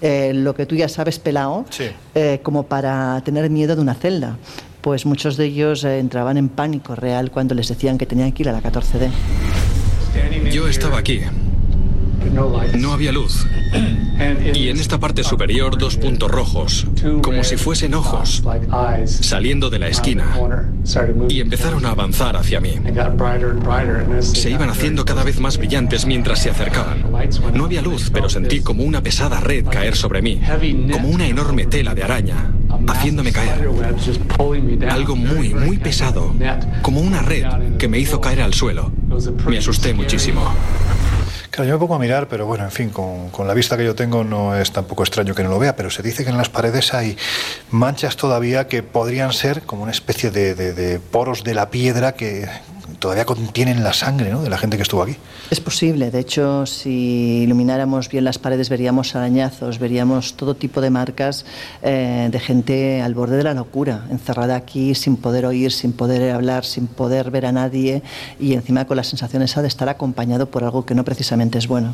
eh, 0.01 0.31
lo 0.33 0.53
que 0.53 0.65
tú 0.65 0.75
ya 0.75 0.87
sabes, 0.87 1.17
pelado, 1.19 1.65
Sí. 1.69 1.85
eh, 2.15 2.39
como 2.43 2.63
para 2.63 3.19
tener 3.23 3.49
miedo 3.49 3.75
de 3.75 3.81
una 3.81 3.95
celda. 3.95 4.37
Pues 4.81 5.05
muchos 5.05 5.37
de 5.37 5.45
ellos 5.45 5.83
eh, 5.85 5.99
entraban 5.99 6.37
en 6.37 6.49
pánico 6.49 6.93
real 6.95 7.31
cuando 7.31 7.55
les 7.55 7.67
decían 7.69 7.97
que 7.97 8.05
tenían 8.05 8.31
que 8.31 8.43
ir 8.43 8.49
a 8.49 8.51
la 8.51 8.61
14D. 8.61 9.09
Yo 10.51 10.67
estaba 10.67 10.99
aquí. 10.99 11.21
No 12.77 12.93
había 12.93 13.11
luz. 13.11 13.45
Y 14.53 14.69
en 14.69 14.79
esta 14.79 14.99
parte 14.99 15.23
superior 15.23 15.77
dos 15.77 15.97
puntos 15.97 16.29
rojos, 16.29 16.87
como 17.21 17.43
si 17.43 17.57
fuesen 17.57 17.93
ojos, 17.93 18.43
saliendo 19.05 19.69
de 19.69 19.79
la 19.79 19.87
esquina. 19.87 20.25
Y 21.29 21.39
empezaron 21.39 21.85
a 21.85 21.91
avanzar 21.91 22.35
hacia 22.35 22.59
mí. 22.59 22.75
Se 24.21 24.49
iban 24.49 24.69
haciendo 24.69 25.05
cada 25.05 25.23
vez 25.23 25.39
más 25.39 25.57
brillantes 25.57 26.05
mientras 26.05 26.39
se 26.39 26.49
acercaban. 26.49 27.03
No 27.53 27.65
había 27.65 27.81
luz, 27.81 28.09
pero 28.13 28.29
sentí 28.29 28.61
como 28.61 28.83
una 28.83 29.01
pesada 29.01 29.39
red 29.39 29.65
caer 29.65 29.95
sobre 29.95 30.21
mí, 30.21 30.41
como 30.91 31.09
una 31.09 31.27
enorme 31.27 31.65
tela 31.65 31.95
de 31.95 32.03
araña, 32.03 32.51
haciéndome 32.87 33.31
caer. 33.31 33.69
Algo 34.89 35.15
muy, 35.15 35.53
muy 35.53 35.77
pesado, 35.77 36.33
como 36.81 37.01
una 37.01 37.21
red 37.21 37.45
que 37.77 37.87
me 37.87 37.99
hizo 37.99 38.21
caer 38.21 38.41
al 38.41 38.53
suelo. 38.53 38.91
Me 39.47 39.57
asusté 39.57 39.93
muchísimo. 39.93 40.41
Claro, 41.53 41.69
yo 41.69 41.75
me 41.75 41.79
pongo 41.81 41.93
a 41.93 41.99
mirar, 41.99 42.27
pero 42.27 42.47
bueno, 42.47 42.63
en 42.63 42.71
fin, 42.71 42.89
con, 42.89 43.29
con 43.29 43.47
la 43.47 43.53
vista 43.53 43.77
que 43.77 43.85
yo 43.85 43.93
tengo 43.93 44.23
no 44.23 44.57
es 44.57 44.71
tampoco 44.71 45.03
extraño 45.03 45.35
que 45.35 45.43
no 45.43 45.49
lo 45.51 45.59
vea, 45.59 45.75
pero 45.75 45.91
se 45.91 46.01
dice 46.01 46.23
que 46.23 46.31
en 46.31 46.37
las 46.37 46.49
paredes 46.49 46.95
hay 46.95 47.15
manchas 47.69 48.17
todavía 48.17 48.67
que 48.67 48.81
podrían 48.81 49.31
ser 49.33 49.61
como 49.61 49.83
una 49.83 49.91
especie 49.91 50.31
de, 50.31 50.55
de- 50.55 50.73
de 50.73 50.99
poros 50.99 51.43
de 51.43 51.53
la 51.53 51.69
piedra 51.69 52.13
que 52.13 52.47
todavía 52.99 53.25
contienen 53.25 53.83
la 53.83 53.93
sangre 53.93 54.31
¿no? 54.31 54.41
de 54.41 54.49
la 54.49 54.57
gente 54.57 54.77
que 54.77 54.83
estuvo 54.83 55.03
aquí. 55.03 55.15
Es 55.49 55.59
posible, 55.59 56.11
de 56.11 56.19
hecho, 56.19 56.65
si 56.65 57.43
ilumináramos 57.43 58.09
bien 58.09 58.23
las 58.23 58.39
paredes 58.39 58.69
veríamos 58.69 59.15
arañazos, 59.15 59.79
veríamos 59.79 60.35
todo 60.35 60.55
tipo 60.55 60.81
de 60.81 60.89
marcas 60.89 61.45
eh, 61.81 62.29
de 62.31 62.39
gente 62.39 63.01
al 63.01 63.13
borde 63.13 63.37
de 63.37 63.43
la 63.43 63.53
locura, 63.53 64.05
encerrada 64.09 64.55
aquí 64.55 64.95
sin 64.95 65.17
poder 65.17 65.45
oír, 65.45 65.71
sin 65.71 65.93
poder 65.93 66.31
hablar, 66.31 66.65
sin 66.65 66.87
poder 66.87 67.31
ver 67.31 67.45
a 67.45 67.51
nadie 67.51 68.01
y 68.39 68.53
encima 68.53 68.85
con 68.85 68.97
la 68.97 69.03
sensación 69.03 69.43
esa 69.43 69.61
de 69.61 69.67
estar 69.67 69.89
acompañado 69.89 70.47
por 70.47 70.63
algo 70.63 70.85
que 70.85 70.95
no 70.95 71.03
precisamente 71.03 71.57
es 71.57 71.67
bueno. 71.67 71.93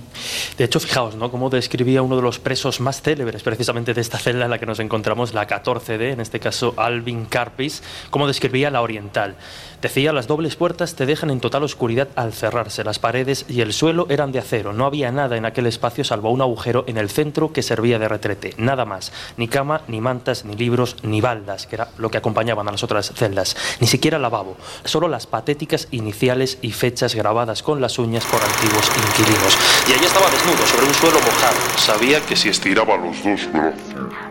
De 0.57 0.65
hecho, 0.65 0.79
fijaos, 0.79 1.15
¿no? 1.15 1.31
Cómo 1.31 1.49
describía 1.49 2.01
uno 2.01 2.15
de 2.15 2.21
los 2.21 2.39
presos 2.39 2.79
más 2.79 3.01
célebres 3.01 3.43
precisamente 3.43 3.93
de 3.93 4.01
esta 4.01 4.17
celda 4.17 4.45
en 4.45 4.51
la 4.51 4.59
que 4.59 4.65
nos 4.65 4.79
encontramos, 4.79 5.33
la 5.33 5.47
14D, 5.47 6.13
en 6.13 6.21
este 6.21 6.39
caso 6.39 6.73
Alvin 6.77 7.25
Carpis, 7.25 7.83
cómo 8.09 8.27
describía 8.27 8.71
la 8.71 8.81
oriental. 8.81 9.35
Decía, 9.81 10.11
las 10.11 10.27
dobles 10.27 10.57
puertas 10.57 10.95
te 10.95 11.05
dejan 11.05 11.29
en 11.29 11.39
total 11.39 11.63
oscuridad 11.63 12.09
al 12.15 12.33
cerrarse. 12.33 12.83
Las 12.83 12.99
paredes 12.99 13.45
y 13.47 13.61
el 13.61 13.71
suelo 13.71 14.07
eran 14.09 14.33
de 14.33 14.39
acero. 14.39 14.73
No 14.73 14.85
había 14.85 15.11
nada 15.11 15.37
en 15.37 15.45
aquel 15.45 15.67
espacio 15.67 16.03
salvo 16.03 16.31
un 16.31 16.41
agujero 16.41 16.83
en 16.87 16.97
el 16.97 17.09
centro 17.09 17.53
que 17.53 17.63
servía 17.63 17.97
de 17.97 18.09
retrete. 18.09 18.53
Nada 18.57 18.83
más. 18.83 19.13
Ni 19.37 19.47
cama, 19.47 19.81
ni 19.87 20.01
mantas, 20.01 20.43
ni 20.43 20.55
libros, 20.55 20.97
ni 21.03 21.21
baldas, 21.21 21.65
que 21.65 21.75
era 21.75 21.87
lo 21.97 22.11
que 22.11 22.17
acompañaban 22.17 22.67
a 22.67 22.71
las 22.71 22.83
otras 22.83 23.13
celdas. 23.15 23.55
Ni 23.79 23.87
siquiera 23.87 24.19
lavabo. 24.19 24.57
Solo 24.83 25.07
las 25.07 25.27
patéticas 25.27 25.87
iniciales 25.91 26.57
y 26.61 26.71
fechas 26.71 27.15
grabadas 27.15 27.63
con 27.63 27.79
las 27.79 27.99
uñas 27.99 28.25
por 28.25 28.41
antiguos 28.41 28.91
inquilinos. 29.07 29.57
Y 29.87 29.93
allí 29.93 30.05
estaba 30.05 30.29
desnudo, 30.29 30.65
sobre 30.65 30.87
un 30.87 30.93
suelo 30.93 31.19
mojado. 31.19 31.57
Sabía 31.77 32.19
que 32.21 32.35
si 32.35 32.49
estiraba 32.49 32.97
los 32.97 33.23
dos 33.23 33.51
brazos. 33.53 34.28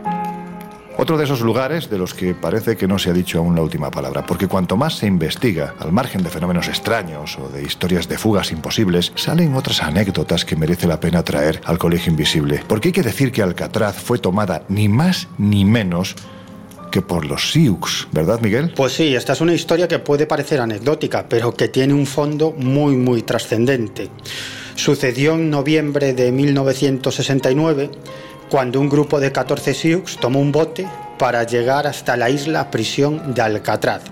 Otro 1.00 1.16
de 1.16 1.26
esos 1.26 1.42
lugares 1.42 1.88
de 1.88 1.96
los 1.96 2.12
que 2.12 2.34
parece 2.34 2.76
que 2.76 2.88
no 2.88 2.98
se 2.98 3.10
ha 3.10 3.12
dicho 3.12 3.38
aún 3.38 3.54
la 3.54 3.62
última 3.62 3.88
palabra, 3.88 4.26
porque 4.26 4.48
cuanto 4.48 4.76
más 4.76 4.98
se 4.98 5.06
investiga, 5.06 5.76
al 5.78 5.92
margen 5.92 6.24
de 6.24 6.28
fenómenos 6.28 6.66
extraños 6.66 7.38
o 7.38 7.48
de 7.48 7.62
historias 7.62 8.08
de 8.08 8.18
fugas 8.18 8.50
imposibles, 8.50 9.12
salen 9.14 9.54
otras 9.54 9.80
anécdotas 9.80 10.44
que 10.44 10.56
merece 10.56 10.88
la 10.88 10.98
pena 10.98 11.22
traer 11.22 11.60
al 11.66 11.78
Colegio 11.78 12.10
Invisible. 12.10 12.64
Porque 12.66 12.88
hay 12.88 12.92
que 12.92 13.04
decir 13.04 13.30
que 13.30 13.42
Alcatraz 13.42 13.94
fue 13.94 14.18
tomada 14.18 14.64
ni 14.68 14.88
más 14.88 15.28
ni 15.38 15.64
menos 15.64 16.16
que 16.90 17.00
por 17.00 17.26
los 17.26 17.52
Sioux, 17.52 18.08
¿verdad, 18.10 18.40
Miguel? 18.40 18.72
Pues 18.74 18.94
sí, 18.94 19.14
esta 19.14 19.34
es 19.34 19.40
una 19.40 19.54
historia 19.54 19.86
que 19.86 20.00
puede 20.00 20.26
parecer 20.26 20.60
anecdótica, 20.60 21.28
pero 21.28 21.54
que 21.54 21.68
tiene 21.68 21.94
un 21.94 22.06
fondo 22.06 22.52
muy, 22.58 22.96
muy 22.96 23.22
trascendente. 23.22 24.10
Sucedió 24.74 25.34
en 25.34 25.48
noviembre 25.48 26.12
de 26.12 26.32
1969, 26.32 27.90
cuando 28.50 28.80
un 28.80 28.88
grupo 28.88 29.20
de 29.20 29.32
14 29.32 29.74
Sioux 29.74 30.16
tomó 30.20 30.40
un 30.40 30.52
bote 30.52 30.88
para 31.18 31.44
llegar 31.44 31.86
hasta 31.86 32.16
la 32.16 32.30
isla 32.30 32.70
prisión 32.70 33.34
de 33.34 33.42
Alcatraz. 33.42 34.02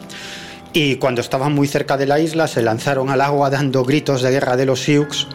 Y 0.73 0.97
cuando 0.97 1.23
estaban 1.23 1.55
muy 1.55 1.69
cerca 1.69 1.97
de 1.97 2.05
la 2.05 2.19
isla 2.19 2.47
se 2.47 2.61
lanzaron 2.61 3.09
al 3.09 3.23
agua 3.23 3.49
dando 3.49 3.83
gritos 3.83 4.21
de 4.21 4.31
guerra 4.31 4.57
de 4.57 4.67
los 4.67 4.83
Sioux 4.83 5.27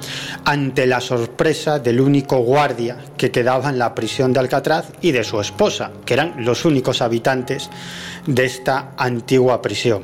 ante 0.46 0.86
la 0.86 1.02
sorpresa 1.02 1.80
del 1.80 2.00
único 2.00 2.38
guardia 2.40 2.98
que 3.18 3.32
quedaba 3.32 3.70
en 3.70 3.80
la 3.80 3.96
prisión 3.96 4.34
de 4.34 4.40
Alcatraz 4.40 4.86
y 5.02 5.12
de 5.12 5.24
su 5.24 5.42
esposa, 5.42 5.92
que 6.06 6.14
eran 6.14 6.46
los 6.46 6.64
únicos 6.64 7.02
habitantes 7.02 7.70
de 8.28 8.46
esta 8.46 8.92
antigua 8.98 9.62
prisión. 9.64 10.04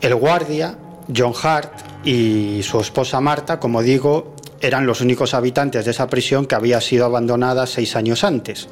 El 0.00 0.14
guardia, 0.14 0.76
John 1.14 1.34
Hart, 1.42 1.94
y 2.04 2.62
su 2.62 2.80
esposa 2.80 3.20
Marta, 3.20 3.58
como 3.58 3.82
digo, 3.82 4.33
eran 4.60 4.86
los 4.86 5.00
únicos 5.00 5.34
habitantes 5.34 5.84
de 5.84 5.90
esa 5.90 6.08
prisión 6.08 6.46
que 6.46 6.54
había 6.54 6.80
sido 6.80 7.04
abandonada 7.04 7.66
seis 7.66 7.96
años 7.96 8.24
antes. 8.24 8.68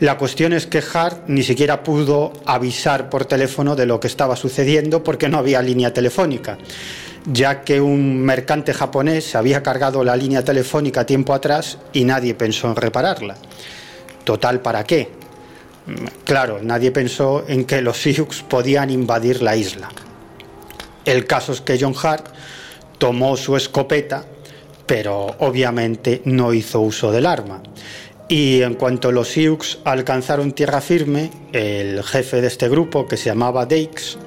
La 0.00 0.18
cuestión 0.18 0.52
es 0.52 0.66
que 0.66 0.82
Hart 0.92 1.24
ni 1.28 1.42
siquiera 1.42 1.82
pudo 1.82 2.32
avisar 2.44 3.08
por 3.08 3.24
teléfono 3.24 3.74
de 3.74 3.86
lo 3.86 3.98
que 3.98 4.08
estaba 4.08 4.36
sucediendo 4.36 5.02
porque 5.02 5.28
no 5.28 5.38
había 5.38 5.62
línea 5.62 5.94
telefónica, 5.94 6.58
ya 7.24 7.62
que 7.62 7.80
un 7.80 8.20
mercante 8.20 8.74
japonés 8.74 9.34
había 9.34 9.62
cargado 9.62 10.04
la 10.04 10.14
línea 10.14 10.44
telefónica 10.44 11.06
tiempo 11.06 11.32
atrás 11.32 11.78
y 11.94 12.04
nadie 12.04 12.34
pensó 12.34 12.68
en 12.68 12.76
repararla. 12.76 13.36
Total, 14.24 14.60
¿para 14.60 14.84
qué? 14.84 15.08
Claro, 16.24 16.58
nadie 16.62 16.90
pensó 16.90 17.44
en 17.48 17.64
que 17.64 17.80
los 17.80 17.96
Sioux 17.96 18.42
podían 18.48 18.90
invadir 18.90 19.40
la 19.40 19.56
isla. 19.56 19.88
El 21.06 21.26
caso 21.26 21.52
es 21.52 21.60
que 21.60 21.78
John 21.80 21.94
Hart 22.02 22.26
tomó 22.98 23.36
su 23.36 23.56
escopeta, 23.56 24.24
pero 24.86 25.36
obviamente 25.40 26.22
no 26.24 26.52
hizo 26.52 26.80
uso 26.80 27.10
del 27.12 27.26
arma. 27.26 27.62
Y 28.28 28.62
en 28.62 28.74
cuanto 28.74 29.12
los 29.12 29.28
Sioux 29.28 29.78
alcanzaron 29.84 30.52
tierra 30.52 30.80
firme, 30.80 31.30
el 31.52 32.02
jefe 32.02 32.40
de 32.40 32.48
este 32.48 32.68
grupo, 32.68 33.06
que 33.06 33.16
se 33.16 33.26
llamaba 33.26 33.66
Dakes, 33.66 34.18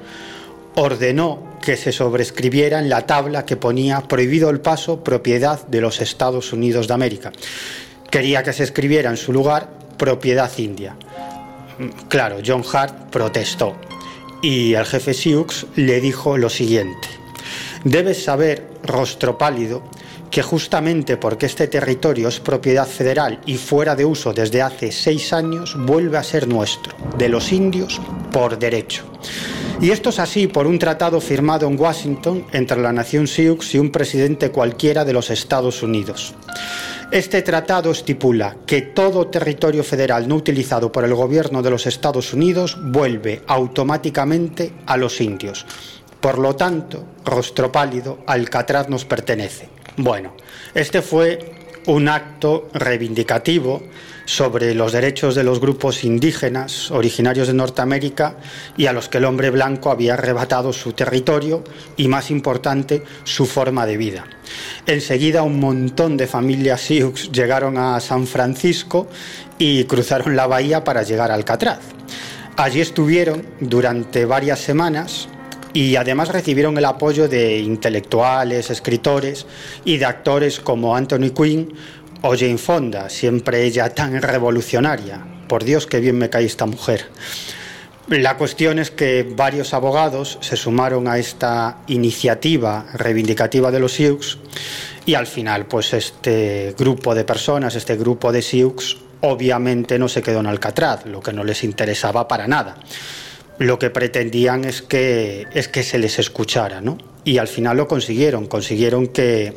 ordenó 0.76 1.50
que 1.62 1.76
se 1.76 1.92
sobrescribiera 1.92 2.80
en 2.80 2.88
la 2.88 3.06
tabla 3.06 3.46
que 3.46 3.58
ponía 3.58 4.02
prohibido 4.02 4.50
el 4.50 4.62
paso, 4.62 5.04
propiedad 5.04 5.68
de 5.68 5.82
los 5.82 6.00
Estados 6.02 6.54
Unidos 6.54 6.88
de 6.88 6.94
América. 6.94 7.34
Quería 8.10 8.44
que 8.44 8.54
se 8.54 8.64
escribiera 8.64 9.10
en 9.10 9.18
su 9.18 9.34
lugar 9.34 9.70
propiedad 9.98 10.52
india. 10.58 10.96
Claro, 12.08 12.38
John 12.46 12.64
Hart 12.74 13.10
protestó 13.10 13.76
y 14.42 14.74
el 14.74 14.86
jefe 14.86 15.14
Sioux 15.14 15.68
le 15.76 16.00
dijo 16.00 16.38
lo 16.38 16.50
siguiente. 16.50 17.08
Debes 17.84 18.24
saber, 18.24 18.68
rostro 18.84 19.38
pálido, 19.38 19.84
que 20.32 20.42
justamente 20.42 21.18
porque 21.18 21.46
este 21.46 21.68
territorio 21.68 22.28
es 22.28 22.40
propiedad 22.40 22.88
federal 22.88 23.42
y 23.46 23.58
fuera 23.58 23.96
de 23.96 24.06
uso 24.06 24.34
desde 24.34 24.62
hace 24.62 24.92
seis 24.92 25.34
años, 25.34 25.76
vuelve 25.78 26.18
a 26.18 26.24
ser 26.24 26.48
nuestro, 26.48 26.96
de 27.18 27.30
los 27.30 27.52
indios, 27.52 28.00
por 28.32 28.60
derecho. 28.60 29.06
Y 29.82 29.92
esto 29.92 30.10
es 30.10 30.20
así 30.20 30.48
por 30.48 30.68
un 30.68 30.78
tratado 30.78 31.22
firmado 31.22 31.66
en 31.68 31.80
Washington 31.80 32.46
entre 32.52 32.82
la 32.82 32.92
nación 32.92 33.28
Sioux 33.28 33.74
y 33.74 33.78
un 33.78 33.92
presidente 33.92 34.52
cualquiera 34.52 35.06
de 35.06 35.14
los 35.14 35.30
Estados 35.30 35.82
Unidos. 35.82 36.36
Este 37.12 37.42
tratado 37.42 37.90
estipula 37.90 38.58
que 38.68 38.84
todo 38.84 39.28
territorio 39.28 39.84
federal 39.84 40.28
no 40.28 40.36
utilizado 40.36 40.92
por 40.92 41.06
el 41.06 41.16
gobierno 41.16 41.64
de 41.64 41.72
los 41.72 41.88
Estados 41.88 42.34
Unidos 42.34 42.78
vuelve 42.80 43.42
automáticamente 43.48 44.74
a 44.86 44.96
los 44.96 45.20
indios. 45.22 45.66
Por 46.20 46.38
lo 46.38 46.56
tanto, 46.56 47.06
rostro 47.26 47.72
pálido, 47.72 48.20
Alcatraz 48.28 48.90
nos 48.90 49.06
pertenece. 49.06 49.79
Bueno, 50.02 50.32
este 50.74 51.02
fue 51.02 51.40
un 51.88 52.08
acto 52.08 52.70
reivindicativo 52.74 53.84
sobre 54.24 54.74
los 54.74 54.94
derechos 54.94 55.36
de 55.36 55.44
los 55.44 55.60
grupos 55.60 56.06
indígenas 56.06 56.90
originarios 56.90 57.50
de 57.50 57.54
Norteamérica 57.54 58.38
y 58.78 58.86
a 58.86 58.94
los 58.94 59.10
que 59.10 59.18
el 59.18 59.26
hombre 59.26 59.50
blanco 59.50 59.92
había 59.92 60.14
arrebatado 60.14 60.72
su 60.72 60.94
territorio 60.94 61.66
y, 61.98 62.08
más 62.08 62.32
importante, 62.32 63.04
su 63.26 63.46
forma 63.46 63.86
de 63.86 63.98
vida. 63.98 64.26
Enseguida 64.86 65.44
un 65.44 65.60
montón 65.60 66.16
de 66.16 66.28
familias 66.28 66.80
Sioux 66.80 67.30
llegaron 67.34 67.78
a 67.78 68.00
San 68.00 68.26
Francisco 68.26 69.10
y 69.58 69.84
cruzaron 69.84 70.38
la 70.38 70.48
bahía 70.48 70.86
para 70.86 71.04
llegar 71.04 71.30
a 71.30 71.34
Alcatraz. 71.34 71.80
Allí 72.56 72.80
estuvieron 72.80 73.46
durante 73.60 74.24
varias 74.24 74.62
semanas 74.62 75.28
y 75.74 75.96
además 75.96 76.30
recibieron 76.30 76.78
el 76.78 76.86
apoyo 76.86 77.28
de 77.28 77.60
intelectuales, 77.60 78.70
escritores 78.70 79.46
y 79.86 79.98
de 79.98 80.06
actores 80.06 80.60
como 80.60 80.96
Anthony 80.96 81.32
Quinn 81.36 81.74
o 82.22 82.36
Jane 82.36 82.58
Fonda, 82.58 83.10
siempre 83.10 83.64
ella 83.64 83.90
tan 83.94 84.22
revolucionaria. 84.22 85.26
Por 85.48 85.64
Dios, 85.64 85.88
qué 85.88 86.00
bien 86.00 86.18
me 86.18 86.30
cae 86.30 86.46
esta 86.46 86.66
mujer. 86.66 87.06
La 88.08 88.38
cuestión 88.38 88.80
es 88.80 88.90
que 88.90 89.24
varios 89.24 89.74
abogados 89.74 90.40
se 90.42 90.56
sumaron 90.56 91.08
a 91.08 91.20
esta 91.20 91.78
iniciativa 91.88 92.88
reivindicativa 92.94 93.70
de 93.70 93.80
los 93.80 93.94
Sioux 93.94 94.40
y 95.06 95.14
al 95.14 95.28
final, 95.28 95.68
pues 95.68 95.94
este 95.94 96.74
grupo 96.78 97.14
de 97.14 97.24
personas, 97.24 97.76
este 97.76 97.96
grupo 97.98 98.32
de 98.32 98.42
Sioux, 98.42 98.98
obviamente 99.22 100.00
no 100.00 100.10
se 100.10 100.22
quedó 100.22 100.40
en 100.40 100.48
Alcatraz, 100.48 101.06
lo 101.06 101.20
que 101.20 101.34
no 101.34 101.44
les 101.44 101.64
interesaba 101.64 102.28
para 102.28 102.48
nada. 102.48 102.78
Lo 103.60 103.78
que 103.78 103.90
pretendían 103.90 104.66
es 104.66 104.82
que, 104.82 105.46
es 105.54 105.68
que 105.68 105.84
se 105.84 106.00
les 106.00 106.18
escuchara, 106.18 106.82
¿no? 106.82 106.98
Y 107.24 107.38
al 107.38 107.48
final 107.48 107.78
lo 107.78 107.88
consiguieron, 107.88 108.48
consiguieron 108.48 109.08
que 109.08 109.54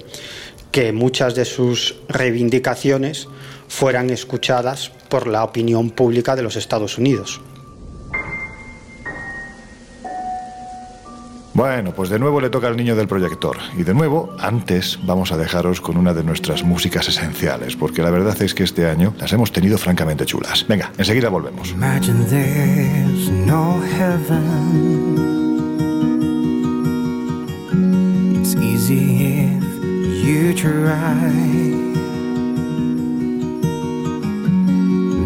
que 0.73 0.93
muchas 0.93 1.35
de 1.35 1.45
sus 1.45 1.95
reivindicaciones 2.09 3.29
fueran 3.69 4.11
escuchadas 4.11 4.91
por 5.09 5.27
la 5.27 5.45
opinión 5.45 5.91
pública 5.91 6.35
de 6.35 6.43
los 6.43 6.57
Estados 6.57 6.99
Unidos. 6.99 7.41
Bueno, 11.55 11.93
pues 11.95 12.09
de 12.09 12.19
nuevo 12.19 12.41
le 12.41 12.49
toca 12.49 12.69
al 12.69 12.79
niño 12.79 12.97
del 12.97 13.07
proyector. 13.07 13.59
Y 13.77 13.83
de 13.83 13.93
nuevo, 13.93 14.35
antes 14.39 14.99
vamos 15.03 15.33
a 15.33 15.37
dejaros 15.37 15.83
con 15.83 15.99
una 15.99 16.15
de 16.15 16.25
nuestras 16.25 16.65
músicas 16.65 17.07
esenciales, 17.09 17.77
porque 17.77 18.03
la 18.03 18.11
verdad 18.11 18.41
es 18.41 18.55
que 18.55 18.65
este 18.65 18.89
año 18.89 19.15
las 19.19 19.35
hemos 19.35 19.53
tenido 19.53 19.77
francamente 19.77 20.25
chulas. 20.25 20.65
Venga, 20.67 20.91
enseguida 20.97 21.29
volvemos. 21.29 21.75
You 30.25 30.55
try. 30.55 31.31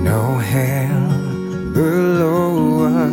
No 0.02 0.40
hell 0.40 1.70
below 1.72 2.86
us. 2.86 3.04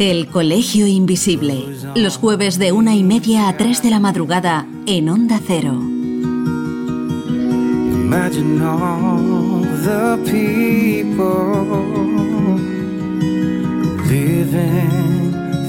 El 0.00 0.26
Colegio 0.28 0.86
Invisible. 0.86 1.66
Los 1.94 2.16
jueves 2.16 2.58
de 2.58 2.72
una 2.72 2.96
y 2.96 3.04
media 3.04 3.48
a 3.48 3.56
tres 3.56 3.82
de 3.82 3.90
la 3.90 4.00
madrugada 4.00 4.66
en 4.86 5.08
Onda 5.08 5.40
Cero. 5.46 5.78
Imagine 8.04 8.60
all 8.62 9.62
the 9.84 10.18
people 10.24 12.31
living 14.08 14.90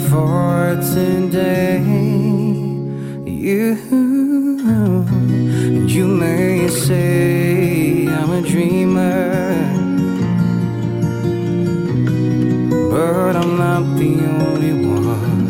for 0.10 0.76
today. 0.94 1.82
you. 3.44 3.76
You 5.88 6.08
may 6.08 6.68
say 6.70 8.08
I'm 8.08 8.32
a 8.32 8.42
dreamer, 8.42 9.30
but 12.90 13.36
I'm 13.36 13.58
not 13.58 13.84
the 14.00 14.14
only 14.40 14.74
one. 14.88 15.48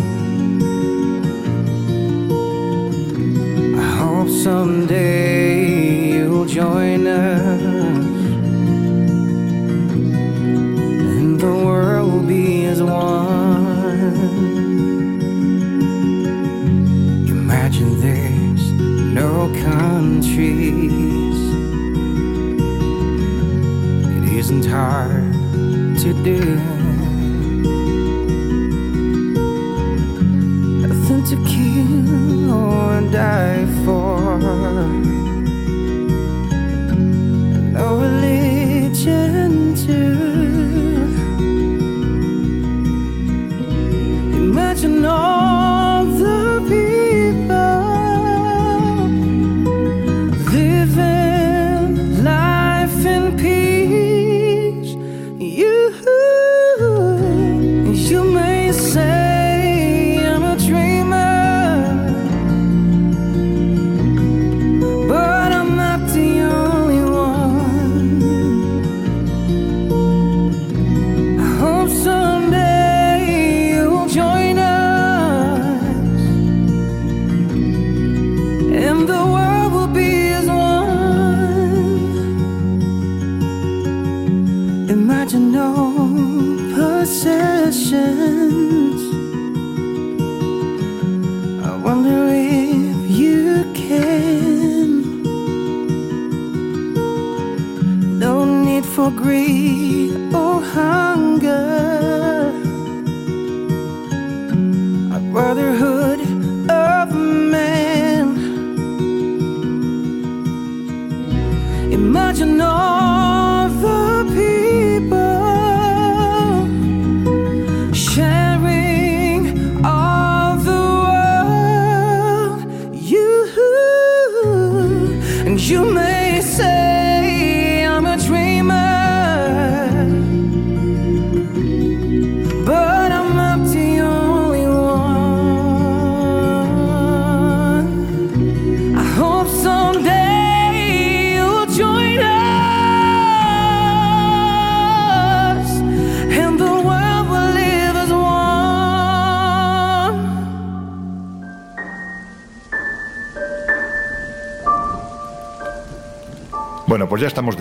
I 3.80 3.82
hope 4.00 4.30
someday 4.30 6.14
you'll 6.14 6.46
join 6.46 7.08
us, 7.08 7.73
hard 24.74 25.34
to 26.00 26.10
do. 26.24 26.40
Nothing 30.82 31.24
to 31.30 31.36
kill 31.46 32.52
or 32.52 33.02
die 33.12 33.66
for. 33.86 35.13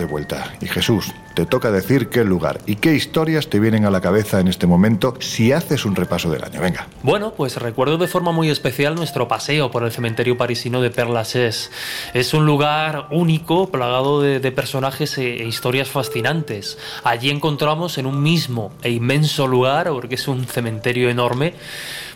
De. 0.05 0.57
Y 0.61 0.67
Jesús, 0.67 1.13
te 1.33 1.45
toca 1.45 1.71
decir 1.71 2.09
qué 2.09 2.23
lugar 2.23 2.59
y 2.65 2.75
qué 2.75 2.93
historias 2.93 3.47
te 3.47 3.59
vienen 3.59 3.85
a 3.85 3.91
la 3.91 4.01
cabeza 4.01 4.39
en 4.39 4.47
este 4.47 4.67
momento 4.67 5.15
si 5.19 5.51
haces 5.51 5.85
un 5.85 5.95
repaso 5.95 6.29
del 6.29 6.43
año. 6.43 6.61
Venga. 6.61 6.87
Bueno, 7.01 7.33
pues 7.35 7.57
recuerdo 7.57 7.97
de 7.97 8.07
forma 8.07 8.31
muy 8.31 8.49
especial 8.49 8.95
nuestro 8.95 9.27
paseo 9.27 9.71
por 9.71 9.83
el 9.83 9.91
cementerio 9.91 10.37
parisino 10.37 10.81
de 10.81 10.91
Père 10.91 11.09
Lachaise. 11.09 11.69
Es 12.13 12.33
un 12.33 12.45
lugar 12.45 13.07
único, 13.11 13.69
plagado 13.69 14.21
de, 14.21 14.39
de 14.39 14.51
personajes 14.51 15.17
e, 15.17 15.41
e 15.41 15.47
historias 15.47 15.89
fascinantes. 15.89 16.77
Allí 17.03 17.29
encontramos 17.29 17.97
en 17.97 18.05
un 18.05 18.21
mismo 18.21 18.71
e 18.81 18.91
inmenso 18.91 19.47
lugar, 19.47 19.89
porque 19.89 20.15
es 20.15 20.27
un 20.27 20.45
cementerio 20.45 21.09
enorme, 21.09 21.53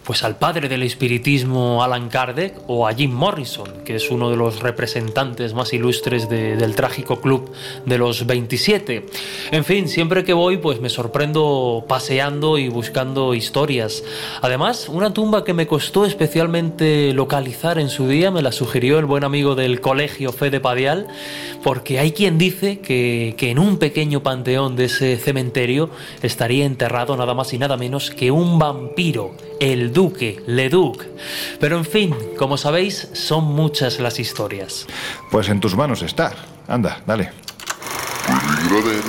pues 0.07 0.23
al 0.23 0.37
padre 0.37 0.69
del 0.69 0.83
espiritismo 0.83 1.83
Alan 1.83 2.07
Kardec 2.07 2.55
o 2.67 2.87
a 2.87 2.93
Jim 2.93 3.11
Morrison, 3.11 3.83
que 3.83 3.95
es 3.95 4.09
uno 4.09 4.29
de 4.29 4.37
los 4.37 4.61
representantes 4.61 5.53
más 5.53 5.73
ilustres 5.73 6.29
de- 6.29 6.55
del 6.55 6.75
trágico 6.75 7.19
club 7.19 7.51
de 7.85 7.97
los 7.97 8.25
27. 8.25 9.05
En 9.51 9.65
fin, 9.65 9.89
siempre 9.89 10.23
que 10.23 10.31
voy 10.31 10.57
pues 10.59 10.79
me 10.79 10.87
sorprendo 10.89 11.83
paseando 11.89 12.57
y 12.57 12.69
buscando 12.69 13.33
historias. 13.33 14.01
Además, 14.41 14.87
una 14.87 15.13
tumba 15.13 15.43
que 15.43 15.53
me 15.53 15.67
costó 15.67 16.05
especialmente 16.05 17.11
localizar 17.13 17.77
en 17.77 17.89
su 17.89 18.07
día 18.07 18.31
me 18.31 18.41
la 18.41 18.53
sugirió 18.53 18.99
el 18.99 19.05
buen 19.05 19.25
amigo 19.25 19.55
del 19.55 19.81
colegio 19.81 20.31
Fede 20.31 20.61
Padial, 20.61 21.07
porque 21.63 21.99
hay 21.99 22.13
quien 22.13 22.37
dice 22.37 22.79
que, 22.79 23.35
que 23.37 23.51
en 23.51 23.59
un 23.59 23.77
pequeño 23.77 24.23
panteón 24.23 24.77
de 24.77 24.85
ese 24.85 25.17
cementerio 25.17 25.89
estaría 26.21 26.65
enterrado 26.65 27.17
nada 27.17 27.33
más 27.33 27.51
y 27.53 27.57
nada 27.57 27.75
menos 27.75 28.09
que 28.11 28.31
un 28.31 28.57
vampiro, 28.57 29.35
el 29.59 29.91
duque, 29.97 30.43
Leduc. 30.45 31.03
Pero 31.59 31.75
en 31.75 31.83
fin, 31.83 32.15
como 32.37 32.55
sabéis, 32.55 33.07
son 33.13 33.45
muchas 33.45 33.99
las 33.99 34.19
historias. 34.19 34.85
Pues 35.31 35.49
en 35.49 35.59
tus 35.59 35.75
manos 35.75 36.03
está. 36.03 36.33
Anda, 36.67 37.01
dale. 37.07 37.31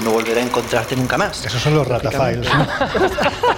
No 0.03 0.13
volveré 0.13 0.41
a 0.41 0.45
encontrarte 0.45 0.97
nunca 0.97 1.19
más. 1.19 1.45
Esos 1.45 1.61
son 1.61 1.75
los 1.75 1.87
ratafiles. 1.87 2.49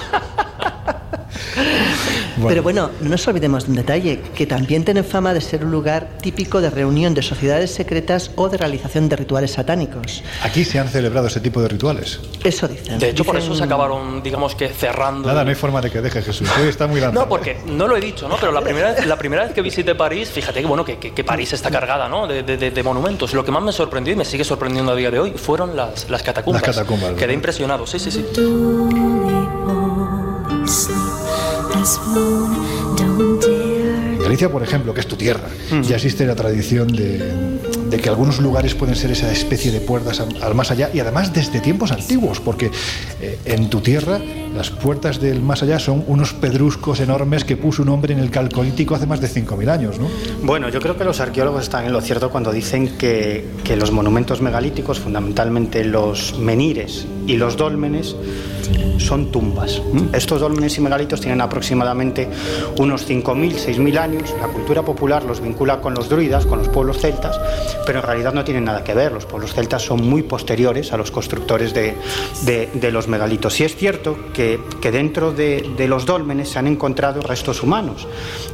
¿no? 2.43 2.49
Pero 2.49 2.63
bueno, 2.63 2.91
no 3.01 3.09
nos 3.11 3.27
olvidemos 3.29 3.65
de 3.65 3.71
un 3.71 3.77
detalle, 3.77 4.21
que 4.35 4.47
también 4.47 4.85
tiene 4.85 5.03
fama 5.03 5.35
de 5.35 5.41
ser 5.41 5.65
un 5.65 5.71
lugar 5.71 6.09
típico 6.23 6.61
de 6.61 6.71
reunión 6.71 7.15
de 7.15 7.23
sociedades 7.23 7.73
secretas 7.73 8.31
o 8.37 8.49
de 8.49 8.57
realización 8.59 9.09
de 9.09 9.17
rituales 9.17 9.53
satánicos. 9.53 10.23
Aquí 10.43 10.65
se 10.65 10.79
han 10.79 10.89
celebrado 10.89 11.27
ese 11.29 11.41
tipo 11.41 11.61
de 11.63 11.69
rituales. 11.69 12.21
Eso 12.45 12.67
dicen. 12.69 12.99
De 12.99 13.11
hecho, 13.11 13.25
por 13.25 13.37
Dicen- 13.37 13.45
eso 13.53 13.55
se 13.57 13.65
acabaron, 13.65 14.23
digamos 14.23 14.55
que 14.55 14.69
cerrando. 14.69 15.29
Nada, 15.29 15.45
no 15.45 15.51
hay 15.51 15.57
forma 15.57 15.81
de 15.81 15.91
que 15.91 16.01
deje 16.01 16.23
Jesús. 16.23 16.49
Hoy 16.61 16.69
está 16.69 16.87
muy 16.87 17.01
lanzado. 17.01 17.25
No, 17.25 17.29
porque 17.29 17.59
no 17.67 17.87
lo 17.89 17.97
he 17.97 18.01
dicho, 18.01 18.29
¿no? 18.29 18.37
Pero 18.39 18.53
la 18.53 18.61
primera 18.63 18.93
vez, 18.93 19.07
la 19.07 19.17
primera 19.17 19.45
vez 19.45 19.53
que 19.53 19.63
visité 19.63 19.95
París, 19.95 20.31
fíjate 20.31 20.61
que 20.61 20.67
bueno, 20.67 20.85
que, 20.85 20.99
que- 20.99 21.13
que 21.13 21.25
París 21.25 21.53
está 21.53 21.71
cargada, 21.71 22.09
¿no? 22.09 22.27
De, 22.27 22.43
de- 22.43 22.57
de- 22.57 22.71
de 22.71 22.83
monumentos. 22.83 23.33
Lo 23.35 23.45
que 23.45 23.51
más 23.51 23.63
me 23.63 23.73
sorprendió 23.73 24.13
y 24.13 24.17
me 24.17 24.25
sigue 24.25 24.45
sorprendiendo 24.45 24.93
a 24.93 24.97
día 24.97 25.11
de 25.11 25.19
hoy 25.19 25.33
fueron 25.33 25.77
las, 25.77 26.09
las 26.09 26.23
catacumbas. 26.23 26.63
Las 26.67 26.77
catacumbas, 26.77 27.13
Quedé 27.15 27.33
impresionado, 27.33 27.87
sí, 27.87 27.99
sí, 27.99 28.11
sí. 28.11 28.25
En 33.01 34.19
Galicia, 34.23 34.51
por 34.51 34.63
ejemplo, 34.63 34.93
que 34.93 35.01
es 35.01 35.07
tu 35.07 35.17
tierra, 35.17 35.49
ya 35.83 35.97
existe 35.97 36.27
la 36.27 36.37
tradición 36.37 36.89
de, 36.89 37.59
de 37.89 37.99
que 37.99 38.09
algunos 38.09 38.39
lugares 38.39 38.75
pueden 38.75 38.95
ser 38.95 39.11
esa 39.11 39.33
especie 39.33 39.73
de 39.73 39.81
puertas 39.81 40.21
al, 40.21 40.43
al 40.43 40.55
más 40.55 40.71
allá 40.71 40.91
y 40.93 41.01
además 41.01 41.33
desde 41.33 41.61
tiempos 41.61 41.91
antiguos, 41.91 42.39
porque 42.41 42.71
eh, 43.21 43.39
en 43.45 43.71
tu 43.71 43.81
tierra 43.81 44.21
las 44.55 44.71
puertas 44.71 45.21
del 45.21 45.41
más 45.43 45.63
allá 45.63 45.79
son 45.79 46.05
unos 46.07 46.35
pedruscos 46.35 47.01
enormes 47.01 47.45
que 47.45 47.57
puso 47.57 47.83
un 47.83 47.89
hombre 47.89 48.13
en 48.13 48.21
el 48.21 48.31
calcolítico 48.31 48.95
hace 48.95 49.07
más 49.07 49.21
de 49.21 49.29
5.000 49.29 49.69
años, 49.71 49.99
¿no? 49.99 50.09
Bueno, 50.43 50.69
yo 50.69 50.81
creo 50.81 50.97
que 50.97 51.05
los 51.05 51.21
arqueólogos 51.21 51.63
están 51.63 51.87
en 51.87 51.93
lo 51.93 52.01
cierto 52.01 52.31
cuando 52.31 52.53
dicen 52.53 52.99
que, 52.99 53.47
que 53.65 53.77
los 53.77 53.91
monumentos 53.91 54.43
megalíticos, 54.43 55.01
fundamentalmente 55.01 55.85
los 55.85 56.39
menires 56.39 57.07
y 57.27 57.37
los 57.37 57.57
dólmenes, 57.57 58.17
son 58.99 59.31
tumbas. 59.33 59.81
Estos 60.13 60.41
dólmenes 60.41 60.77
y 60.79 60.81
megalitos 60.81 61.21
tienen 61.21 61.41
aproximadamente 61.41 62.29
unos 62.79 63.09
5.000, 63.09 63.55
6.000 63.55 63.99
años. 63.99 64.35
La 64.41 64.49
cultura 64.49 64.83
popular 64.83 65.25
los 65.25 65.41
vincula 65.41 65.81
con 65.81 65.95
los 65.95 66.09
druidas, 66.09 66.47
con 66.47 66.59
los 66.59 66.69
pueblos 66.69 66.99
celtas, 66.99 67.39
pero 67.87 68.01
en 68.01 68.07
realidad 68.07 68.33
no 68.35 68.45
tienen 68.45 68.65
nada 68.65 68.85
que 68.85 68.95
ver. 68.95 69.13
Los 69.13 69.27
pueblos 69.27 69.55
celtas 69.55 69.83
son 69.83 70.07
muy 70.09 70.23
posteriores 70.23 70.93
a 70.93 70.97
los 70.97 71.11
constructores 71.11 71.73
de, 71.75 71.95
de- 72.43 72.69
de 72.75 72.91
los 72.93 73.09
megalitos. 73.09 73.59
Y 73.61 73.65
es 73.65 73.75
cierto 73.77 74.17
que, 74.35 74.61
que 74.81 74.91
dentro 74.91 75.33
de, 75.33 75.71
de 75.77 75.89
los 75.89 76.07
dólmenes 76.07 76.49
se 76.51 76.59
han 76.59 76.67
encontrado 76.67 77.21
restos 77.23 77.63
humanos. 77.63 78.07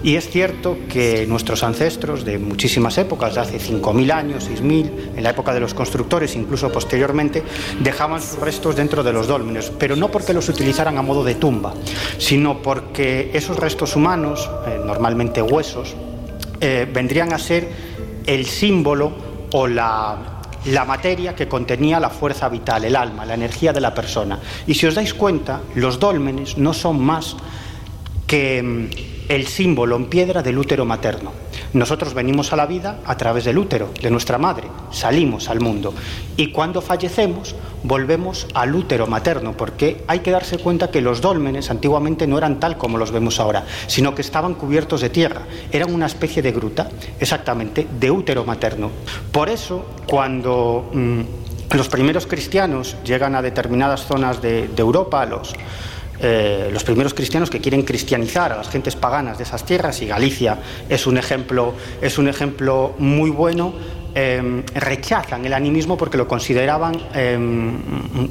Y 0.02 0.16
es 0.16 0.28
cierto 0.28 0.76
que 0.88 1.26
nuestros 1.26 1.62
ancestros 1.62 2.24
de 2.24 2.38
muchísimas 2.38 2.96
épocas, 2.98 3.34
de 3.34 3.40
hace 3.40 3.58
5.000 3.58 4.12
años, 4.12 4.48
6.000, 4.48 4.90
en 5.16 5.22
la 5.22 5.30
época 5.30 5.52
de 5.52 5.60
los 5.60 5.74
constructores, 5.74 6.36
incluso 6.36 6.70
posteriormente, 6.70 7.42
dejaban 7.80 8.20
sus 8.22 8.38
restos 8.38 8.76
dentro 8.76 9.02
de 9.02 9.12
los 9.12 9.26
dólmenes, 9.26 9.72
pero 9.78 9.96
no 9.96 10.05
porque 10.10 10.32
los 10.32 10.48
utilizaran 10.48 10.98
a 10.98 11.02
modo 11.02 11.24
de 11.24 11.34
tumba, 11.34 11.74
sino 12.18 12.62
porque 12.62 13.30
esos 13.34 13.56
restos 13.56 13.96
humanos, 13.96 14.48
eh, 14.66 14.80
normalmente 14.84 15.42
huesos, 15.42 15.94
eh, 16.60 16.88
vendrían 16.92 17.32
a 17.32 17.38
ser 17.38 17.68
el 18.26 18.46
símbolo 18.46 19.12
o 19.52 19.66
la, 19.66 20.16
la 20.66 20.84
materia 20.84 21.34
que 21.34 21.48
contenía 21.48 22.00
la 22.00 22.10
fuerza 22.10 22.48
vital, 22.48 22.84
el 22.84 22.96
alma, 22.96 23.24
la 23.24 23.34
energía 23.34 23.72
de 23.72 23.80
la 23.80 23.94
persona. 23.94 24.38
Y 24.66 24.74
si 24.74 24.86
os 24.86 24.94
dais 24.94 25.14
cuenta, 25.14 25.60
los 25.74 25.98
dólmenes 25.98 26.58
no 26.58 26.72
son 26.72 27.00
más 27.00 27.36
que 28.26 28.62
mm, 28.62 28.88
el 29.28 29.46
símbolo 29.46 29.96
en 29.96 30.06
piedra 30.06 30.42
del 30.42 30.58
útero 30.58 30.84
materno. 30.84 31.45
Nosotros 31.76 32.14
venimos 32.14 32.54
a 32.54 32.56
la 32.56 32.64
vida 32.64 33.00
a 33.04 33.18
través 33.18 33.44
del 33.44 33.58
útero, 33.58 33.90
de 34.00 34.10
nuestra 34.10 34.38
madre, 34.38 34.66
salimos 34.90 35.50
al 35.50 35.60
mundo. 35.60 35.92
Y 36.34 36.50
cuando 36.50 36.80
fallecemos 36.80 37.54
volvemos 37.82 38.46
al 38.54 38.74
útero 38.74 39.06
materno, 39.06 39.52
porque 39.54 40.02
hay 40.06 40.20
que 40.20 40.30
darse 40.30 40.56
cuenta 40.56 40.90
que 40.90 41.02
los 41.02 41.20
dólmenes 41.20 41.70
antiguamente 41.70 42.26
no 42.26 42.38
eran 42.38 42.60
tal 42.60 42.78
como 42.78 42.96
los 42.96 43.10
vemos 43.10 43.40
ahora, 43.40 43.66
sino 43.88 44.14
que 44.14 44.22
estaban 44.22 44.54
cubiertos 44.54 45.02
de 45.02 45.10
tierra, 45.10 45.42
eran 45.70 45.92
una 45.92 46.06
especie 46.06 46.40
de 46.40 46.50
gruta, 46.50 46.88
exactamente, 47.20 47.86
de 48.00 48.10
útero 48.10 48.46
materno. 48.46 48.90
Por 49.30 49.50
eso, 49.50 49.84
cuando 50.06 50.88
mm, 50.94 51.20
los 51.76 51.90
primeros 51.90 52.26
cristianos 52.26 52.96
llegan 53.04 53.34
a 53.34 53.42
determinadas 53.42 54.06
zonas 54.06 54.40
de, 54.40 54.68
de 54.68 54.80
Europa, 54.80 55.26
los, 55.26 55.54
eh, 56.20 56.70
los 56.72 56.84
primeros 56.84 57.14
cristianos 57.14 57.50
que 57.50 57.60
quieren 57.60 57.82
cristianizar 57.82 58.52
a 58.52 58.56
las 58.56 58.68
gentes 58.68 58.96
paganas 58.96 59.38
de 59.38 59.44
esas 59.44 59.64
tierras 59.64 60.00
y 60.02 60.06
Galicia 60.06 60.58
es 60.88 61.06
un 61.06 61.18
ejemplo 61.18 61.74
es 62.00 62.18
un 62.18 62.28
ejemplo 62.28 62.94
muy 62.98 63.30
bueno 63.30 63.74
eh, 64.18 64.62
rechazan 64.74 65.44
el 65.44 65.52
animismo 65.52 65.98
porque 65.98 66.16
lo 66.16 66.26
consideraban 66.26 66.96
eh, 67.12 67.38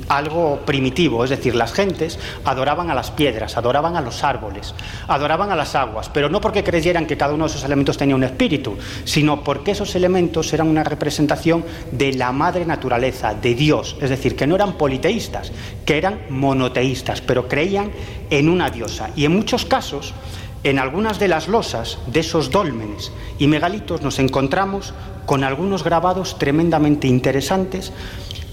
algo 0.10 0.62
primitivo, 0.66 1.24
es 1.24 1.30
decir, 1.30 1.54
las 1.54 1.74
gentes 1.74 2.18
adoraban 2.44 2.90
a 2.90 2.96
las 2.96 3.12
piedras, 3.12 3.56
adoraban 3.56 3.96
a 3.96 4.02
los 4.02 4.24
árboles, 4.24 4.74
adoraban 5.08 5.52
a 5.52 5.56
las 5.56 5.76
aguas, 5.76 6.10
pero 6.10 6.28
no 6.28 6.42
porque 6.42 6.64
creyeran 6.64 7.06
que 7.06 7.18
cada 7.18 7.36
uno 7.36 7.46
de 7.46 7.52
esos 7.52 7.64
elementos 7.64 8.00
tenía 8.00 8.16
un 8.16 8.24
espíritu, 8.24 8.76
sino 9.04 9.44
porque 9.44 9.72
esos 9.72 9.94
elementos 9.94 10.52
eran 10.54 10.70
una 10.70 10.84
representación 10.84 11.64
de 11.92 12.14
la 12.14 12.32
madre 12.32 12.66
naturaleza, 12.66 13.36
de 13.36 13.54
Dios, 13.54 13.96
es 14.02 14.10
decir, 14.10 14.36
que 14.36 14.48
no 14.48 14.56
eran 14.56 14.80
politeístas, 14.80 15.52
que 15.86 16.00
eran 16.00 16.22
monoteístas, 16.30 17.22
pero 17.22 17.48
creían 17.48 17.92
en 18.32 18.50
una 18.50 18.72
diosa. 18.72 19.12
Y 19.16 19.26
en 19.26 19.36
muchos 19.36 19.66
casos, 19.66 20.16
en 20.64 20.80
algunas 20.80 21.20
de 21.20 21.28
las 21.28 21.48
losas 21.48 22.00
de 22.08 22.22
esos 22.22 22.50
dólmenes 22.50 23.12
y 23.38 23.46
megalitos 23.46 24.02
nos 24.02 24.18
encontramos 24.18 24.96
con 25.26 25.43
algunos 25.43 25.84
grabados 25.84 26.38
tremendamente 26.38 27.07
interesantes 27.07 27.91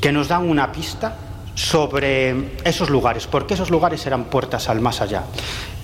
que 0.01 0.13
nos 0.13 0.29
dan 0.29 0.49
una 0.49 0.73
pista 0.73 1.17
sobre 1.55 2.57
esos 2.65 2.89
lugares, 2.89 3.27
porque 3.27 3.55
esos 3.55 3.71
lugares 3.71 4.07
eran 4.07 4.25
puertas 4.25 4.69
al 4.69 4.81
más 4.81 5.01
allá. 5.01 5.25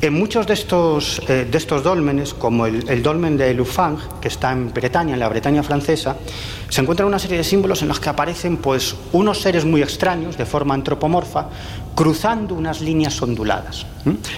En 0.00 0.14
muchos 0.14 0.46
de 0.46 0.54
estos, 0.54 1.20
eh, 1.28 1.46
de 1.50 1.58
estos 1.58 1.82
dólmenes, 1.82 2.32
como 2.32 2.66
el, 2.66 2.88
el 2.88 3.02
dolmen 3.02 3.36
de 3.36 3.52
Lufang, 3.52 3.98
que 4.20 4.28
está 4.28 4.52
en 4.52 4.72
Bretaña, 4.72 5.14
en 5.14 5.20
la 5.20 5.28
Bretaña 5.28 5.62
francesa, 5.62 6.16
se 6.68 6.80
encuentran 6.80 7.08
una 7.08 7.18
serie 7.18 7.38
de 7.38 7.44
símbolos 7.44 7.82
en 7.82 7.88
los 7.88 8.00
que 8.00 8.08
aparecen 8.08 8.58
pues, 8.58 8.94
unos 9.12 9.40
seres 9.40 9.64
muy 9.64 9.82
extraños, 9.82 10.38
de 10.38 10.46
forma 10.46 10.74
antropomorfa, 10.74 11.48
cruzando 11.98 12.54
unas 12.54 12.80
líneas 12.80 13.20
onduladas. 13.20 13.84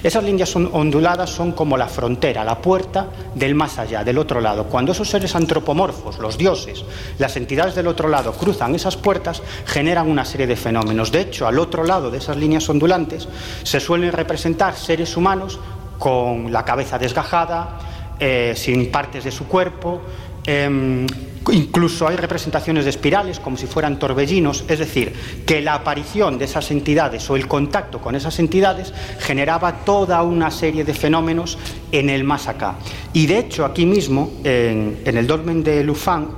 Esas 0.03 0.25
líneas 0.25 0.57
on- 0.57 0.71
onduladas 0.73 1.29
son 1.29 1.53
como 1.53 1.77
la 1.77 1.89
frontera, 1.89 2.43
la 2.43 2.57
puerta 2.57 3.09
del 3.35 3.55
más 3.55 3.79
allá, 3.79 4.03
del 4.03 4.17
otro 4.17 4.41
lado. 4.41 4.65
Cuando 4.65 4.93
esos 4.93 5.11
seres 5.11 5.35
antropomorfos, 5.37 6.19
los 6.21 6.39
dioses, 6.39 6.83
las 7.19 7.37
entidades 7.37 7.75
del 7.75 7.87
otro 7.87 8.09
lado 8.09 8.33
cruzan 8.33 8.75
esas 8.75 8.97
puertas, 8.97 9.43
generan 9.67 10.09
una 10.09 10.25
serie 10.25 10.47
de 10.47 10.57
fenómenos. 10.57 11.13
De 11.13 11.21
hecho, 11.21 11.47
al 11.47 11.59
otro 11.59 11.85
lado 11.85 12.11
de 12.11 12.17
esas 12.17 12.39
líneas 12.39 12.67
ondulantes 12.71 13.29
se 13.63 13.79
suelen 13.79 14.13
representar 14.13 14.75
seres 14.75 15.15
humanos 15.19 15.61
con 15.99 16.51
la 16.51 16.65
cabeza 16.65 16.99
desgajada, 16.99 17.79
eh, 18.19 18.55
sin 18.57 18.91
partes 18.91 19.25
de 19.25 19.31
su 19.31 19.47
cuerpo. 19.47 20.01
em, 20.47 21.07
incluso 21.53 22.07
hay 22.07 22.16
representaciones 22.16 22.84
de 22.84 22.91
espirales 22.91 23.41
como 23.41 23.57
si 23.57 23.66
fueran 23.66 23.99
torbellinos, 23.99 24.64
es 24.68 24.78
decir, 24.78 25.12
que 25.47 25.61
la 25.61 25.74
aparición 25.74 26.38
de 26.38 26.45
esas 26.45 26.70
entidades 26.70 27.28
o 27.30 27.36
el 27.36 27.49
contacto 27.49 28.01
con 28.01 28.14
esas 28.14 28.38
entidades 28.38 28.93
generaba 29.18 29.84
toda 29.84 30.22
una 30.22 30.51
serie 30.51 30.84
de 30.84 30.95
fenómenos 30.95 31.59
en 31.93 32.11
el 32.11 32.24
más 32.24 32.47
acá. 32.49 32.76
Y 33.12 33.26
de 33.26 33.38
hecho, 33.38 33.64
aquí 33.64 33.86
mismo, 33.86 34.32
en, 34.45 35.01
el 35.05 35.26
dolmen 35.26 35.64
de 35.64 35.82
Lufang, 35.82 36.28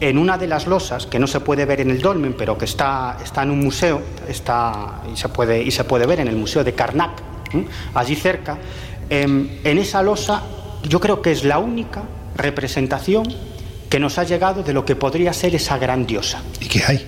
en 0.00 0.18
una 0.18 0.36
de 0.36 0.46
las 0.46 0.66
losas, 0.66 1.06
que 1.06 1.18
no 1.18 1.26
se 1.26 1.40
puede 1.40 1.64
ver 1.64 1.80
en 1.80 1.90
el 1.90 2.00
dolmen, 2.00 2.34
pero 2.36 2.58
que 2.58 2.64
está, 2.64 3.18
está 3.22 3.42
en 3.44 3.50
un 3.50 3.60
museo, 3.60 4.02
está, 4.28 5.02
y, 5.12 5.16
se 5.16 5.28
puede, 5.28 5.62
y 5.62 5.70
se 5.70 5.84
puede 5.84 6.06
ver 6.06 6.20
en 6.20 6.28
el 6.28 6.36
Museo 6.36 6.64
de 6.64 6.74
Karnak, 6.74 7.22
allí 7.94 8.16
cerca, 8.16 8.58
em, 9.08 9.48
en 9.62 9.78
esa 9.78 10.02
losa 10.02 10.42
yo 10.88 10.98
creo 10.98 11.22
que 11.22 11.30
es 11.30 11.44
la 11.44 11.58
única 11.58 12.02
representación 12.34 13.24
que 13.92 14.00
nos 14.00 14.16
ha 14.16 14.24
llegado 14.24 14.62
de 14.62 14.72
lo 14.72 14.86
que 14.86 14.96
podría 14.96 15.34
ser 15.34 15.54
esa 15.54 15.76
gran 15.76 16.06
diosa. 16.06 16.42
¿Y 16.58 16.64
qué 16.66 16.82
hay? 16.82 17.06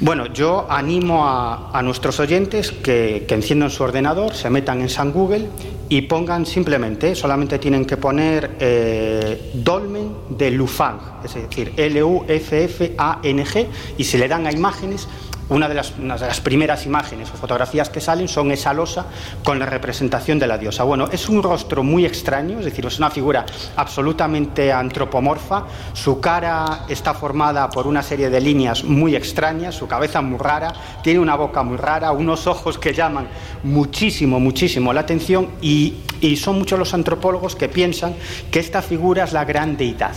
Bueno, 0.00 0.32
yo 0.32 0.66
animo 0.70 1.28
a, 1.28 1.70
a 1.70 1.82
nuestros 1.82 2.18
oyentes 2.18 2.72
que, 2.72 3.26
que 3.28 3.34
enciendan 3.34 3.68
su 3.68 3.82
ordenador, 3.82 4.32
se 4.32 4.48
metan 4.48 4.80
en 4.80 4.88
San 4.88 5.12
Google 5.12 5.50
y 5.90 6.00
pongan 6.00 6.46
simplemente, 6.46 7.14
solamente 7.14 7.58
tienen 7.58 7.84
que 7.84 7.98
poner 7.98 8.56
eh, 8.58 9.50
Dolmen 9.52 10.14
de 10.30 10.50
Lufang, 10.50 10.98
es 11.22 11.34
decir, 11.34 11.74
L-U-F-F-A-N-G, 11.76 13.66
y 13.98 14.04
si 14.04 14.16
le 14.16 14.28
dan 14.28 14.46
a 14.46 14.52
imágenes, 14.52 15.08
una 15.48 15.68
de, 15.68 15.74
las, 15.74 16.40
primeras 16.40 16.84
imágenes 16.86 17.30
o 17.30 17.36
fotografías 17.36 17.88
que 17.88 18.00
salen 18.00 18.28
son 18.28 18.50
esa 18.50 18.72
losa 18.72 19.06
con 19.42 19.58
la 19.58 19.66
representación 19.66 20.38
de 20.38 20.46
la 20.46 20.58
diosa. 20.58 20.84
Bueno, 20.84 21.08
es 21.10 21.28
un 21.28 21.42
rostro 21.42 21.82
muy 21.82 22.04
extraño, 22.04 22.58
es 22.58 22.64
decir, 22.64 22.84
es 22.86 22.98
una 22.98 23.10
figura 23.10 23.46
absolutamente 23.76 24.72
antropomorfa. 24.72 25.64
Su 25.94 26.20
cara 26.20 26.84
está 26.88 27.14
formada 27.14 27.70
por 27.70 27.86
una 27.86 28.02
serie 28.02 28.30
de 28.30 28.40
líneas 28.40 28.84
muy 28.84 29.16
extrañas, 29.16 29.74
su 29.74 29.86
cabeza 29.86 30.20
muy 30.20 30.38
rara, 30.38 30.72
tiene 31.02 31.20
una 31.20 31.36
boca 31.36 31.62
muy 31.62 31.76
rara, 31.76 32.12
unos 32.12 32.46
ojos 32.46 32.78
que 32.78 32.92
llaman 32.92 33.28
muchísimo, 33.62 34.38
muchísimo 34.40 34.92
la 34.92 35.00
atención 35.00 35.50
y, 35.62 35.94
y 36.20 36.36
son 36.36 36.58
muchos 36.58 36.78
los 36.78 36.92
antropólogos 36.94 37.56
que 37.56 37.68
piensan 37.68 38.14
que 38.50 38.60
esta 38.60 38.82
figura 38.82 39.24
es 39.24 39.32
la 39.32 39.44
gran 39.44 39.76
deidad, 39.76 40.14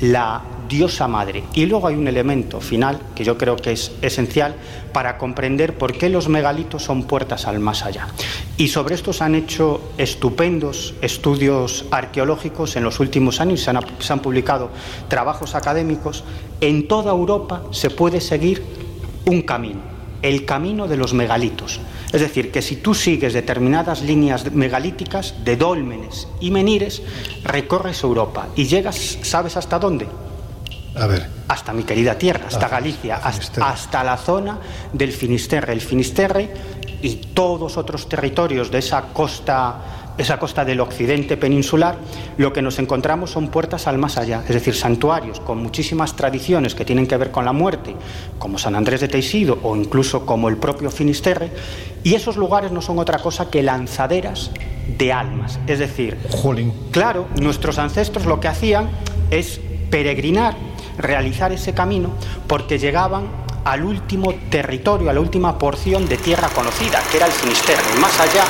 la 0.00 0.42
diosa 0.68 1.08
madre. 1.08 1.44
Y 1.54 1.66
luego 1.66 1.88
hay 1.88 1.94
un 1.94 2.08
elemento 2.08 2.60
final 2.60 3.00
que 3.14 3.24
yo 3.24 3.36
creo 3.38 3.56
que 3.56 3.72
es 3.72 3.92
esencial 4.02 4.56
para 4.92 5.18
comprender 5.18 5.76
por 5.76 5.92
qué 5.92 6.08
los 6.08 6.28
megalitos 6.28 6.82
son 6.82 7.04
puertas 7.04 7.46
al 7.46 7.60
más 7.60 7.84
allá. 7.84 8.08
Y 8.56 8.68
sobre 8.68 8.94
esto 8.94 9.12
se 9.12 9.24
han 9.24 9.34
hecho 9.34 9.92
estupendos 9.98 10.94
estudios 11.02 11.84
arqueológicos 11.90 12.76
en 12.76 12.84
los 12.84 13.00
últimos 13.00 13.40
años, 13.40 13.60
se 13.60 13.70
han, 13.70 13.80
se 13.98 14.12
han 14.12 14.20
publicado 14.20 14.70
trabajos 15.08 15.54
académicos. 15.54 16.24
En 16.60 16.88
toda 16.88 17.12
Europa 17.12 17.62
se 17.70 17.90
puede 17.90 18.20
seguir 18.20 18.62
un 19.26 19.42
camino, 19.42 19.80
el 20.22 20.44
camino 20.44 20.88
de 20.88 20.96
los 20.96 21.14
megalitos. 21.14 21.80
Es 22.12 22.20
decir, 22.20 22.50
que 22.50 22.62
si 22.62 22.76
tú 22.76 22.94
sigues 22.94 23.34
determinadas 23.34 24.02
líneas 24.02 24.50
megalíticas 24.52 25.34
de 25.44 25.56
dólmenes 25.56 26.28
y 26.40 26.50
menires, 26.50 27.02
recorres 27.42 28.02
Europa 28.02 28.48
y 28.56 28.64
llegas, 28.64 29.18
¿sabes 29.22 29.56
hasta 29.56 29.78
dónde? 29.78 30.06
A 30.96 31.06
ver. 31.06 31.26
Hasta 31.48 31.72
mi 31.72 31.84
querida 31.84 32.16
tierra, 32.16 32.46
hasta 32.48 32.68
Galicia, 32.68 33.16
hasta, 33.16 33.68
hasta 33.68 34.02
la 34.02 34.16
zona 34.16 34.58
del 34.92 35.12
Finisterre. 35.12 35.72
El 35.72 35.80
Finisterre 35.80 36.50
y 37.02 37.16
todos 37.34 37.76
otros 37.76 38.08
territorios 38.08 38.70
de 38.70 38.78
esa 38.78 39.02
costa, 39.12 40.12
esa 40.18 40.38
costa 40.38 40.64
del 40.64 40.80
occidente 40.80 41.36
peninsular, 41.36 41.96
lo 42.38 42.52
que 42.52 42.62
nos 42.62 42.78
encontramos 42.78 43.30
son 43.30 43.48
puertas 43.48 43.86
al 43.86 43.98
más 43.98 44.16
allá, 44.16 44.42
es 44.48 44.54
decir, 44.54 44.74
santuarios 44.74 45.40
con 45.40 45.62
muchísimas 45.62 46.16
tradiciones 46.16 46.74
que 46.74 46.84
tienen 46.84 47.06
que 47.06 47.16
ver 47.16 47.30
con 47.30 47.44
la 47.44 47.52
muerte, 47.52 47.94
como 48.38 48.58
San 48.58 48.74
Andrés 48.74 49.00
de 49.02 49.08
Teixido 49.08 49.58
o 49.62 49.76
incluso 49.76 50.24
como 50.24 50.48
el 50.48 50.56
propio 50.56 50.90
Finisterre, 50.90 51.50
y 52.02 52.14
esos 52.14 52.36
lugares 52.36 52.72
no 52.72 52.80
son 52.80 52.98
otra 52.98 53.18
cosa 53.18 53.50
que 53.50 53.62
lanzaderas 53.62 54.50
de 54.98 55.12
almas, 55.12 55.58
es 55.66 55.78
decir, 55.78 56.16
Jolín. 56.30 56.72
claro, 56.92 57.26
nuestros 57.40 57.78
ancestros 57.78 58.24
lo 58.24 58.40
que 58.40 58.48
hacían 58.48 58.88
es 59.30 59.60
peregrinar, 59.90 60.56
realizar 60.98 61.52
ese 61.52 61.74
camino, 61.74 62.10
porque 62.46 62.78
llegaban 62.78 63.24
al 63.64 63.84
último 63.84 64.34
territorio, 64.50 65.10
a 65.10 65.12
la 65.12 65.20
última 65.20 65.58
porción 65.58 66.08
de 66.08 66.16
tierra 66.16 66.48
conocida, 66.48 67.00
que 67.10 67.16
era 67.16 67.26
el 67.26 67.32
Finisterre. 67.32 67.82
Y 67.96 68.00
más 68.00 68.18
allá 68.20 68.44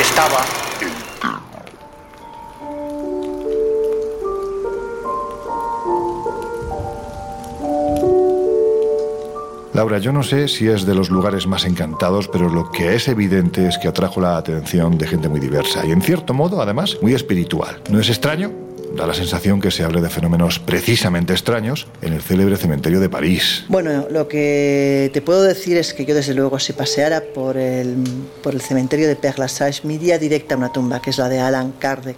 estaba 0.00 0.44
Laura, 9.72 9.98
yo 9.98 10.12
no 10.12 10.22
sé 10.22 10.46
si 10.48 10.68
es 10.68 10.84
de 10.84 10.94
los 10.94 11.08
lugares 11.08 11.46
más 11.46 11.64
encantados, 11.64 12.28
pero 12.28 12.50
lo 12.50 12.70
que 12.70 12.96
es 12.96 13.08
evidente 13.08 13.66
es 13.66 13.78
que 13.78 13.88
atrajo 13.88 14.20
la 14.20 14.36
atención 14.36 14.98
de 14.98 15.06
gente 15.06 15.28
muy 15.28 15.40
diversa 15.40 15.86
y 15.86 15.90
en 15.92 16.02
cierto 16.02 16.34
modo, 16.34 16.60
además, 16.60 16.98
muy 17.00 17.14
espiritual. 17.14 17.80
¿No 17.88 17.98
es 17.98 18.10
extraño? 18.10 18.69
Da 18.94 19.06
la 19.06 19.14
sensación 19.14 19.60
que 19.60 19.70
se 19.70 19.84
hable 19.84 20.00
de 20.00 20.10
fenómenos 20.10 20.58
precisamente 20.58 21.32
extraños 21.32 21.86
en 22.02 22.12
el 22.12 22.22
célebre 22.22 22.56
cementerio 22.56 23.00
de 23.00 23.08
París. 23.08 23.64
Bueno, 23.68 24.06
lo 24.10 24.26
que 24.26 25.10
te 25.12 25.22
puedo 25.22 25.42
decir 25.42 25.76
es 25.76 25.94
que 25.94 26.04
yo 26.04 26.14
desde 26.14 26.34
luego 26.34 26.58
si 26.58 26.72
paseara 26.72 27.22
por 27.34 27.56
el, 27.56 27.96
por 28.42 28.54
el 28.54 28.60
cementerio 28.60 29.06
de 29.06 29.16
Père 29.16 29.38
Lachaise 29.38 29.84
me 29.84 29.94
iría 29.94 30.18
directa 30.18 30.54
a 30.54 30.58
una 30.58 30.72
tumba, 30.72 31.00
que 31.00 31.10
es 31.10 31.18
la 31.18 31.28
de 31.28 31.38
Alan 31.38 31.72
Kardec, 31.78 32.16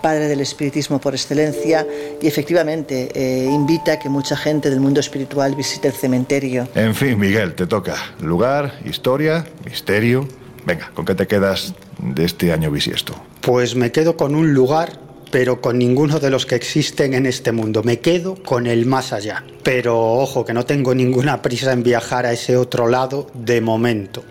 padre 0.00 0.28
del 0.28 0.40
espiritismo 0.40 1.00
por 1.00 1.14
excelencia, 1.14 1.86
y 2.20 2.26
efectivamente 2.26 3.10
eh, 3.14 3.44
invita 3.50 3.92
a 3.92 3.98
que 3.98 4.08
mucha 4.08 4.36
gente 4.36 4.70
del 4.70 4.80
mundo 4.80 5.00
espiritual 5.00 5.54
visite 5.54 5.88
el 5.88 5.94
cementerio. 5.94 6.68
En 6.74 6.94
fin, 6.94 7.18
Miguel, 7.18 7.54
te 7.54 7.66
toca. 7.66 7.96
Lugar, 8.20 8.80
historia, 8.84 9.46
misterio. 9.64 10.26
Venga, 10.64 10.90
¿con 10.94 11.04
qué 11.04 11.14
te 11.14 11.26
quedas 11.26 11.74
de 11.98 12.24
este 12.24 12.52
año 12.52 12.70
bisiesto? 12.70 13.14
Pues 13.40 13.76
me 13.76 13.92
quedo 13.92 14.16
con 14.16 14.34
un 14.34 14.54
lugar, 14.54 15.05
pero 15.30 15.60
con 15.60 15.78
ninguno 15.78 16.20
de 16.20 16.30
los 16.30 16.46
que 16.46 16.54
existen 16.54 17.14
en 17.14 17.26
este 17.26 17.52
mundo. 17.52 17.82
Me 17.82 17.98
quedo 17.98 18.36
con 18.36 18.66
el 18.66 18.86
más 18.86 19.12
allá. 19.12 19.44
Pero 19.62 20.00
ojo, 20.00 20.44
que 20.44 20.52
no 20.52 20.64
tengo 20.64 20.94
ninguna 20.94 21.42
prisa 21.42 21.72
en 21.72 21.82
viajar 21.82 22.26
a 22.26 22.32
ese 22.32 22.56
otro 22.56 22.88
lado 22.88 23.28
de 23.34 23.60
momento. 23.60 24.24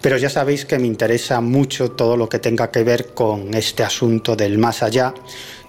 Pero 0.00 0.16
ya 0.16 0.30
sabéis 0.30 0.64
que 0.64 0.78
me 0.78 0.86
interesa 0.86 1.40
mucho 1.40 1.90
todo 1.90 2.16
lo 2.16 2.28
que 2.28 2.38
tenga 2.38 2.70
que 2.70 2.84
ver 2.84 3.08
con 3.14 3.54
este 3.54 3.82
asunto 3.82 4.36
del 4.36 4.58
más 4.58 4.82
allá 4.82 5.14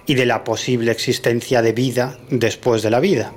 y 0.06 0.16
de 0.16 0.26
la 0.26 0.44
posible 0.44 0.92
existencia 0.92 1.62
de 1.62 1.74
vida 1.74 2.18
después 2.30 2.82
de 2.82 2.90
la 2.90 3.00
vida. 3.00 3.34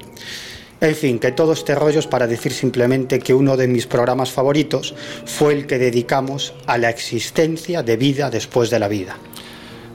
En 0.80 0.96
fin, 0.96 1.20
que 1.20 1.30
todo 1.30 1.52
este 1.52 1.76
rollo 1.76 2.00
es 2.00 2.08
para 2.08 2.26
decir 2.26 2.52
simplemente 2.52 3.20
que 3.20 3.34
uno 3.34 3.56
de 3.56 3.68
mis 3.68 3.86
programas 3.86 4.32
favoritos 4.32 4.94
fue 5.26 5.52
el 5.52 5.66
que 5.68 5.78
dedicamos 5.78 6.54
a 6.66 6.76
la 6.76 6.90
existencia 6.90 7.84
de 7.84 7.96
vida 7.96 8.30
después 8.30 8.68
de 8.70 8.80
la 8.80 8.88
vida. 8.88 9.16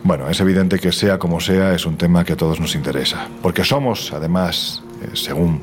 Bueno, 0.08 0.30
es 0.30 0.40
evidente 0.40 0.80
que 0.80 0.94
sea 0.94 1.20
como 1.20 1.42
sea, 1.42 1.74
es 1.74 1.86
un 1.86 1.98
tema 1.98 2.24
que 2.24 2.32
a 2.32 2.38
todos 2.38 2.62
nos 2.62 2.76
interesa. 2.76 3.28
Porque 3.42 3.66
somos, 3.66 4.14
además, 4.14 4.82
eh, 5.02 5.10
según 5.16 5.60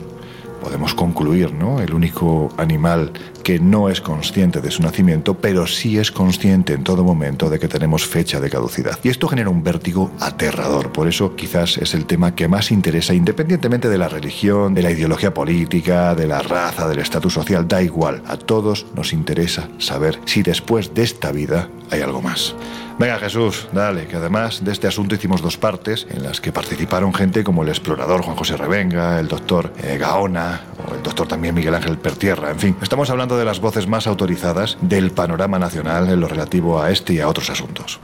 podemos 0.60 0.92
concluir, 0.92 1.54
¿no? 1.54 1.80
El 1.80 1.94
único 1.94 2.52
animal 2.58 3.10
que 3.42 3.58
no 3.58 3.88
es 3.88 4.02
consciente 4.02 4.60
de 4.60 4.70
su 4.70 4.82
nacimiento, 4.82 5.32
pero 5.32 5.66
sí 5.66 5.96
es 5.96 6.12
consciente 6.12 6.74
en 6.74 6.84
todo 6.84 7.04
momento 7.04 7.48
de 7.48 7.58
que 7.58 7.68
tenemos 7.68 8.06
fecha 8.06 8.38
de 8.38 8.50
caducidad. 8.50 8.98
Y 9.02 9.08
esto 9.08 9.28
genera 9.28 9.48
un 9.48 9.62
vértigo 9.62 10.10
aterrador. 10.20 10.92
Por 10.92 11.08
eso 11.08 11.34
quizás 11.36 11.78
es 11.78 11.94
el 11.94 12.04
tema 12.04 12.34
que 12.34 12.46
más 12.46 12.70
interesa, 12.70 13.14
independientemente 13.14 13.88
de 13.88 13.96
la 13.96 14.10
religión, 14.10 14.74
de 14.74 14.82
la 14.82 14.90
ideología 14.90 15.32
política, 15.32 16.14
de 16.14 16.26
la 16.26 16.42
raza, 16.42 16.86
del 16.86 16.98
estatus 16.98 17.32
social, 17.32 17.66
da 17.66 17.80
igual. 17.80 18.22
A 18.26 18.36
todos 18.36 18.84
nos 18.94 19.14
interesa 19.14 19.70
saber 19.78 20.20
si 20.26 20.42
después 20.42 20.92
de 20.92 21.02
esta 21.02 21.32
vida 21.32 21.70
hay 21.90 22.02
algo 22.02 22.20
más. 22.20 22.54
Venga 22.96 23.18
Jesús, 23.18 23.66
dale, 23.72 24.06
que 24.06 24.16
además 24.16 24.64
de 24.64 24.70
este 24.70 24.86
asunto 24.86 25.16
hicimos 25.16 25.42
dos 25.42 25.56
partes 25.56 26.06
en 26.10 26.22
las 26.22 26.40
que 26.40 26.52
participaron 26.52 27.12
gente 27.12 27.42
como 27.42 27.64
el 27.64 27.68
explorador 27.68 28.22
Juan 28.22 28.36
José 28.36 28.56
Revenga, 28.56 29.18
el 29.18 29.26
doctor 29.26 29.72
eh, 29.82 29.98
Gaona 29.98 30.60
o 30.86 30.94
el 30.94 31.02
doctor 31.02 31.26
también 31.26 31.56
Miguel 31.56 31.74
Ángel 31.74 31.98
Pertierra. 31.98 32.50
En 32.50 32.60
fin, 32.60 32.76
estamos 32.80 33.10
hablando 33.10 33.36
de 33.36 33.44
las 33.44 33.60
voces 33.60 33.88
más 33.88 34.06
autorizadas 34.06 34.78
del 34.80 35.10
panorama 35.10 35.58
nacional 35.58 36.08
en 36.08 36.20
lo 36.20 36.28
relativo 36.28 36.80
a 36.80 36.92
este 36.92 37.14
y 37.14 37.20
a 37.20 37.28
otros 37.28 37.50
asuntos. 37.50 37.98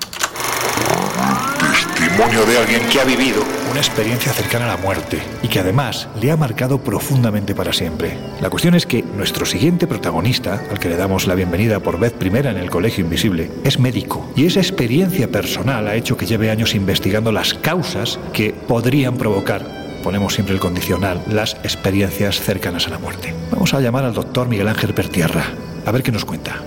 Testimonio 1.61 2.45
de 2.47 2.59
alguien 2.59 2.89
que 2.89 3.01
ha 3.01 3.05
vivido 3.05 3.60
Una 3.71 3.79
experiencia 3.79 4.33
cercana 4.33 4.65
a 4.65 4.77
la 4.77 4.83
muerte 4.83 5.23
y 5.45 5.49
que 5.49 5.61
además 5.61 6.09
le 6.21 6.33
ha 6.33 6.37
marcado 6.37 6.83
profundamente 6.83 7.55
para 7.55 7.73
siempre. 7.73 8.19
La 8.41 8.51
cuestión 8.51 8.75
es 8.75 8.85
que 8.85 9.03
nuestro 9.03 9.47
siguiente 9.47 9.87
protagonista, 9.87 10.61
al 10.71 10.81
que 10.81 10.89
le 10.89 10.97
damos 10.97 11.29
la 11.29 11.37
bienvenida 11.37 11.79
por 11.79 11.99
vez 12.01 12.13
primera 12.13 12.51
en 12.51 12.57
el 12.57 12.69
Colegio 12.69 13.05
Invisible, 13.05 13.49
es 13.63 13.79
médico 13.79 14.29
y 14.35 14.47
esa 14.47 14.59
experiencia 14.59 15.31
personal 15.31 15.87
ha 15.87 15.95
hecho 15.95 16.17
que 16.17 16.27
lleve 16.27 16.51
años 16.51 16.75
investigando 16.75 17.31
las 17.31 17.55
causas 17.55 18.19
que 18.33 18.53
podrían 18.53 19.17
provocar 19.17 19.81
ponemos 20.03 20.33
siempre 20.33 20.55
el 20.55 20.61
condicional, 20.61 21.23
las 21.29 21.55
experiencias 21.63 22.41
cercanas 22.41 22.87
a 22.87 22.91
la 22.91 22.99
muerte. 22.99 23.35
Vamos 23.51 23.75
a 23.75 23.81
llamar 23.81 24.05
al 24.05 24.15
doctor 24.15 24.49
Miguel 24.49 24.69
Ángel 24.69 24.95
Pertierra, 24.95 25.45
a 25.85 25.93
ver 25.93 26.03
qué 26.03 26.11
nos 26.11 26.25
cuenta. 26.25 26.63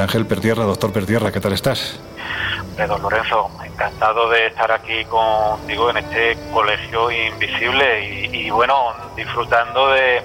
Ángel 0.00 0.26
Pertierra. 0.26 0.64
Doctor 0.64 0.92
Pertierra, 0.92 1.30
¿qué 1.32 1.40
tal 1.40 1.52
estás? 1.52 2.00
don 2.86 3.02
Lorenzo, 3.02 3.50
encantado 3.64 4.28
de 4.30 4.46
estar 4.46 4.72
aquí 4.72 5.04
contigo 5.04 5.90
en 5.90 5.98
este 5.98 6.36
colegio 6.52 7.10
invisible 7.10 8.28
y, 8.32 8.50
bueno, 8.50 8.92
disfrutando 9.14 9.88
de, 9.88 10.22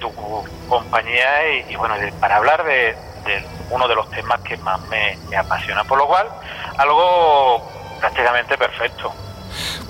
tu 0.00 0.10
compañía 0.68 1.62
y, 1.68 1.76
bueno, 1.76 1.94
para 2.20 2.36
hablar 2.36 2.64
de, 2.64 2.96
uno 3.70 3.88
de 3.88 3.94
los 3.94 4.08
temas 4.10 4.40
que 4.40 4.56
más 4.58 4.80
me, 4.88 5.18
me 5.28 5.36
apasiona, 5.36 5.84
por 5.84 5.98
lo 5.98 6.06
cual 6.06 6.26
algo 6.78 7.70
prácticamente 8.00 8.56
perfecto. 8.56 9.12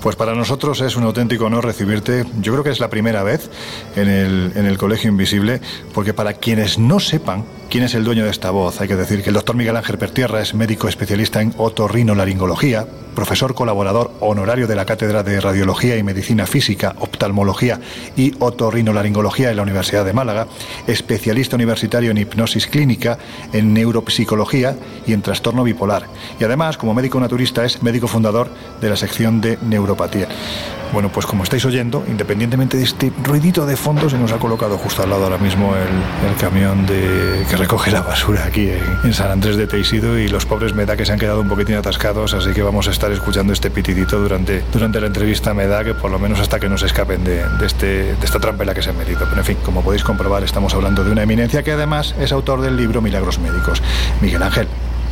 Pues 0.01 0.15
para 0.15 0.33
nosotros 0.33 0.81
es 0.81 0.95
un 0.95 1.03
auténtico 1.03 1.45
honor 1.45 1.65
recibirte. 1.65 2.25
Yo 2.39 2.53
creo 2.53 2.63
que 2.63 2.69
es 2.69 2.79
la 2.79 2.89
primera 2.89 3.23
vez 3.23 3.49
en 3.95 4.07
el, 4.07 4.51
en 4.55 4.65
el 4.65 4.77
Colegio 4.77 5.09
Invisible, 5.09 5.61
porque 5.93 6.13
para 6.13 6.33
quienes 6.33 6.77
no 6.77 6.99
sepan 6.99 7.43
quién 7.69 7.83
es 7.83 7.93
el 7.95 8.03
dueño 8.03 8.23
de 8.23 8.31
esta 8.31 8.51
voz, 8.51 8.81
hay 8.81 8.87
que 8.87 8.95
decir 8.95 9.21
que 9.23 9.29
el 9.29 9.35
doctor 9.35 9.55
Miguel 9.55 9.75
Ángel 9.75 9.97
Pertierra 9.97 10.41
es 10.41 10.53
médico 10.53 10.87
especialista 10.87 11.41
en 11.41 11.53
otorrinolaringología, 11.57 12.87
profesor 13.15 13.53
colaborador 13.53 14.11
honorario 14.19 14.67
de 14.67 14.75
la 14.75 14.85
Cátedra 14.85 15.23
de 15.23 15.39
Radiología 15.39 15.97
y 15.97 16.03
Medicina 16.03 16.45
Física, 16.45 16.95
Oftalmología 16.99 17.79
y 18.15 18.33
Otorrinolaringología 18.39 19.49
en 19.49 19.57
la 19.57 19.63
Universidad 19.63 20.05
de 20.05 20.13
Málaga, 20.13 20.47
especialista 20.87 21.55
universitario 21.55 22.11
en 22.11 22.17
hipnosis 22.17 22.67
clínica, 22.67 23.17
en 23.53 23.73
neuropsicología 23.73 24.75
y 25.07 25.13
en 25.13 25.21
trastorno 25.21 25.63
bipolar. 25.63 26.07
Y 26.39 26.43
además, 26.43 26.77
como 26.77 26.93
médico 26.93 27.19
naturista, 27.19 27.65
es 27.65 27.81
médico 27.81 28.07
fundador 28.07 28.49
de 28.81 28.89
la 28.89 28.95
sección 28.95 29.41
de 29.41 29.57
neuropatía. 29.61 30.27
Bueno, 30.93 31.09
pues 31.09 31.25
como 31.25 31.43
estáis 31.43 31.65
oyendo, 31.65 32.05
independientemente 32.07 32.77
de 32.77 32.83
este 32.83 33.11
ruidito 33.23 33.65
de 33.65 33.75
fondo, 33.75 34.09
se 34.09 34.17
nos 34.17 34.31
ha 34.31 34.37
colocado 34.37 34.77
justo 34.77 35.03
al 35.03 35.09
lado 35.09 35.25
ahora 35.25 35.37
mismo 35.37 35.73
el, 35.75 36.35
camión 36.37 36.85
de, 36.85 37.45
recoge 37.55 37.91
la 37.91 38.01
basura 38.01 38.45
aquí 38.45 38.69
en, 39.03 39.13
San 39.13 39.31
Andrés 39.31 39.57
de 39.57 39.67
Teixido 39.67 40.17
y 40.17 40.27
los 40.27 40.45
pobres 40.45 40.73
me 40.73 40.85
da 40.85 40.97
que 40.97 41.05
se 41.05 41.13
han 41.13 41.19
quedado 41.19 41.41
un 41.41 41.47
poquitín 41.47 41.75
atascados, 41.75 42.33
así 42.33 42.53
que 42.53 42.61
vamos 42.61 42.87
a 42.87 42.91
estar 42.91 43.11
escuchando 43.11 43.53
este 43.53 43.69
pitidito 43.69 44.19
durante, 44.19 44.63
durante 44.71 44.99
la 44.99 45.07
entrevista, 45.07 45.53
me 45.53 45.67
da 45.67 45.83
que 45.83 45.93
por 45.93 46.11
lo 46.11 46.19
menos 46.19 46.39
hasta 46.39 46.59
que 46.59 46.69
no 46.69 46.77
se 46.77 46.87
escapen 46.87 47.23
de, 47.23 47.43
este, 47.65 48.15
de 48.15 48.25
esta 48.25 48.39
trampa 48.39 48.63
en 48.63 48.67
la 48.67 48.73
que 48.73 48.81
se 48.81 48.89
han 48.89 48.97
metido. 48.97 49.19
Pero 49.29 49.37
en 49.37 49.45
fin, 49.45 49.57
como 49.63 49.83
podéis 49.83 50.03
comprobar, 50.03 50.43
estamos 50.43 50.73
hablando 50.73 51.03
de 51.03 51.11
una 51.11 51.23
eminencia 51.23 51.63
que 51.63 51.71
además 51.71 52.15
es 52.19 52.31
autor 52.31 52.61
del 52.61 52.77
libro 52.77 53.01
Milagros 53.01 53.39
Médicos. 53.39 53.81
Miguel 54.21 54.43
Ángel, 54.43 54.67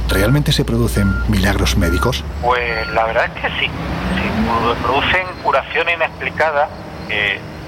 ¿realmente 0.10 0.52
se 0.52 0.66
producen 0.66 1.14
milagros 1.30 1.78
médicos? 1.78 2.24
Pues 2.42 2.88
la 2.90 3.06
verdad 3.06 3.26
es 3.26 3.42
que 3.42 3.48
sí. 3.60 3.66
sí 3.66 4.82
producen 4.84 5.26
curación 5.44 5.88
inexplicada 5.90 6.68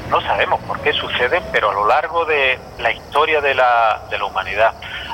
no 0.09 0.21
sabemos 0.21 0.61
por 0.63 0.79
qué 0.81 0.93
suceden, 0.93 1.43
pero 1.51 1.71
a 1.71 1.73
lo 1.73 1.87
largo 1.87 2.25
de 2.25 2.59
la 2.79 2.91
historia 2.91 3.41
de 3.41 3.55
la, 3.55 4.01
de 4.09 4.17
la 4.17 4.25
humanidad, 4.25 4.73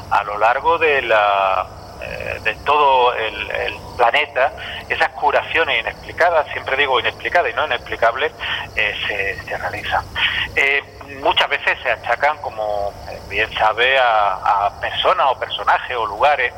a 0.10 0.24
lo 0.24 0.38
largo 0.38 0.78
de 0.78 1.02
la 1.02 1.68
eh, 2.02 2.40
de 2.44 2.56
todo 2.66 3.14
el, 3.14 3.32
planeta, 3.96 4.52
esas 4.90 5.10
curaciones 5.10 5.82
inexplicadas, 5.82 6.48
siempre 6.52 6.76
digo 6.76 7.00
inexplicadas 7.00 7.52
y 7.52 7.54
no 7.54 7.68
inexplicables, 7.68 8.32
eh, 8.76 8.96
se, 9.08 9.44
se, 9.44 9.58
realizan. 9.58 10.04
Eh, 10.56 10.82
muchas 11.22 11.50
veces 11.50 11.78
se 11.82 11.92
achacan, 11.92 12.38
como 12.40 12.94
bien 13.30 13.52
sabe, 13.54 13.98
a, 13.98 14.72
personas 14.80 15.28
o 15.30 15.40
personajes 15.40 15.96
o 15.96 16.06
lugares, 16.06 16.54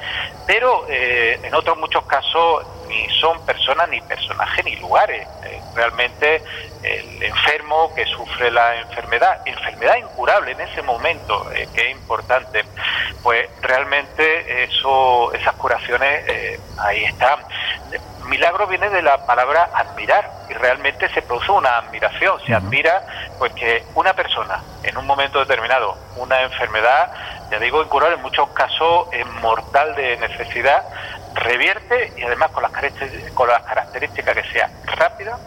pero 0.48 0.86
en 0.90 1.54
otros 1.54 1.78
muchos 1.78 2.04
casos 2.06 2.66
ni 2.88 3.08
son 3.20 3.44
personas, 3.46 3.90
ni 3.90 4.02
personajes, 4.02 4.66
ni 4.66 4.76
lugares. 4.78 5.28
realmente 5.76 6.42
el 6.84 7.24
enfermo 7.24 7.94
que 7.96 8.06
sufre 8.06 8.52
la 8.52 8.76
enfermedad, 8.82 9.42
enfermedad 9.46 9.96
incurable 9.98 10.52
en 10.52 10.62
ese 10.62 10.82
momento, 10.82 11.46
que 11.74 11.82
es 11.82 11.92
importante, 11.92 12.64
pues 13.22 13.50
realmente 13.62 14.64
eso, 14.64 15.34
esas 15.34 15.54
curaciones 15.56 16.24
eh, 16.28 16.60
ahí 16.78 17.06
están. 17.06 17.40
Milagro 18.26 18.68
viene 18.68 18.90
de 18.90 19.02
la 19.02 19.18
palabra 19.26 19.70
admirar 19.74 20.30
y 20.50 20.54
realmente 20.54 21.10
se 21.14 21.22
produce 21.22 21.52
una 21.52 21.78
admiración, 21.78 22.40
se 22.46 22.54
admira 22.54 23.04
pues 23.38 23.54
que 23.54 23.86
una 23.96 24.14
persona 24.14 24.62
en 24.84 24.98
un 24.98 25.06
momento 25.06 25.40
determinado, 25.40 25.98
una 26.16 26.42
enfermedad, 26.42 27.10
ya 27.52 27.60
digo, 27.60 27.84
incurable 27.84 28.16
en 28.16 28.22
muchos 28.22 28.50
casos 28.52 29.08
es 29.12 29.26
mortal 29.42 29.96
de 29.96 30.18
necesidad, 30.18 30.86
revierte 31.34 32.14
y 32.18 32.24
además 32.24 32.52
con 32.52 32.64
las 32.64 32.72
con 33.34 33.48
las 33.48 33.64
características 33.64 34.36
que 34.36 34.44
sea 34.52 34.70
rápida, 34.86 35.38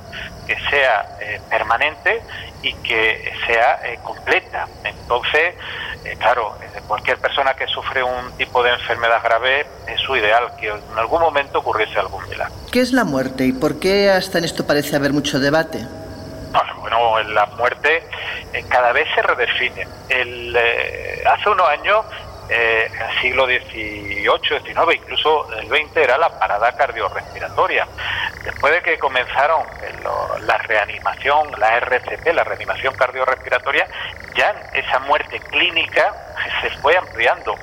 que 0.46 0.56
sea 0.70 1.16
eh, 1.20 1.40
permanente 1.48 2.22
y 2.62 2.72
que 2.74 3.32
sea 3.46 3.80
eh, 3.84 3.98
completa. 4.02 4.66
Entonces, 4.84 5.54
eh, 6.04 6.16
claro, 6.18 6.56
cualquier 6.86 7.18
persona 7.18 7.54
que 7.54 7.66
sufre 7.66 8.02
un 8.02 8.32
tipo 8.36 8.62
de 8.62 8.70
enfermedad 8.70 9.22
grave 9.22 9.66
es 9.86 10.00
su 10.00 10.16
ideal, 10.16 10.52
que 10.58 10.68
en 10.68 10.98
algún 10.98 11.20
momento 11.20 11.58
ocurriese 11.58 11.98
algún 11.98 12.28
milagro. 12.28 12.54
¿Qué 12.70 12.80
es 12.80 12.92
la 12.92 13.04
muerte 13.04 13.44
y 13.44 13.52
por 13.52 13.78
qué 13.78 14.10
hasta 14.10 14.38
en 14.38 14.44
esto 14.44 14.66
parece 14.66 14.96
haber 14.96 15.12
mucho 15.12 15.40
debate? 15.40 15.86
bueno, 16.80 17.20
la 17.24 17.44
muerte 17.46 18.02
cada 18.68 18.92
vez 18.92 19.06
se 19.14 19.20
redefine. 19.20 19.86
El, 20.08 20.56
hace 21.26 21.50
unos 21.50 21.68
años 21.68 22.06
eh, 22.48 22.90
en 22.92 23.02
el 23.02 23.20
siglo 23.20 23.46
XVIII, 23.46 24.60
XIX, 24.64 24.94
incluso 24.94 25.52
el 25.54 25.66
XX, 25.66 25.96
era 25.96 26.18
la 26.18 26.28
parada 26.38 26.72
cardiorrespiratoria. 26.72 27.86
Después 28.44 28.72
de 28.72 28.82
que 28.82 28.98
comenzaron 28.98 29.64
la 30.42 30.58
reanimación, 30.58 31.50
la 31.58 31.76
RCP, 31.78 32.32
la 32.32 32.44
reanimación 32.44 32.94
cardiorrespiratoria, 32.94 33.88
ya 34.36 34.54
esa 34.74 35.00
muerte 35.00 35.40
clínica 35.40 36.14
se 36.60 36.70
fue 36.78 36.96
ampliando. 36.96 37.56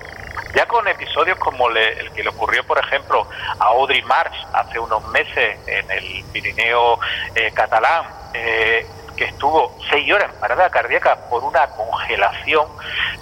Ya 0.53 0.65
con 0.67 0.88
episodios 0.88 1.38
como 1.39 1.69
el 1.69 2.11
que 2.11 2.23
le 2.23 2.29
ocurrió, 2.29 2.63
por 2.65 2.77
ejemplo, 2.77 3.27
a 3.59 3.65
Audrey 3.65 4.01
March 4.03 4.36
hace 4.53 4.77
unos 4.77 5.07
meses 5.07 5.57
en 5.67 5.89
el 5.89 6.23
Pirineo 6.31 6.99
eh, 7.36 7.51
catalán, 7.53 8.05
eh, 8.34 8.86
que 9.15 9.25
estuvo 9.25 9.75
seis 9.89 10.11
horas 10.13 10.31
en 10.31 10.39
parada 10.39 10.69
cardíaca 10.69 11.15
por 11.29 11.43
una 11.43 11.67
congelación, 11.67 12.67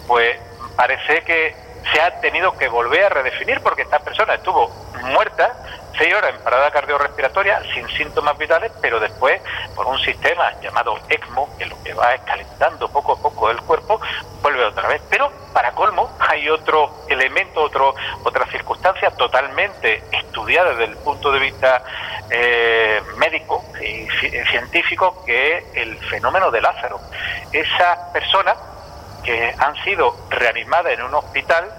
pues 0.07 0.37
parece 0.75 1.21
que 1.23 1.55
se 1.93 2.01
ha 2.01 2.19
tenido 2.21 2.57
que 2.57 2.67
volver 2.67 3.05
a 3.05 3.09
redefinir 3.09 3.61
porque 3.61 3.83
esta 3.83 3.99
persona 3.99 4.35
estuvo 4.35 4.69
muerta 5.03 5.53
seis 5.97 6.13
horas 6.13 6.33
en 6.35 6.41
parada 6.41 6.71
cardiorrespiratoria 6.71 7.61
sin 7.73 7.87
síntomas 7.89 8.37
vitales, 8.37 8.71
pero 8.81 8.99
después 8.99 9.41
por 9.75 9.87
un 9.87 9.99
sistema 9.99 10.51
llamado 10.61 10.97
ECMO, 11.09 11.49
que 11.57 11.65
lo 11.65 11.81
que 11.83 11.93
va 11.93 12.13
es 12.13 12.21
calentando 12.21 12.89
poco 12.89 13.13
a 13.13 13.17
poco 13.17 13.49
el 13.49 13.61
cuerpo, 13.61 13.99
vuelve 14.41 14.65
otra 14.65 14.87
vez. 14.87 15.01
Pero 15.09 15.31
para 15.53 15.71
colmo 15.73 16.15
hay 16.19 16.49
otro 16.49 17.05
elemento, 17.09 17.61
otro, 17.61 17.95
otra 18.23 18.45
circunstancia 18.47 19.11
totalmente 19.11 20.03
estudiada 20.11 20.71
desde 20.71 20.85
el 20.85 20.97
punto 20.97 21.31
de 21.31 21.39
vista 21.39 21.83
eh, 22.29 23.01
médico 23.17 23.63
y 23.81 24.07
científico, 24.49 25.23
que 25.25 25.57
es 25.57 25.63
el 25.75 25.97
fenómeno 26.09 26.51
de 26.51 26.61
Lázaro. 26.61 26.99
Esa 27.51 28.11
persona 28.13 28.55
que 29.23 29.53
han 29.57 29.75
sido 29.83 30.15
reanimadas 30.29 30.93
en 30.93 31.03
un 31.03 31.13
hospital, 31.13 31.69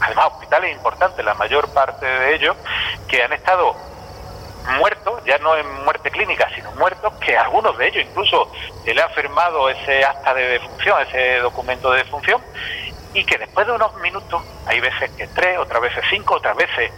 además 0.00 0.26
hospitales 0.26 0.74
importantes, 0.74 1.24
la 1.24 1.34
mayor 1.34 1.68
parte 1.72 2.06
de 2.06 2.34
ellos, 2.34 2.56
que 3.08 3.22
han 3.22 3.32
estado 3.32 3.74
muertos, 4.78 5.22
ya 5.24 5.38
no 5.38 5.56
en 5.56 5.84
muerte 5.84 6.10
clínica, 6.10 6.48
sino 6.54 6.70
muertos, 6.72 7.12
que 7.14 7.36
algunos 7.36 7.76
de 7.78 7.88
ellos 7.88 8.04
incluso 8.08 8.50
se 8.84 8.94
le 8.94 9.02
ha 9.02 9.08
firmado 9.10 9.68
ese 9.70 10.04
acta 10.04 10.34
de 10.34 10.46
defunción, 10.48 11.00
ese 11.02 11.38
documento 11.38 11.90
de 11.92 11.98
defunción, 11.98 12.42
y 13.14 13.24
que 13.24 13.38
después 13.38 13.66
de 13.66 13.72
unos 13.72 13.94
minutos, 13.96 14.42
hay 14.66 14.80
veces 14.80 15.10
que 15.12 15.26
tres, 15.28 15.58
otras 15.58 15.80
veces 15.80 16.04
cinco, 16.10 16.34
otras 16.34 16.56
veces 16.56 16.92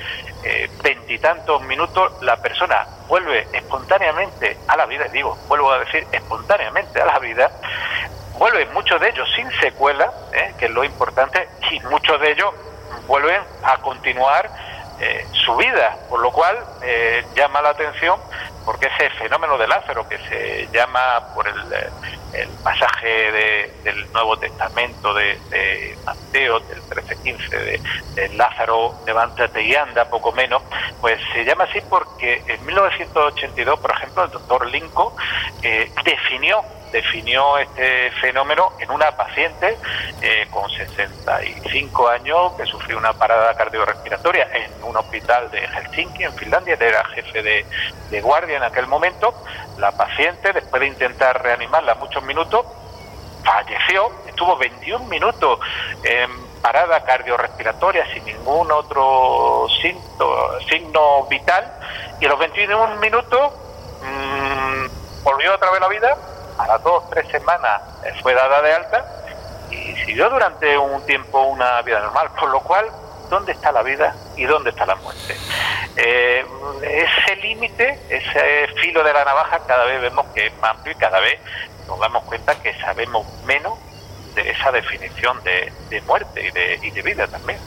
eh, 0.45 0.69
veintitantos 0.83 1.63
minutos, 1.63 2.13
la 2.23 2.37
persona 2.37 2.87
vuelve 3.07 3.47
espontáneamente 3.53 4.59
a 4.67 4.77
la 4.77 4.87
vida, 4.87 5.05
digo, 5.09 5.39
vuelvo 5.47 5.71
a 5.71 5.79
decir 5.79 6.07
espontáneamente 6.11 7.01
a 7.01 7.07
la 7.07 7.19
vida, 7.21 7.51
vuelven 8.41 8.73
muchos 8.73 8.99
de 8.99 9.11
ellos 9.11 9.29
sin 9.37 9.49
secuela, 9.61 10.11
¿eh? 10.33 10.55
que 10.59 10.65
es 10.65 10.71
lo 10.71 10.83
importante, 10.83 11.47
y 11.71 11.79
muchos 11.81 12.19
de 12.23 12.33
ellos 12.33 12.53
vuelven 13.07 13.43
a 13.63 13.77
continuar 13.77 14.51
eh, 14.99 15.27
su 15.45 15.55
vida, 15.57 15.99
por 16.09 16.21
lo 16.21 16.33
cual 16.33 16.59
eh, 16.83 17.23
llama 17.37 17.61
la 17.61 17.69
atención 17.69 18.19
porque 18.65 18.87
ese 18.87 19.11
fenómeno 19.11 19.59
de 19.59 19.67
Lázaro 19.69 20.09
que 20.09 20.17
se 20.29 20.69
llama 20.73 21.35
por 21.35 21.47
el, 21.49 21.55
pasaje 22.63 23.67
del 23.83 24.13
Nuevo 24.13 24.39
Testamento 24.39 25.13
de, 25.15 25.97
Mateo, 26.05 26.61
del 26.61 26.81
13-15, 26.83 27.49
de, 27.49 27.81
de, 28.15 28.29
Lázaro, 28.35 28.95
levántate 29.07 29.63
y 29.63 29.75
anda, 29.75 30.05
poco 30.09 30.31
menos, 30.33 30.63
pues 31.01 31.19
se 31.33 31.45
llama 31.45 31.65
así 31.65 31.81
porque 31.89 32.43
en 32.47 32.65
1982, 32.65 33.81
por 33.81 33.91
ejemplo, 33.91 34.25
el 34.25 34.31
doctor 34.31 34.67
Lincoln 34.67 35.13
definió 36.05 36.63
definió 36.93 37.59
este 37.59 38.11
fenómeno 38.21 38.73
en 38.79 38.91
una 38.91 39.11
paciente 39.13 39.79
eh, 40.21 40.47
con 40.51 40.69
65 40.71 42.09
años 42.09 42.53
que 42.57 42.67
sufrió 42.67 42.99
una 42.99 43.13
parada 43.13 43.55
cardiorrespiratoria 43.55 44.49
en 44.53 44.85
un 44.85 44.97
hospital 44.97 45.51
de 45.51 45.61
Helsinki, 45.67 46.25
en 46.25 46.35
Finlandia, 46.35 46.77
era 46.81 47.05
jefe 47.07 47.43
de, 47.43 48.21
guardia 48.21 48.57
en 48.57 48.63
aquel 48.63 48.87
momento. 48.87 49.35
La 49.79 49.93
paciente, 49.93 50.53
después 50.53 50.81
de 50.81 50.89
intentar 50.89 51.43
reanimarla 51.43 51.95
muchos 51.95 52.23
minutos, 52.25 52.67
falleció, 53.45 54.11
estuvo 54.27 54.57
21 54.57 55.07
minutos 55.07 55.59
en 56.03 56.31
parada 56.61 57.03
cardiorrespiratoria, 57.05 58.05
sin 58.13 58.25
ningún 58.25 58.71
otro 58.71 59.67
signo, 59.81 61.25
vital, 61.29 61.73
y 62.21 62.27
a 62.27 62.29
los 62.29 62.39
21 62.39 62.97
minutos 62.97 63.53
mmm, 64.03 65.23
volvió 65.23 65.55
otra 65.55 65.71
vez 65.71 65.81
la 65.81 65.89
vida, 65.89 66.17
a 66.63 66.67
las 66.67 66.83
dos, 66.83 67.09
tres 67.11 67.27
semanas 67.29 67.83
fue 68.23 68.35
dada 68.35 68.61
de 68.63 68.73
alta 68.73 69.05
y 69.71 69.95
siguió 70.05 70.29
durante 70.31 70.77
un 70.77 71.05
tiempo 71.07 71.41
una 71.43 71.81
vida 71.83 72.01
normal, 72.01 72.31
por 72.39 72.51
lo 72.51 72.61
cual, 72.61 72.87
¿dónde 73.29 73.53
está 73.53 73.73
la 73.73 73.83
vida 73.83 74.15
y 74.37 74.45
dónde 74.45 74.71
está 74.71 74.87
la 74.87 74.97
muerte? 74.97 75.37
Eh, 75.97 76.45
ese 76.83 77.37
límite, 77.37 77.99
ese 78.09 78.69
filo 78.81 79.03
de 79.05 79.13
la 79.13 79.25
navaja, 79.25 79.61
cada 79.67 79.85
vez 79.85 80.01
vemos 80.01 80.27
que 80.35 80.47
es 80.47 80.59
más 80.59 80.73
amplio 80.73 80.93
y 80.93 80.99
cada 80.99 81.21
vez 81.21 81.41
nos 81.87 81.99
damos 82.01 82.25
cuenta 82.25 82.55
que 82.61 82.73
sabemos 82.81 83.27
menos 83.45 83.79
de 84.35 84.51
esa 84.51 84.71
definición 84.73 85.39
de, 85.45 86.01
muerte 86.03 86.47
y 86.47 86.51
de, 86.51 86.87
y 86.87 86.91
de 86.91 87.03
vida 87.03 87.27
también. 87.27 87.59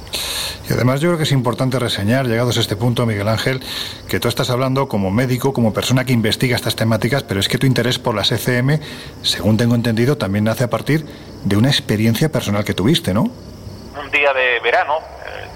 Y 0.69 0.73
además 0.73 1.01
yo 1.01 1.09
creo 1.09 1.17
que 1.17 1.23
es 1.23 1.31
importante 1.33 1.77
reseñar, 1.77 2.25
llegados 2.25 2.57
a 2.57 2.61
este 2.61 2.77
punto, 2.77 3.05
Miguel 3.05 3.27
Ángel, 3.27 3.61
que 4.07 4.19
tú 4.21 4.29
estás 4.29 4.49
hablando 4.49 4.87
como 4.87 5.11
médico, 5.11 5.51
como 5.51 5.73
persona 5.73 6.05
que 6.05 6.13
investiga 6.13 6.55
estas 6.55 6.75
temáticas, 6.77 7.23
pero 7.23 7.41
es 7.41 7.49
que 7.49 7.57
tu 7.57 7.67
interés 7.67 7.99
por 7.99 8.15
las 8.15 8.31
ECM, 8.31 8.79
según 9.23 9.57
tengo 9.57 9.75
entendido, 9.75 10.17
también 10.17 10.45
nace 10.45 10.63
a 10.63 10.69
partir 10.69 11.05
de 11.43 11.57
una 11.57 11.67
experiencia 11.67 12.31
personal 12.31 12.63
que 12.63 12.73
tuviste, 12.73 13.13
¿no? 13.13 13.23
Un 13.23 14.11
día 14.11 14.33
de 14.33 14.59
verano, 14.61 14.99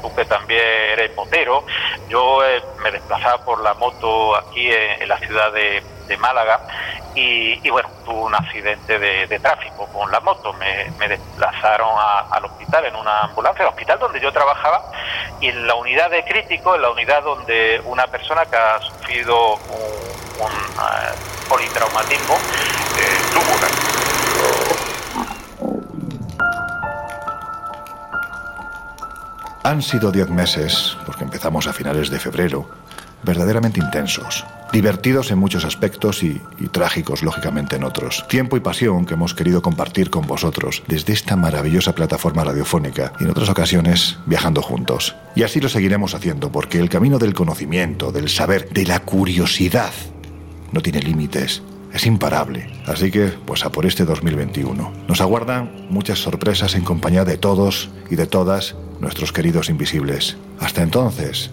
tú 0.02 0.14
que 0.16 0.26
también 0.26 0.62
eres 0.62 1.16
motero, 1.16 1.66
yo 2.10 2.44
eh, 2.46 2.62
me 2.84 2.92
desplazaba 2.92 3.44
por 3.44 3.62
la 3.62 3.74
moto 3.76 4.36
aquí 4.36 4.70
en 4.72 5.08
la 5.08 5.18
ciudad 5.20 5.52
de 5.52 6.18
Málaga 6.18 6.62
y, 7.20 7.70
bueno, 7.72 7.90
tuve 8.06 8.22
un 8.22 8.36
accidente 8.36 9.00
de, 9.00 9.40
tráfico 9.40 9.88
con 9.88 10.12
la 10.12 10.20
moto. 10.20 10.54
Me, 10.54 11.08
desplazaron 11.08 11.90
al 12.30 12.46
hospital 12.46 12.86
en 12.86 12.96
una 12.96 13.22
ambulancia, 13.22 13.64
al 13.64 13.70
hospital 13.70 13.98
donde 14.00 14.20
yo 14.20 14.32
trabajaba 14.32 14.92
y 15.40 15.50
en 15.50 15.66
la 15.66 15.74
unidad 15.76 16.12
de 16.12 16.24
crítico, 16.24 16.76
en 16.76 16.84
la 16.84 16.92
unidad 16.92 17.24
donde 17.24 17.82
una 17.86 18.06
persona 18.08 18.46
que 18.46 18.56
ha 18.56 18.80
sufrido 18.82 19.56
un, 19.56 20.46
un 20.46 20.52
uh, 20.52 21.50
politraumatismo 21.50 22.36
eh, 22.36 23.18
Han 29.68 29.82
sido 29.82 30.14
diez 30.14 30.30
meses, 30.30 30.96
porque 31.06 31.26
empezamos 31.26 31.68
a 31.68 31.74
finales 31.74 32.10
de 32.10 32.20
febrero, 32.20 32.70
verdaderamente 33.24 33.82
intensos, 33.82 34.46
divertidos 34.72 35.30
en 35.30 35.40
muchos 35.40 35.66
aspectos 35.66 36.24
y, 36.24 36.40
trágicos, 36.72 37.22
lógicamente, 37.22 37.76
en 37.76 37.84
otros. 37.84 38.26
Tiempo 38.30 38.56
y 38.56 38.62
pasión 38.62 39.06
que 39.06 39.16
hemos 39.16 39.34
querido 39.34 39.62
compartir 39.62 40.10
con 40.10 40.26
vosotros 40.26 40.84
desde 40.88 41.12
esta 41.12 41.36
maravillosa 41.36 41.94
plataforma 41.94 42.46
radiofónica 42.46 43.12
y 43.20 43.26
en 43.26 43.30
otras 43.30 43.50
ocasiones 43.50 44.18
viajando 44.26 44.62
juntos. 44.62 45.18
Y 45.36 45.44
así 45.44 45.60
lo 45.60 45.68
seguiremos 45.68 46.16
haciendo 46.16 46.50
porque 46.50 46.80
el 46.80 46.88
camino 46.88 47.20
del 47.20 47.34
conocimiento, 47.34 48.14
del 48.14 48.30
saber, 48.30 48.70
de 48.70 48.86
la 48.86 49.02
curiosidad 49.02 49.92
no 50.72 50.80
tiene 50.80 51.02
límites. 51.02 51.62
Es 51.94 52.06
imparable. 52.06 52.70
Así 52.86 53.12
que, 53.12 53.34
pues 53.46 53.66
a 53.66 53.70
por 53.70 53.86
este 53.86 54.06
2021. 54.06 54.94
Nos 55.10 55.20
aguardan 55.20 55.88
muchas 55.90 56.20
sorpresas 56.20 56.74
en 56.76 56.86
compañía 56.86 57.26
de 57.26 57.38
todos 57.38 57.90
y 58.10 58.16
de 58.16 58.28
todas 58.28 58.78
nuestros 59.00 59.32
queridos 59.32 59.70
invisibles. 59.70 60.38
Hasta 60.60 60.82
entonces, 60.82 61.52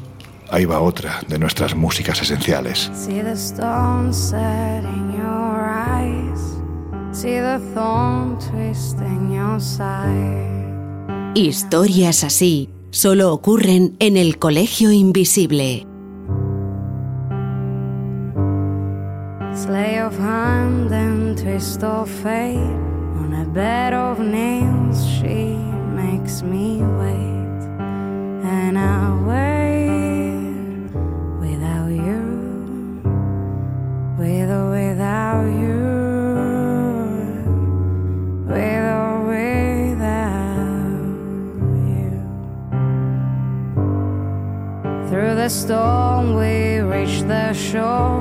Ahí 0.51 0.67
va 0.67 0.81
otra 0.81 1.21
de 1.27 1.39
nuestras 1.39 1.75
músicas 1.75 2.21
esenciales. 2.23 2.91
Historias 11.35 12.25
así 12.25 12.69
solo 12.91 13.33
ocurren 13.33 13.97
en 13.99 14.17
el 14.17 14.39
Colegio 14.39 14.93
Invisible. 14.93 15.87
Slay 19.55 19.99
of 19.99 20.19
hand 20.21 20.93
and 20.93 21.37
twist 21.37 21.83
of 21.83 22.09
fate 22.23 22.59
on 22.59 23.35
a 23.35 23.45
bed 23.45 23.95
of 23.95 24.19
nails 24.19 25.05
she 25.07 25.74
makes 26.07 26.43
me 26.43 26.83
wait 27.01 27.61
and 28.59 28.75
I 28.79 29.01
wait 29.31 30.91
without 31.45 31.91
you, 32.07 32.23
with 34.19 34.51
or 34.59 34.67
without 34.79 35.47
you, 35.63 35.81
with 38.53 38.85
or 39.01 39.13
without 39.35 40.45
you. 41.91 42.13
Through 45.09 45.35
the 45.43 45.49
storm, 45.49 46.25
we 46.41 46.81
reach 46.95 47.17
the 47.23 47.53
shore. 47.55 48.21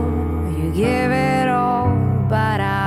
You 0.57 0.65
give 0.72 1.11
it 1.11 1.47
all, 1.49 1.89
but 2.30 2.60
I 2.61 2.82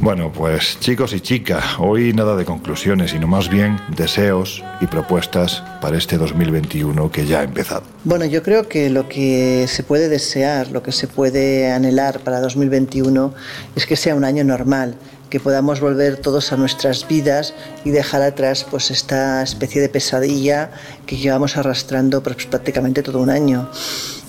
Bueno, 0.00 0.30
pues 0.30 0.78
chicos 0.78 1.14
y 1.14 1.20
chicas, 1.20 1.64
hoy 1.78 2.12
nada 2.12 2.36
de 2.36 2.44
conclusiones, 2.44 3.12
sino 3.12 3.26
más 3.26 3.48
bien 3.48 3.80
deseos 3.96 4.62
y 4.82 4.86
propuestas 4.86 5.62
para 5.80 5.96
este 5.96 6.18
2021 6.18 7.10
que 7.10 7.24
ya 7.24 7.40
ha 7.40 7.44
empezado. 7.44 7.84
Bueno, 8.04 8.26
yo 8.26 8.42
creo 8.42 8.68
que 8.68 8.90
lo 8.90 9.08
que 9.08 9.64
se 9.66 9.82
puede 9.82 10.10
desear, 10.10 10.70
lo 10.72 10.82
que 10.82 10.92
se 10.92 11.08
puede 11.08 11.72
anhelar 11.72 12.20
para 12.20 12.40
2021 12.42 13.32
es 13.74 13.86
que 13.86 13.96
sea 13.96 14.14
un 14.14 14.24
año 14.24 14.44
normal, 14.44 14.96
que 15.30 15.40
podamos 15.40 15.80
volver 15.80 16.18
todos 16.18 16.52
a 16.52 16.58
nuestras 16.58 17.08
vidas 17.08 17.54
y 17.82 17.90
dejar 17.92 18.20
atrás 18.20 18.66
pues 18.70 18.90
esta 18.90 19.42
especie 19.42 19.80
de 19.80 19.88
pesadilla 19.88 20.70
que 21.06 21.16
llevamos 21.16 21.56
arrastrando 21.56 22.22
pues, 22.22 22.44
prácticamente 22.44 23.02
todo 23.02 23.20
un 23.20 23.30
año. 23.30 23.70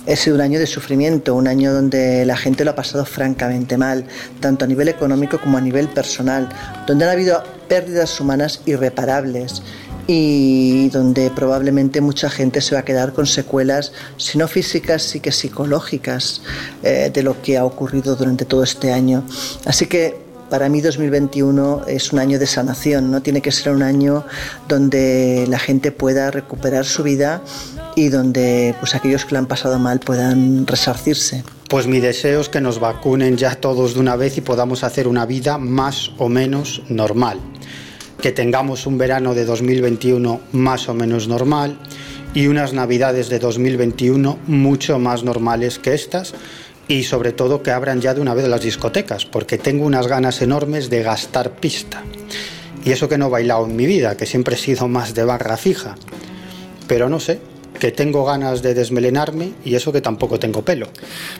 Ha 0.08 0.16
sido 0.16 0.36
un 0.36 0.42
año 0.42 0.58
de 0.58 0.66
sufrimiento, 0.66 1.34
un 1.34 1.48
año 1.48 1.72
donde 1.72 2.24
la 2.24 2.36
gente 2.36 2.64
lo 2.64 2.70
ha 2.70 2.74
pasado 2.76 3.04
francamente 3.04 3.76
mal, 3.76 4.06
tanto 4.40 4.64
a 4.64 4.68
nivel 4.68 4.88
económico 4.88 5.40
como 5.40 5.58
a 5.58 5.60
nivel 5.60 5.88
personal, 5.88 6.48
donde 6.86 7.04
han 7.04 7.10
habido 7.10 7.42
pérdidas 7.68 8.20
humanas 8.20 8.60
irreparables 8.66 9.62
y 10.06 10.88
donde 10.90 11.30
probablemente 11.30 12.00
mucha 12.00 12.30
gente 12.30 12.60
se 12.60 12.74
va 12.74 12.82
a 12.82 12.84
quedar 12.84 13.12
con 13.12 13.26
secuelas, 13.26 13.92
si 14.16 14.38
no 14.38 14.46
físicas, 14.46 15.02
sí 15.02 15.20
que 15.20 15.32
psicológicas 15.32 16.42
eh, 16.82 17.10
de 17.12 17.22
lo 17.22 17.42
que 17.42 17.58
ha 17.58 17.64
ocurrido 17.64 18.14
durante 18.14 18.44
todo 18.44 18.62
este 18.62 18.92
año. 18.92 19.24
Así 19.64 19.86
que 19.86 20.24
para 20.48 20.68
mí 20.68 20.80
2021 20.80 21.86
es 21.88 22.12
un 22.12 22.20
año 22.20 22.38
de 22.38 22.46
sanación, 22.46 23.10
no 23.10 23.20
tiene 23.20 23.42
que 23.42 23.50
ser 23.50 23.72
un 23.72 23.82
año 23.82 24.24
donde 24.68 25.46
la 25.48 25.58
gente 25.58 25.90
pueda 25.90 26.30
recuperar 26.30 26.84
su 26.84 27.02
vida 27.02 27.42
y 27.96 28.10
donde 28.10 28.76
pues 28.78 28.94
aquellos 28.94 29.24
que 29.24 29.32
lo 29.32 29.38
han 29.38 29.46
pasado 29.46 29.80
mal 29.80 29.98
puedan 29.98 30.66
resarcirse. 30.66 31.42
Pues 31.68 31.88
mi 31.88 31.98
deseo 31.98 32.40
es 32.40 32.48
que 32.48 32.60
nos 32.60 32.78
vacunen 32.78 33.36
ya 33.36 33.56
todos 33.56 33.94
de 33.94 34.00
una 34.00 34.14
vez 34.14 34.36
y 34.36 34.42
podamos 34.42 34.84
hacer 34.84 35.08
una 35.08 35.26
vida 35.26 35.58
más 35.58 36.12
o 36.18 36.28
menos 36.28 36.82
normal. 36.88 37.40
Que 38.20 38.32
tengamos 38.32 38.86
un 38.86 38.98
verano 38.98 39.34
de 39.34 39.46
2021 39.46 40.40
más 40.52 40.88
o 40.88 40.94
menos 40.94 41.26
normal 41.26 41.78
y 42.34 42.46
unas 42.48 42.74
navidades 42.74 43.30
de 43.30 43.38
2021 43.38 44.38
mucho 44.46 44.98
más 44.98 45.24
normales 45.24 45.78
que 45.78 45.94
estas 45.94 46.34
y 46.88 47.04
sobre 47.04 47.32
todo 47.32 47.62
que 47.62 47.70
abran 47.70 48.00
ya 48.00 48.14
de 48.14 48.20
una 48.20 48.34
vez 48.34 48.46
las 48.46 48.60
discotecas, 48.60 49.24
porque 49.24 49.58
tengo 49.58 49.84
unas 49.84 50.06
ganas 50.06 50.40
enormes 50.42 50.90
de 50.90 51.02
gastar 51.02 51.52
pista. 51.52 52.04
Y 52.84 52.92
eso 52.92 53.08
que 53.08 53.18
no 53.18 53.26
he 53.26 53.30
bailado 53.30 53.66
en 53.66 53.74
mi 53.74 53.86
vida, 53.86 54.16
que 54.16 54.26
siempre 54.26 54.54
he 54.54 54.58
sido 54.58 54.86
más 54.86 55.14
de 55.14 55.24
barra 55.24 55.56
fija. 55.56 55.96
Pero 56.86 57.08
no 57.08 57.18
sé, 57.18 57.40
que 57.78 57.92
tengo 57.92 58.24
ganas 58.24 58.62
de 58.62 58.74
desmelenarme 58.74 59.52
y 59.64 59.74
eso 59.74 59.92
que 59.92 60.00
tampoco 60.00 60.38
tengo 60.38 60.62
pelo. 60.62 60.88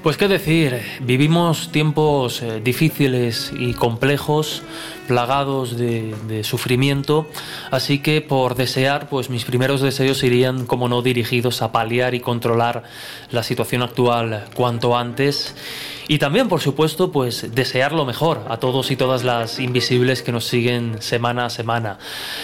Pues 0.02 0.16
qué 0.16 0.28
decir, 0.28 0.80
vivimos 1.00 1.70
tiempos 1.72 2.42
eh, 2.42 2.60
difíciles 2.62 3.52
y 3.58 3.74
complejos, 3.74 4.62
plagados 5.08 5.76
de, 5.76 6.14
de 6.28 6.44
sufrimiento, 6.44 7.26
así 7.70 7.98
que 8.00 8.20
por 8.20 8.54
desear, 8.54 9.08
pues 9.08 9.30
mis 9.30 9.44
primeros 9.44 9.80
deseos 9.80 10.22
irían, 10.22 10.66
como 10.66 10.88
no, 10.88 11.02
dirigidos 11.02 11.62
a 11.62 11.72
paliar 11.72 12.14
y 12.14 12.20
controlar 12.20 12.84
la 13.30 13.42
situación 13.42 13.82
actual 13.82 14.46
cuanto 14.54 14.96
antes. 14.96 15.54
Y 16.08 16.18
también, 16.18 16.48
por 16.48 16.60
supuesto, 16.60 17.10
pues 17.10 17.52
desear 17.52 17.92
lo 17.92 18.04
mejor 18.04 18.44
a 18.48 18.58
todos 18.58 18.92
y 18.92 18.96
todas 18.96 19.24
las 19.24 19.58
invisibles 19.58 20.22
que 20.22 20.30
nos 20.30 20.44
siguen 20.44 21.02
semana 21.02 21.46
a 21.46 21.50
semana. 21.50 21.98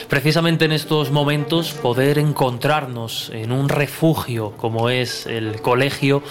Precisamente 0.09 0.65
en 0.65 0.73
estos 0.73 1.13
momentos 1.13 1.73
poder 1.73 2.19
encontrarnos 2.19 3.31
en 3.33 3.53
un 3.53 3.69
refugio 3.69 4.53
como 4.57 4.91
es 4.91 5.27
el 5.27 5.63
colegio 5.63 6.25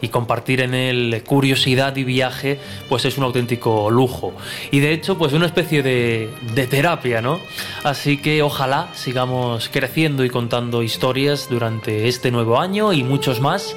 y 0.00 0.08
compartir 0.08 0.62
en 0.62 0.72
él 0.72 1.22
curiosidad 1.26 1.94
y 1.96 2.04
viaje, 2.04 2.58
pues 2.88 3.04
es 3.04 3.18
un 3.18 3.24
auténtico 3.24 3.90
lujo. 3.90 4.32
Y 4.70 4.80
de 4.80 4.92
hecho, 4.92 5.18
pues 5.18 5.34
una 5.34 5.44
especie 5.46 5.82
de, 5.82 6.30
terapia, 6.70 7.20
¿no? 7.20 7.38
Así 7.84 8.16
que 8.16 8.42
ojalá 8.42 8.88
sigamos 8.94 9.68
creciendo 9.68 10.24
y 10.24 10.30
contando 10.30 10.82
historias 10.82 11.48
durante 11.50 12.08
este 12.08 12.30
nuevo 12.30 12.58
año 12.58 12.94
y 12.94 13.02
muchos 13.02 13.40
más 13.40 13.74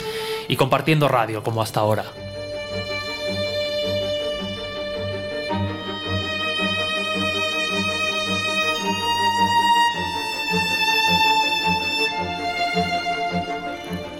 y 0.47 0.55
compartiendo 0.55 1.09
radio 1.09 1.43
como 1.43 1.61
hasta 1.61 1.81
ahora. 1.81 2.20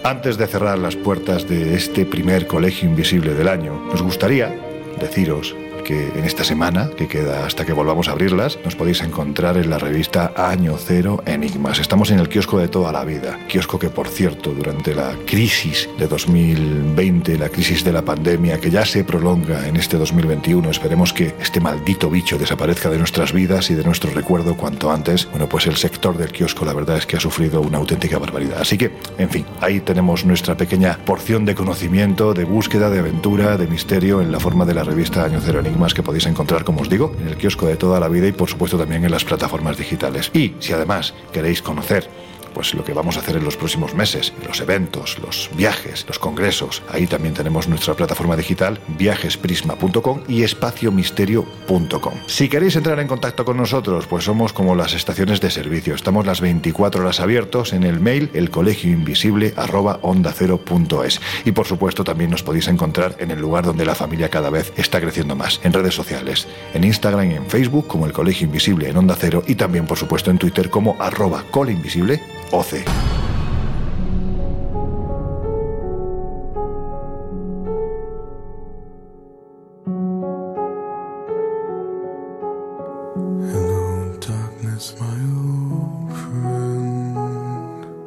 Antes 0.04 0.36
de 0.36 0.48
cerrar 0.48 0.80
las 0.80 0.96
puertas 0.96 1.48
de 1.48 1.76
este 1.76 2.04
primer 2.04 2.48
colegio 2.48 2.88
invisible 2.88 3.34
del 3.34 3.46
año, 3.46 3.72
nos 3.86 4.02
gustaría 4.02 4.52
deciros 4.98 5.54
que 5.82 6.08
en 6.08 6.24
esta 6.24 6.44
semana, 6.44 6.90
que 6.96 7.08
queda 7.08 7.44
hasta 7.44 7.64
que 7.64 7.72
volvamos 7.72 8.08
a 8.08 8.12
abrirlas, 8.12 8.58
nos 8.64 8.76
podéis 8.76 9.02
encontrar 9.02 9.56
en 9.56 9.70
la 9.70 9.78
revista 9.78 10.32
Año 10.36 10.76
Cero 10.78 11.22
Enigmas. 11.26 11.78
Estamos 11.78 12.10
en 12.10 12.18
el 12.18 12.28
kiosco 12.28 12.58
de 12.58 12.68
toda 12.68 12.92
la 12.92 13.04
vida, 13.04 13.38
kiosco 13.48 13.78
que 13.78 13.90
por 13.90 14.08
cierto 14.08 14.52
durante 14.52 14.94
la 14.94 15.16
crisis 15.26 15.88
de 15.98 16.06
2020, 16.06 17.38
la 17.38 17.48
crisis 17.48 17.84
de 17.84 17.92
la 17.92 18.02
pandemia 18.02 18.60
que 18.60 18.70
ya 18.70 18.84
se 18.84 19.04
prolonga 19.04 19.66
en 19.66 19.76
este 19.76 19.98
2021, 19.98 20.70
esperemos 20.70 21.12
que 21.12 21.34
este 21.40 21.60
maldito 21.60 22.08
bicho 22.08 22.38
desaparezca 22.38 22.88
de 22.88 22.98
nuestras 22.98 23.32
vidas 23.32 23.70
y 23.70 23.74
de 23.74 23.84
nuestro 23.84 24.10
recuerdo 24.12 24.56
cuanto 24.56 24.90
antes. 24.90 25.28
Bueno, 25.30 25.48
pues 25.48 25.66
el 25.66 25.76
sector 25.76 26.16
del 26.16 26.32
kiosco 26.32 26.64
la 26.64 26.74
verdad 26.74 26.98
es 26.98 27.06
que 27.06 27.16
ha 27.16 27.20
sufrido 27.20 27.60
una 27.60 27.78
auténtica 27.78 28.18
barbaridad. 28.18 28.60
Así 28.60 28.78
que, 28.78 28.92
en 29.18 29.30
fin, 29.30 29.44
ahí 29.60 29.80
tenemos 29.80 30.24
nuestra 30.24 30.56
pequeña 30.56 30.98
porción 31.04 31.44
de 31.44 31.54
conocimiento, 31.54 32.34
de 32.34 32.44
búsqueda, 32.44 32.90
de 32.90 33.00
aventura, 33.00 33.56
de 33.56 33.66
misterio 33.66 34.20
en 34.20 34.30
la 34.30 34.40
forma 34.40 34.64
de 34.64 34.74
la 34.74 34.84
revista 34.84 35.24
Año 35.24 35.40
Cero 35.42 35.60
Enigmas 35.60 35.71
que 35.94 36.02
podéis 36.02 36.26
encontrar, 36.26 36.64
como 36.64 36.82
os 36.82 36.88
digo, 36.88 37.14
en 37.20 37.28
el 37.28 37.36
kiosco 37.36 37.66
de 37.66 37.76
toda 37.76 37.98
la 37.98 38.08
vida 38.08 38.28
y 38.28 38.32
por 38.32 38.48
supuesto 38.48 38.78
también 38.78 39.04
en 39.04 39.10
las 39.10 39.24
plataformas 39.24 39.76
digitales. 39.76 40.30
Y 40.32 40.54
si 40.60 40.72
además 40.72 41.14
queréis 41.32 41.60
conocer 41.60 42.08
pues 42.52 42.74
lo 42.74 42.84
que 42.84 42.92
vamos 42.92 43.16
a 43.16 43.20
hacer 43.20 43.36
en 43.36 43.44
los 43.44 43.56
próximos 43.56 43.94
meses, 43.94 44.32
los 44.46 44.60
eventos, 44.60 45.18
los 45.18 45.50
viajes, 45.56 46.04
los 46.06 46.18
congresos. 46.18 46.82
Ahí 46.90 47.06
también 47.06 47.34
tenemos 47.34 47.68
nuestra 47.68 47.94
plataforma 47.94 48.36
digital 48.36 48.78
viajesprisma.com 48.98 50.22
y 50.28 50.42
espaciomisterio.com. 50.42 52.14
Si 52.26 52.48
queréis 52.48 52.76
entrar 52.76 52.98
en 53.00 53.08
contacto 53.08 53.44
con 53.44 53.56
nosotros, 53.56 54.06
pues 54.06 54.24
somos 54.24 54.52
como 54.52 54.74
las 54.74 54.94
estaciones 54.94 55.40
de 55.40 55.50
servicio. 55.50 55.94
Estamos 55.94 56.26
las 56.26 56.40
24 56.40 57.02
horas 57.02 57.20
abiertos 57.20 57.72
en 57.72 57.84
el 57.84 58.00
mail 58.00 58.30
elcolegioinvisible@onda0.es 58.34 61.20
y 61.44 61.52
por 61.52 61.66
supuesto 61.66 62.04
también 62.04 62.30
nos 62.30 62.42
podéis 62.42 62.68
encontrar 62.68 63.16
en 63.18 63.30
el 63.30 63.40
lugar 63.40 63.64
donde 63.64 63.84
la 63.84 63.94
familia 63.94 64.28
cada 64.28 64.50
vez 64.50 64.72
está 64.76 65.00
creciendo 65.00 65.36
más, 65.36 65.60
en 65.62 65.72
redes 65.72 65.94
sociales, 65.94 66.48
en 66.74 66.84
Instagram 66.84 67.30
y 67.30 67.34
en 67.34 67.46
Facebook 67.46 67.86
como 67.86 68.06
el 68.06 68.12
Colegio 68.12 68.46
Invisible 68.46 68.88
en 68.88 68.96
Onda 68.96 69.16
Cero 69.18 69.42
y 69.46 69.54
también 69.54 69.86
por 69.86 69.98
supuesto 69.98 70.30
en 70.30 70.38
Twitter 70.38 70.70
como 70.70 70.96
arroba 71.00 71.44
colinvisible 71.50 72.20
OC. 72.52 72.84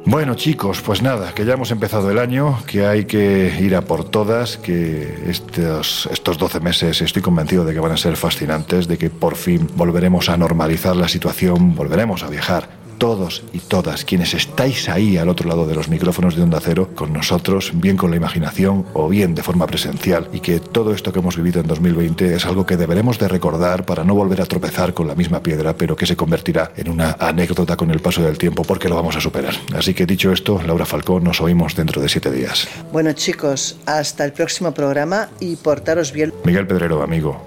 Bueno 0.06 0.34
chicos, 0.34 0.80
pues 0.80 1.02
nada, 1.02 1.34
que 1.34 1.44
ya 1.44 1.54
hemos 1.54 1.70
empezado 1.70 2.10
el 2.10 2.18
año, 2.18 2.58
que 2.66 2.86
hay 2.86 3.04
que 3.04 3.52
ir 3.60 3.76
a 3.76 3.82
por 3.82 4.04
todas, 4.04 4.56
que 4.56 5.14
estos, 5.28 6.08
estos 6.10 6.38
12 6.38 6.60
meses 6.60 7.02
estoy 7.02 7.20
convencido 7.20 7.64
de 7.64 7.74
que 7.74 7.80
van 7.80 7.92
a 7.92 7.96
ser 7.96 8.16
fascinantes, 8.16 8.88
de 8.88 8.96
que 8.96 9.10
por 9.10 9.34
fin 9.34 9.68
volveremos 9.74 10.28
a 10.30 10.36
normalizar 10.36 10.96
la 10.96 11.08
situación, 11.08 11.74
volveremos 11.74 12.22
a 12.22 12.28
viajar, 12.28 12.85
todos 12.98 13.44
y 13.52 13.60
todas 13.60 14.04
quienes 14.04 14.34
estáis 14.34 14.88
ahí 14.88 15.16
al 15.16 15.28
otro 15.28 15.48
lado 15.48 15.66
de 15.66 15.74
los 15.74 15.88
micrófonos 15.88 16.36
de 16.36 16.42
Onda 16.42 16.60
Cero 16.60 16.90
con 16.94 17.12
nosotros, 17.12 17.72
bien 17.74 17.96
con 17.96 18.10
la 18.10 18.16
imaginación 18.16 18.86
o 18.94 19.08
bien 19.08 19.34
de 19.34 19.42
forma 19.42 19.66
presencial, 19.66 20.28
y 20.32 20.40
que 20.40 20.60
todo 20.60 20.92
esto 20.92 21.12
que 21.12 21.18
hemos 21.18 21.36
vivido 21.36 21.60
en 21.60 21.66
2020 21.66 22.34
es 22.34 22.46
algo 22.46 22.66
que 22.66 22.76
deberemos 22.76 23.18
de 23.18 23.28
recordar 23.28 23.84
para 23.84 24.04
no 24.04 24.14
volver 24.14 24.40
a 24.40 24.46
tropezar 24.46 24.94
con 24.94 25.06
la 25.06 25.14
misma 25.14 25.42
piedra, 25.42 25.76
pero 25.76 25.96
que 25.96 26.06
se 26.06 26.16
convertirá 26.16 26.72
en 26.76 26.90
una 26.90 27.16
anécdota 27.18 27.76
con 27.76 27.90
el 27.90 28.00
paso 28.00 28.22
del 28.22 28.38
tiempo 28.38 28.64
porque 28.64 28.88
lo 28.88 28.96
vamos 28.96 29.16
a 29.16 29.20
superar. 29.20 29.54
Así 29.74 29.94
que 29.94 30.06
dicho 30.06 30.32
esto, 30.32 30.60
Laura 30.66 30.86
Falcón, 30.86 31.24
nos 31.24 31.40
oímos 31.40 31.76
dentro 31.76 32.00
de 32.00 32.08
siete 32.08 32.30
días. 32.30 32.68
Bueno 32.92 33.12
chicos, 33.12 33.76
hasta 33.86 34.24
el 34.24 34.32
próximo 34.32 34.72
programa 34.72 35.28
y 35.40 35.56
portaros 35.56 36.12
bien. 36.12 36.32
Miguel 36.44 36.66
Pedrero, 36.66 37.02
amigo, 37.02 37.42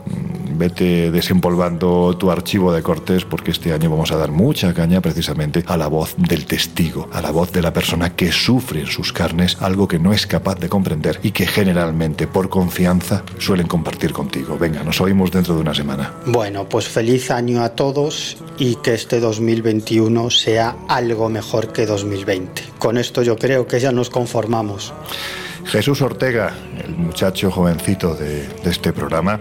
vete 0.60 1.10
desempolvando 1.10 2.16
tu 2.18 2.30
archivo 2.30 2.74
de 2.74 2.84
cortes 2.84 3.24
porque 3.24 3.52
este 3.52 3.72
año 3.72 3.90
vamos 3.90 4.12
a 4.12 4.18
dar 4.18 4.32
mucha 4.32 4.74
caña 4.74 5.00
precisamente 5.00 5.39
a 5.68 5.78
la 5.78 5.88
voz 5.88 6.16
del 6.18 6.46
testigo, 6.46 7.08
a 7.14 7.22
la 7.22 7.32
voz 7.32 7.54
de 7.54 7.62
la 7.62 7.72
persona 7.72 8.14
que 8.14 8.30
sufre 8.30 8.82
en 8.82 8.88
sus 8.88 9.14
carnes 9.14 9.58
algo 9.62 9.88
que 9.88 9.98
no 9.98 10.12
es 10.12 10.28
capaz 10.28 10.56
de 10.56 10.68
comprender 10.68 11.22
y 11.24 11.32
que 11.32 11.48
generalmente 11.48 12.28
por 12.28 12.50
confianza 12.50 13.24
suelen 13.38 13.66
compartir 13.66 14.12
contigo. 14.12 14.58
Venga, 14.58 14.84
nos 14.84 15.00
oímos 15.00 15.32
dentro 15.32 15.56
de 15.56 15.62
una 15.62 15.74
semana. 15.74 16.14
Bueno, 16.26 16.68
pues 16.68 16.90
feliz 16.90 17.32
año 17.32 17.64
a 17.64 17.70
todos 17.70 18.38
y 18.58 18.76
que 18.76 18.94
este 18.94 19.22
2021 19.22 20.30
sea 20.30 20.76
algo 20.90 21.30
mejor 21.30 21.72
que 21.72 21.86
2020. 21.86 22.62
Con 22.78 22.98
esto 22.98 23.24
yo 23.24 23.38
creo 23.38 23.66
que 23.66 23.80
ya 23.80 23.94
nos 23.94 24.10
conformamos. 24.10 24.94
Jesús 25.64 26.02
Ortega, 26.02 26.54
el 26.84 26.98
muchacho 26.98 27.50
jovencito 27.50 28.14
de, 28.14 28.46
de 28.46 28.70
este 28.70 28.92
programa, 28.92 29.40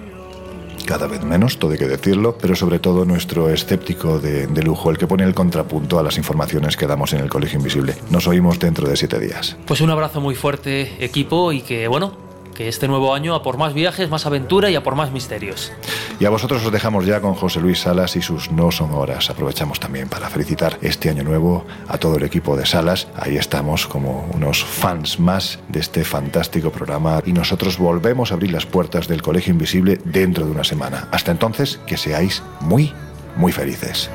cada 0.89 1.06
vez 1.06 1.23
menos, 1.23 1.59
todo 1.59 1.73
hay 1.73 1.78
que 1.78 1.86
decirlo, 1.86 2.39
pero 2.40 2.56
sobre 2.56 2.78
todo 2.78 3.05
nuestro 3.05 3.51
escéptico 3.51 4.19
de, 4.19 4.47
de, 4.47 4.62
lujo, 4.62 4.90
el 4.90 4.97
que 4.97 5.06
pone 5.06 5.23
el 5.23 5.35
contrapunto 5.35 5.98
a 5.98 6.02
las 6.02 6.16
informaciones 6.16 6.78
que 6.78 6.86
damos 6.86 7.12
en 7.12 7.20
el 7.20 7.28
Colegio 7.28 7.59
Invisible. 7.59 7.94
Nos 8.09 8.27
oímos 8.27 8.59
dentro 8.59 8.89
de 8.89 8.97
siete 8.97 9.20
días. 9.20 9.55
Pues 9.66 9.82
un 9.82 9.90
abrazo 9.90 10.23
muy 10.23 10.35
fuerte, 10.35 11.05
equipo, 11.05 11.52
y 11.52 11.60
que, 11.60 11.89
bueno, 11.89 12.28
que 12.59 12.67
este 12.67 12.89
nuevo 12.89 13.15
año 13.15 13.37
a 13.37 13.43
por 13.45 13.57
más 13.57 13.73
viajes, 13.73 14.11
más 14.11 14.27
aventura 14.27 14.69
y 14.69 14.75
a 14.75 14.83
por 14.83 14.97
más 14.97 15.13
misterios. 15.13 15.71
Y 16.19 16.25
a 16.25 16.31
vosotros 16.31 16.67
os 16.67 16.73
dejamos 16.73 17.07
ya 17.07 17.21
con 17.21 17.35
José 17.35 17.61
Luis 17.61 17.83
Salas 17.83 18.17
y 18.17 18.21
sus 18.21 18.51
No 18.51 18.73
Son 18.73 18.91
Horas. 18.91 19.31
Aprovechamos 19.31 19.79
también 19.79 20.09
para 20.09 20.29
felicitar 20.29 20.77
este 20.83 21.09
año 21.09 21.23
nuevo 21.23 21.65
a 21.87 21.99
todo 21.99 22.17
el 22.17 22.25
equipo 22.25 22.57
de 22.57 22.67
Salas. 22.67 23.07
Ahí 23.15 23.37
estamos 23.37 23.87
como 23.87 24.29
unos 24.35 24.65
fans 24.65 25.21
más 25.21 25.61
de 25.69 25.79
este 25.79 26.03
fantástico 26.03 26.73
programa 26.73 27.23
y 27.25 27.33
nosotros 27.33 27.79
volvemos 27.79 28.33
a 28.33 28.35
abrir 28.35 28.51
las 28.51 28.67
puertas 28.67 29.07
del 29.07 29.23
Colegio 29.23 29.53
Invisible 29.53 30.01
dentro 30.05 30.45
de 30.45 30.51
una 30.51 30.65
semana. 30.65 31.07
Hasta 31.13 31.31
entonces, 31.31 31.79
que 31.87 31.97
seáis 31.97 32.43
muy, 32.59 32.93
muy 33.37 33.53
felices. 33.53 34.11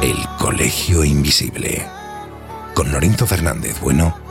El 0.00 0.16
Colegio 0.38 1.04
Invisible. 1.04 1.86
Con 2.72 2.90
Lorenzo 2.90 3.26
Fernández 3.26 3.78
Bueno 3.82 4.23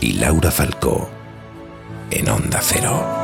y 0.00 0.12
Laura 0.14 0.50
Falcó 0.50 1.08
en 2.10 2.28
Onda 2.28 2.60
Cero. 2.62 3.20